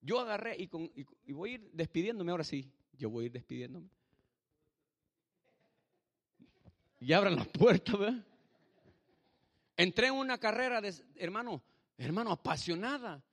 [0.01, 2.71] Yo agarré y, voy a ir despidiéndome ahora sí.
[2.93, 3.89] Yo voy a ir despidiéndome.
[6.99, 8.25] Y abran la puerta, ¿verdad?
[9.77, 11.63] Entré en una carrera de, hermano,
[11.97, 13.23] hermano, apasionada.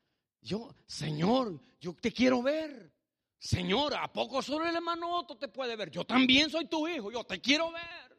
[0.41, 2.93] Yo, Señor, yo te quiero ver.
[3.39, 5.91] Señor, ¿a poco solo el hermano Otto te puede ver?
[5.91, 8.16] Yo también soy tu hijo, yo te quiero ver.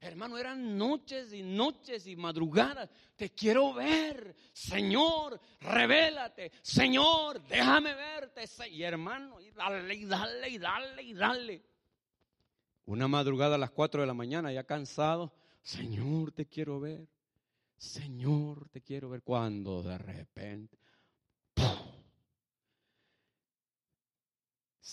[0.00, 2.88] Hermano, eran noches y noches y madrugadas.
[3.16, 4.34] Te quiero ver.
[4.52, 6.52] Señor, revélate.
[6.62, 8.44] Señor, déjame verte.
[8.70, 11.62] Y hermano, y dale, y dale, y dale, y dale.
[12.84, 15.32] Una madrugada a las 4 de la mañana, ya cansado.
[15.62, 17.08] Señor, te quiero ver.
[17.76, 20.78] Señor, te quiero ver cuando de repente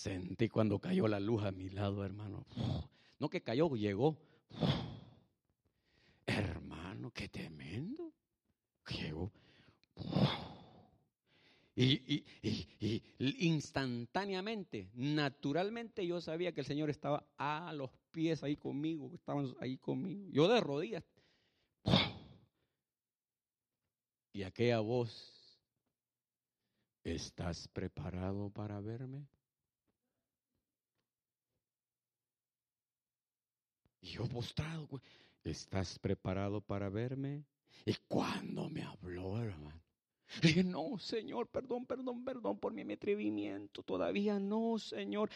[0.04, 2.44] sentí cuando cayó la luz a mi lado, hermano.
[3.18, 4.18] No que cayó, llegó.
[6.26, 8.12] Hermano, qué tremendo.
[8.88, 9.32] Llegó.
[11.76, 19.10] Y, y, instantáneamente, naturalmente yo sabía que el Señor estaba a los pies ahí conmigo,
[19.14, 20.30] estaban ahí conmigo.
[20.30, 21.04] Yo de rodillas.
[24.32, 25.58] Y aquella voz,
[27.02, 29.26] ¿estás preparado para verme?
[34.00, 34.88] Y yo postrado,
[35.44, 37.44] ¿estás preparado para verme?
[37.84, 39.82] Y cuando me habló, hermano,
[40.42, 45.30] dije, no, Señor, perdón, perdón, perdón por mi atrevimiento, todavía no, Señor.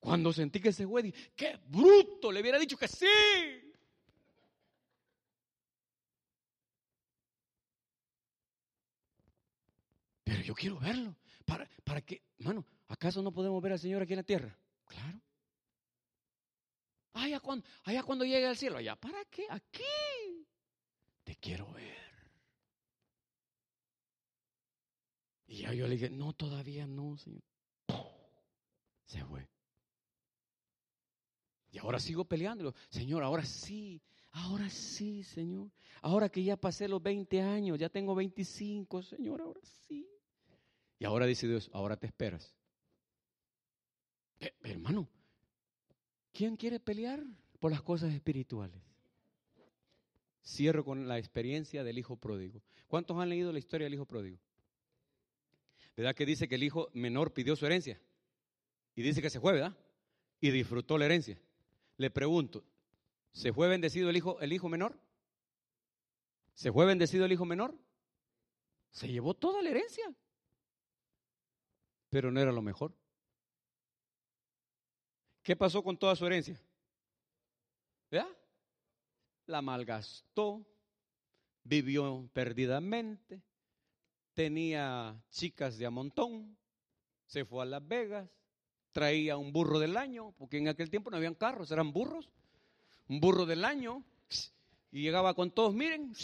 [0.00, 3.06] Cuando sentí que se fue, dije, qué bruto, le hubiera dicho que sí.
[10.24, 11.16] Pero yo quiero verlo.
[11.44, 12.22] ¿Para, para qué?
[12.38, 14.58] Mano, ¿acaso no podemos ver al Señor aquí en la tierra?
[14.86, 15.23] Claro.
[17.14, 19.46] Allá cuando, allá cuando llegue al cielo, allá, ¿para qué?
[19.48, 20.46] Aquí.
[21.22, 21.94] Te quiero ver.
[25.46, 27.42] Y ya yo le dije, no, todavía no, Señor.
[29.06, 29.48] Se fue.
[31.70, 32.74] Y ahora sigo peleando.
[32.88, 35.70] Señor, ahora sí, ahora sí, Señor.
[36.02, 40.08] Ahora que ya pasé los 20 años, ya tengo 25, Señor, ahora sí.
[40.98, 42.54] Y ahora dice Dios, ahora te esperas.
[44.40, 45.08] Eh, hermano,
[46.34, 47.24] ¿quién quiere pelear
[47.60, 48.82] por las cosas espirituales?
[50.44, 52.60] Cierro con la experiencia del hijo pródigo.
[52.88, 54.38] ¿Cuántos han leído la historia del hijo pródigo?
[55.96, 57.98] ¿Verdad que dice que el hijo menor pidió su herencia?
[58.94, 59.74] Y dice que se fue, ¿verdad?
[60.40, 61.38] Y disfrutó la herencia.
[61.96, 62.64] Le pregunto,
[63.32, 64.98] ¿se fue bendecido el hijo, el hijo menor?
[66.52, 67.74] ¿Se fue bendecido el hijo menor?
[68.90, 70.12] Se llevó toda la herencia.
[72.10, 72.94] Pero no era lo mejor.
[75.44, 76.58] ¿Qué pasó con toda su herencia?
[78.10, 78.26] ¿Ya?
[79.44, 80.64] La malgastó,
[81.62, 83.42] vivió perdidamente,
[84.32, 86.56] tenía chicas de a montón,
[87.26, 88.26] se fue a Las Vegas,
[88.90, 92.30] traía un burro del año, porque en aquel tiempo no habían carros, eran burros,
[93.08, 94.02] un burro del año,
[94.90, 96.14] y llegaba con todos, miren,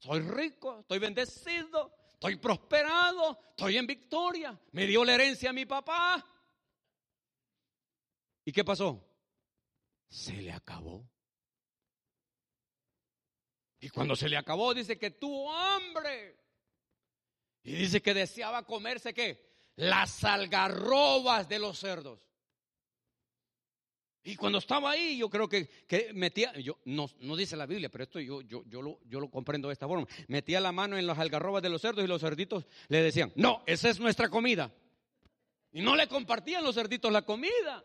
[0.00, 5.64] soy rico, estoy bendecido, estoy prosperado, estoy en victoria, me dio la herencia a mi
[5.64, 6.35] papá.
[8.46, 9.04] ¿Y qué pasó?
[10.08, 11.04] Se le acabó.
[13.80, 16.38] Y cuando se le acabó, dice que tuvo hambre.
[17.64, 19.44] Y dice que deseaba comerse qué?
[19.74, 22.24] Las algarrobas de los cerdos.
[24.22, 25.68] Y cuando estaba ahí, yo creo que,
[26.14, 29.28] metía, yo, no, no, dice la Biblia, pero esto yo, yo, yo, lo, yo lo
[29.28, 30.06] comprendo de esta forma.
[30.28, 33.64] Metía la mano en las algarrobas de los cerdos y los cerditos le decían, no,
[33.66, 34.72] esa es nuestra comida.
[35.72, 37.84] Y no le compartían los cerditos la comida.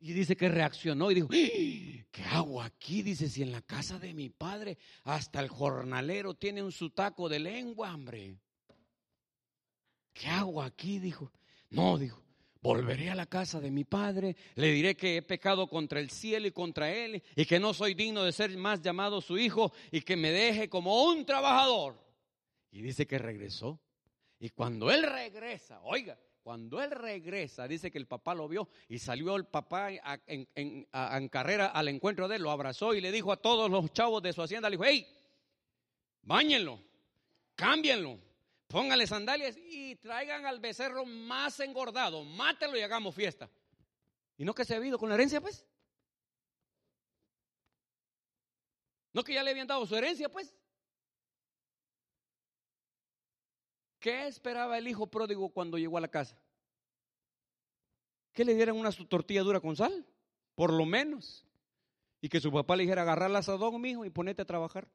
[0.00, 2.06] Y dice que reaccionó y dijo, ¡Ah!
[2.10, 3.02] ¿qué hago aquí?
[3.02, 7.38] Dice, si en la casa de mi padre hasta el jornalero tiene un sutaco de
[7.38, 8.36] lengua, hombre.
[10.12, 10.98] ¿Qué hago aquí?
[10.98, 11.32] Dijo.
[11.70, 12.22] No, dijo.
[12.62, 16.48] Volveré a la casa de mi padre, le diré que he pecado contra el cielo
[16.48, 20.00] y contra él y que no soy digno de ser más llamado su hijo y
[20.00, 22.02] que me deje como un trabajador.
[22.72, 23.80] Y dice que regresó.
[24.40, 29.00] Y cuando él regresa, oiga, cuando él regresa, dice que el papá lo vio y
[29.00, 29.88] salió el papá
[30.28, 34.22] en, carrera al encuentro de él, lo abrazó y le dijo a todos los chavos
[34.22, 35.04] de su hacienda, le dijo, hey,
[36.22, 36.78] bañenlo,
[37.56, 38.20] cámbienlo,
[38.68, 43.50] Póngale sandalias y traigan al becerro más engordado, mátelo y hagamos fiesta.
[44.38, 45.66] ¿Y no que se ha habido con la herencia, pues?
[49.12, 50.54] ¿No que ya le habían dado su herencia, pues?
[53.98, 56.38] ¿Qué esperaba el hijo pródigo cuando llegó a la casa?
[58.32, 60.06] Que le dieran una tortilla dura con sal,
[60.54, 61.44] por lo menos.
[62.20, 64.88] Y que su papá le dijera, agarrar el asadón, hijo, y ponete a trabajar.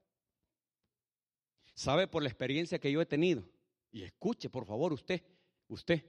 [1.73, 3.43] ¿Sabe por la experiencia que yo he tenido?
[3.91, 5.21] Y escuche, por favor, usted,
[5.67, 6.05] usted,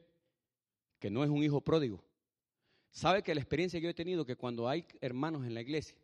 [0.98, 2.04] que no es un hijo pródigo.
[2.90, 5.96] Sabe que la experiencia que yo he tenido, que cuando hay hermanos en la iglesia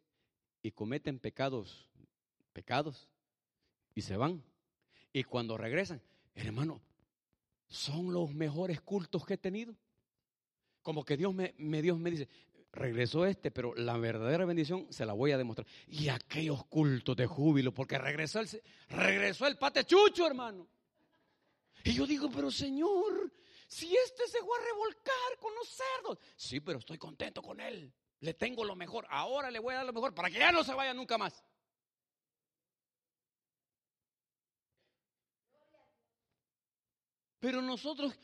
[0.62, 1.88] y cometen pecados,
[2.52, 3.08] pecados,
[3.94, 4.42] y se van,
[5.12, 6.00] y cuando regresan,
[6.46, 6.80] hermano,
[7.68, 9.74] son los mejores cultos que he tenido.
[10.82, 12.28] Como que Dios me, Dios me dice,
[12.72, 15.66] regresó este, pero la verdadera bendición se la voy a demostrar.
[15.86, 18.48] Y aquellos cultos de júbilo, porque regresó el,
[18.88, 20.66] regresó el patechucho, hermano.
[21.84, 23.32] Y yo digo, pero Señor,
[23.66, 26.18] si este se va a revolcar con los cerdos.
[26.36, 27.92] Sí, pero estoy contento con él.
[28.20, 29.06] Le tengo lo mejor.
[29.10, 31.44] Ahora le voy a dar lo mejor para que ya no se vaya nunca más.
[37.38, 38.18] Pero nosotros,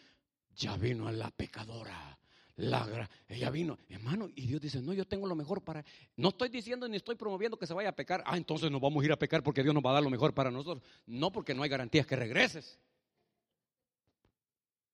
[0.55, 2.19] ya vino a la pecadora.
[2.57, 5.85] La, ella vino, hermano, y Dios dice, no, yo tengo lo mejor para...
[6.17, 8.23] No estoy diciendo ni estoy promoviendo que se vaya a pecar.
[8.27, 10.11] Ah, entonces nos vamos a ir a pecar porque Dios nos va a dar lo
[10.11, 10.85] mejor para nosotros.
[11.05, 12.79] No, porque no hay garantías que regreses.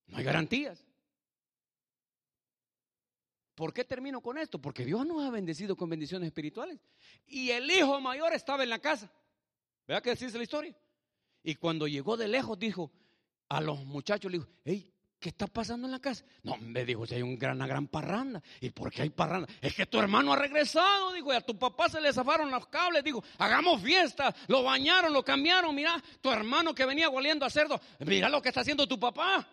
[0.07, 0.83] No hay garantías.
[3.55, 4.59] ¿Por qué termino con esto?
[4.59, 6.79] Porque Dios nos ha bendecido con bendiciones espirituales.
[7.27, 9.13] Y el hijo mayor estaba en la casa.
[9.87, 10.75] Vea que dice la historia.
[11.43, 12.91] Y cuando llegó de lejos dijo
[13.51, 16.25] a los muchachos, le dijo, hey, ¿qué está pasando en la casa?
[16.45, 18.41] No, me dijo, si hay un gran, una gran parranda.
[18.61, 19.49] ¿Y por qué hay parranda?
[19.61, 22.69] Es que tu hermano ha regresado, dijo, y a tu papá se le zafaron los
[22.69, 27.51] cables, dijo, hagamos fiesta, lo bañaron, lo cambiaron, mira, tu hermano que venía oliendo a
[27.51, 29.47] cerdo, mira lo que está haciendo tu papá.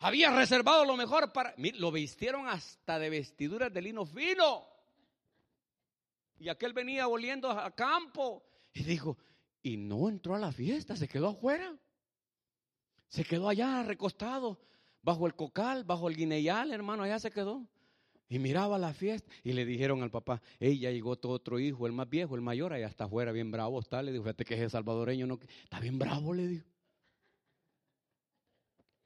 [0.00, 1.54] Había reservado lo mejor para...
[1.56, 4.68] Lo vistieron hasta de vestiduras de lino fino.
[6.38, 8.44] Y aquel venía volviendo a campo.
[8.74, 9.18] Y dijo,
[9.62, 11.74] y no entró a la fiesta, se quedó afuera.
[13.08, 14.58] Se quedó allá recostado,
[15.02, 17.66] bajo el cocal, bajo el guineyal, hermano, allá se quedó.
[18.30, 21.92] Y miraba la fiesta y le dijeron al papá, ella llegó todo otro hijo, el
[21.92, 24.02] más viejo, el mayor, allá está afuera, bien bravo está.
[24.02, 26.66] Le dijo, fíjate que es salvadoreño, no, está bien bravo, le dijo.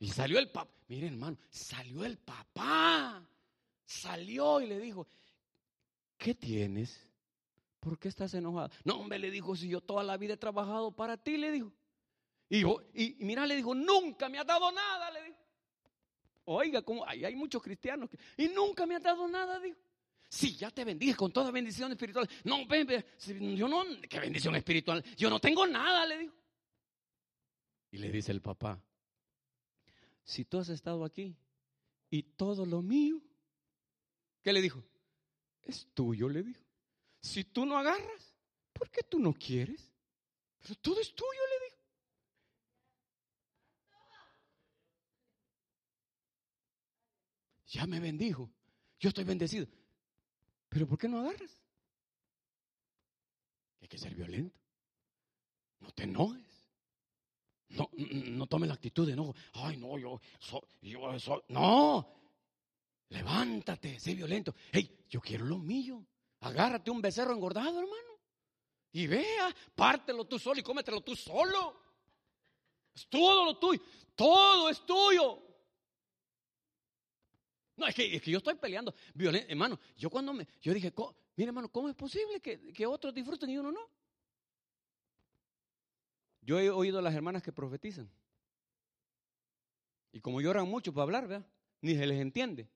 [0.00, 3.24] Y salió el papá, mire hermano, salió el papá,
[3.84, 5.06] salió y le dijo,
[6.18, 7.08] ¿qué tienes?
[7.78, 8.70] ¿Por qué estás enojado?
[8.82, 11.72] No, hombre, le dijo, si yo toda la vida he trabajado para ti, le dijo.
[12.52, 12.64] Y,
[12.94, 15.38] y, mira, le dijo, nunca me ha dado nada, le dijo.
[16.44, 19.78] Oiga, como hay, hay muchos cristianos que, y nunca me ha dado nada, dijo.
[20.28, 22.28] Si ya te bendiga con toda bendición espiritual.
[22.44, 22.86] No, ven,
[23.56, 25.02] yo no, ¿qué bendición espiritual?
[25.16, 26.34] Yo no tengo nada, le dijo.
[27.90, 28.78] Y le dice el papá,
[30.24, 31.34] si tú has estado aquí
[32.10, 33.22] y todo lo mío
[34.42, 34.82] ¿Qué le dijo?
[35.62, 36.60] Es tuyo, le dijo.
[37.20, 38.34] Si tú no agarras,
[38.72, 39.92] ¿por qué tú no quieres?
[40.60, 41.71] Pero todo es tuyo, le dijo.
[47.72, 48.50] Ya me bendijo.
[49.00, 49.66] Yo estoy bendecido.
[50.68, 51.58] Pero ¿por qué no agarras?
[53.80, 54.60] Hay que ser violento.
[55.80, 56.46] No te enojes.
[57.70, 59.34] No, no tome la actitud de enojo.
[59.54, 60.20] Ay, no, yo,
[60.82, 61.40] yo soy.
[61.48, 62.06] No.
[63.08, 64.54] Levántate, sé violento.
[64.70, 66.06] Hey, yo quiero lo mío.
[66.40, 68.20] Agárrate un becerro engordado, hermano.
[68.92, 71.80] Y vea, pártelo tú solo y cómetelo tú solo.
[72.94, 73.80] Es todo lo tuyo.
[74.14, 75.51] Todo es tuyo.
[77.76, 78.94] No, es que, es que yo estoy peleando.
[79.48, 80.46] Hermano, yo cuando me.
[80.60, 80.92] Yo dije,
[81.36, 83.88] mire, hermano, ¿cómo es posible que, que otros disfruten y uno no?
[86.42, 88.10] Yo he oído a las hermanas que profetizan.
[90.12, 91.46] Y como lloran mucho para hablar, ¿verdad?
[91.80, 92.68] Ni se les entiende.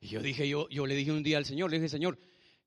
[0.00, 2.18] Y yo dije, yo, yo le dije un día al Señor, le dije, Señor,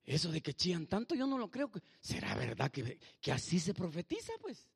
[0.04, 1.70] eso de que chían tanto, yo no lo creo.
[2.00, 4.68] ¿Será verdad que, que así se profetiza, pues?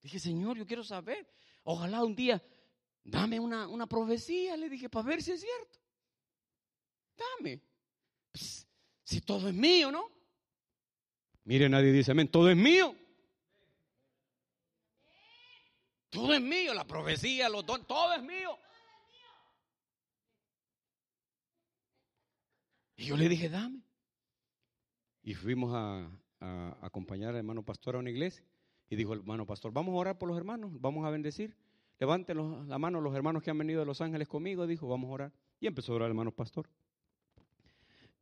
[0.00, 1.28] Dije, Señor, yo quiero saber.
[1.64, 2.42] Ojalá un día
[3.04, 5.78] dame una, una profecía, le dije, para ver si es cierto.
[7.16, 7.60] Dame.
[8.30, 8.66] Pues,
[9.02, 10.10] si todo es mío, ¿no?
[11.44, 12.96] Mire, nadie dice amén, todo es mío.
[16.12, 18.58] Todo es mío, la profecía, los dones, todo es mío.
[22.96, 23.82] Y yo le dije, dame.
[25.22, 26.10] Y fuimos a,
[26.82, 28.44] acompañar al hermano pastor a una iglesia.
[28.90, 31.56] Y dijo el hermano pastor, vamos a orar por los hermanos, vamos a bendecir.
[32.02, 34.66] Levanten la mano los hermanos que han venido de Los Ángeles conmigo.
[34.66, 35.32] Dijo, vamos a orar.
[35.60, 36.68] Y empezó a orar el hermano pastor.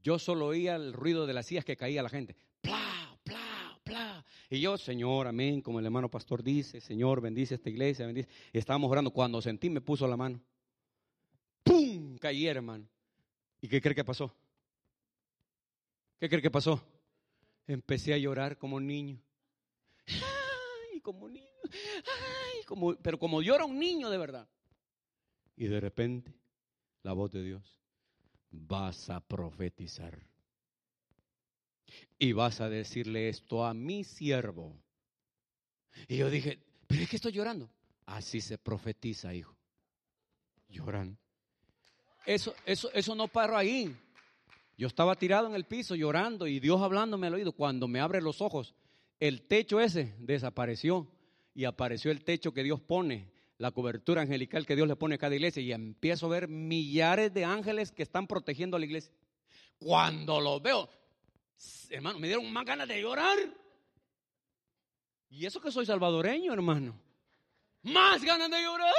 [0.03, 2.37] Yo solo oía el ruido de las sillas que caía la gente.
[2.61, 4.23] ¡Pla, pla, pla!
[4.51, 8.29] Y yo, Señor, amén, como el hermano pastor dice, Señor, bendice esta iglesia, bendice.
[8.53, 9.13] Estábamos orando.
[9.13, 10.43] Cuando sentí, me puso la mano.
[11.65, 12.19] ¡Pum!
[12.19, 12.87] Caí, hermano.
[13.63, 14.31] ¿Y qué cree que pasó?
[16.19, 16.83] ¿Qué cree que pasó?
[17.67, 19.19] Empecé a llorar como niño.
[20.93, 21.50] Ay, como niño.
[21.65, 24.49] Ay, como, pero como llora un niño de verdad.
[25.57, 26.33] Y de repente,
[27.03, 27.79] la voz de Dios.
[28.51, 30.19] Vas a profetizar.
[32.19, 34.77] Y vas a decirle esto a mi siervo.
[36.09, 37.71] Y yo dije, pero es que estoy llorando.
[38.07, 39.57] Así se profetiza, hijo.
[40.69, 41.19] Lloran.
[42.27, 43.97] Eso, eso, eso no paro ahí.
[44.77, 47.53] Yo estaba tirado en el piso llorando y Dios hablándome al oído.
[47.53, 48.75] Cuando me abre los ojos,
[49.19, 51.07] el techo ese desapareció
[51.55, 55.19] y apareció el techo que Dios pone, la cobertura angelical que Dios le pone a
[55.19, 59.13] cada iglesia y empiezo a ver millares de ángeles que están protegiendo a la iglesia.
[59.79, 60.89] Cuando los veo,
[61.91, 63.39] hermano, me dieron más ganas de llorar.
[65.29, 66.99] Y eso que soy salvadoreño, hermano.
[67.83, 68.93] Más ganas de llorar.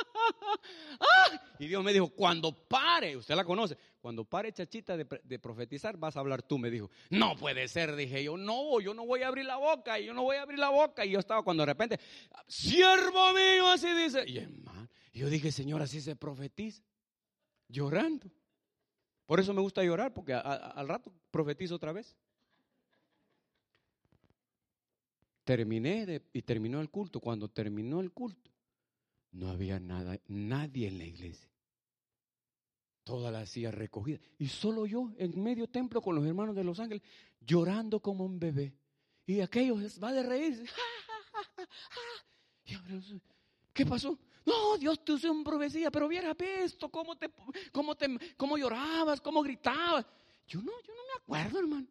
[1.58, 6.16] Y Dios me dijo, cuando pare, usted la conoce, cuando pare chachita de, profetizar, vas
[6.16, 6.90] a hablar tú, me dijo.
[7.10, 10.22] No puede ser, dije yo, no, yo no voy a abrir la boca, yo no
[10.22, 11.04] voy a abrir la boca.
[11.04, 12.00] Y yo estaba cuando de repente,
[12.48, 14.24] siervo mío, así dice.
[15.12, 16.82] Y yo dije, Señor, así se profetiza,
[17.68, 18.30] llorando.
[19.26, 22.16] Por eso me gusta llorar, porque al rato profetizo otra vez.
[25.44, 27.20] Terminé y terminó el culto.
[27.20, 28.49] Cuando terminó el culto,
[29.32, 31.48] no había nada, nadie en la iglesia.
[33.04, 34.18] Toda la silla recogida.
[34.38, 37.02] Y solo yo en medio templo con los hermanos de Los Ángeles,
[37.40, 38.74] llorando como un bebé.
[39.26, 40.64] Y aquellos va de reírse.
[43.72, 44.18] ¿Qué pasó?
[44.44, 47.30] No, Dios te usó un profecía, pero viera esto, cómo te,
[47.72, 50.06] cómo te, cómo llorabas, cómo gritabas.
[50.46, 51.86] Yo no, yo no me acuerdo, hermano.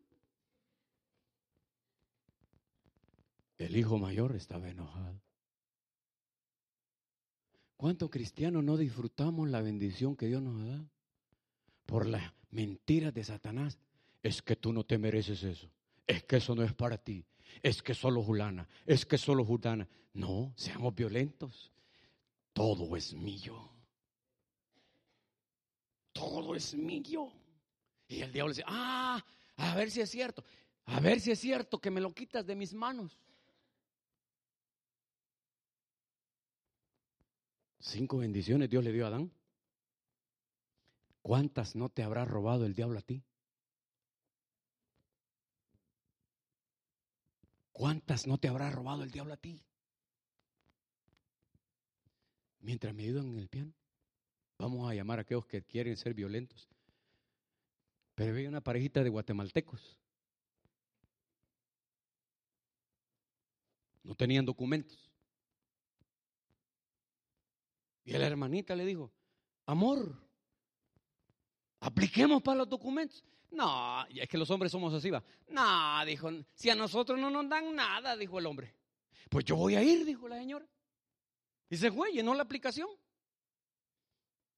[3.58, 5.22] El hijo mayor estaba enojado.
[7.80, 10.90] ¿Cuántos cristianos no disfrutamos la bendición que Dios nos dado?
[11.86, 13.80] Por las mentiras de Satanás.
[14.22, 15.72] Es que tú no te mereces eso.
[16.06, 17.24] Es que eso no es para ti.
[17.64, 18.68] Es que solo Julana.
[18.86, 19.88] Es que solo Judana.
[20.12, 21.72] No, seamos violentos.
[22.52, 23.72] Todo es mío.
[26.12, 27.32] Todo es mío.
[28.10, 29.24] Y el diablo dice, ah,
[29.56, 30.44] a ver si es cierto.
[30.84, 33.18] A ver si es cierto que me lo quitas de mis manos.
[37.90, 39.32] Cinco bendiciones Dios le dio a Adán.
[41.24, 43.24] ¿Cuántas no te habrá robado el diablo a ti?
[47.72, 49.60] ¿Cuántas no te habrá robado el diablo a ti?
[52.60, 53.74] Mientras me ayudan en el piano,
[54.60, 56.70] vamos a llamar a aquellos que quieren ser violentos.
[58.14, 59.98] Pero había una parejita de guatemaltecos.
[64.04, 65.09] No tenían documentos.
[68.10, 69.12] Y la hermanita le dijo,
[69.68, 70.20] amor.
[71.82, 73.24] Apliquemos para los documentos.
[73.52, 75.24] No, es que los hombres somos así, va.
[75.48, 78.74] No, dijo, si a nosotros no nos dan nada, dijo el hombre.
[79.30, 80.68] Pues yo voy a ir, dijo la señora.
[81.70, 82.90] Y se fue, llenó la aplicación.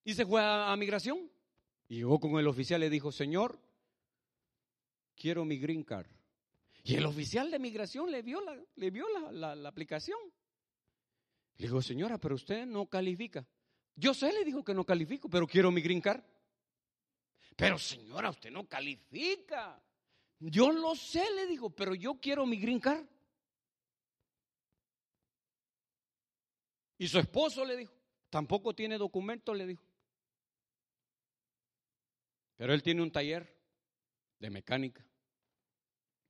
[0.06, 1.30] Y se fue a, migración.
[1.90, 3.60] Y llegó con el oficial y le dijo, señor,
[5.14, 6.08] quiero mi green card.
[6.86, 10.18] Y el oficial de migración le vio la, le vio la, la aplicación.
[11.58, 13.46] Le dijo, señora, pero usted no califica.
[13.96, 16.02] Yo sé, le dijo que no califico, pero quiero mi green.
[17.56, 19.82] Pero señora, usted no califica.
[20.40, 22.82] Yo lo sé, le dijo, pero yo quiero mi green.
[26.98, 27.94] Y su esposo le dijo,
[28.30, 29.84] tampoco tiene documento, le dijo.
[32.56, 33.60] Pero él tiene un taller
[34.40, 35.06] de mecánica.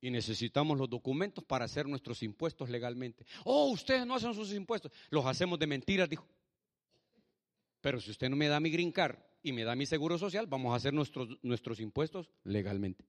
[0.02, 3.24] Y necesitamos los documentos para hacer nuestros impuestos legalmente.
[3.44, 4.92] Oh, ustedes no hacen sus impuestos.
[5.08, 6.28] Los hacemos de mentiras, dijo.
[7.80, 8.92] Pero si usted no me da mi green
[9.42, 13.04] y me da mi seguro social, vamos a hacer nuestros, nuestros impuestos legalmente.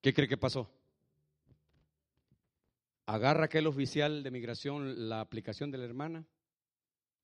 [0.00, 0.68] ¿Qué cree que pasó?
[3.06, 6.26] Agarra aquel oficial de migración la aplicación de la hermana,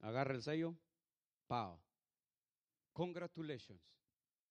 [0.00, 0.76] agarra el sello,
[1.48, 1.80] pao.
[2.92, 3.80] Congratulations.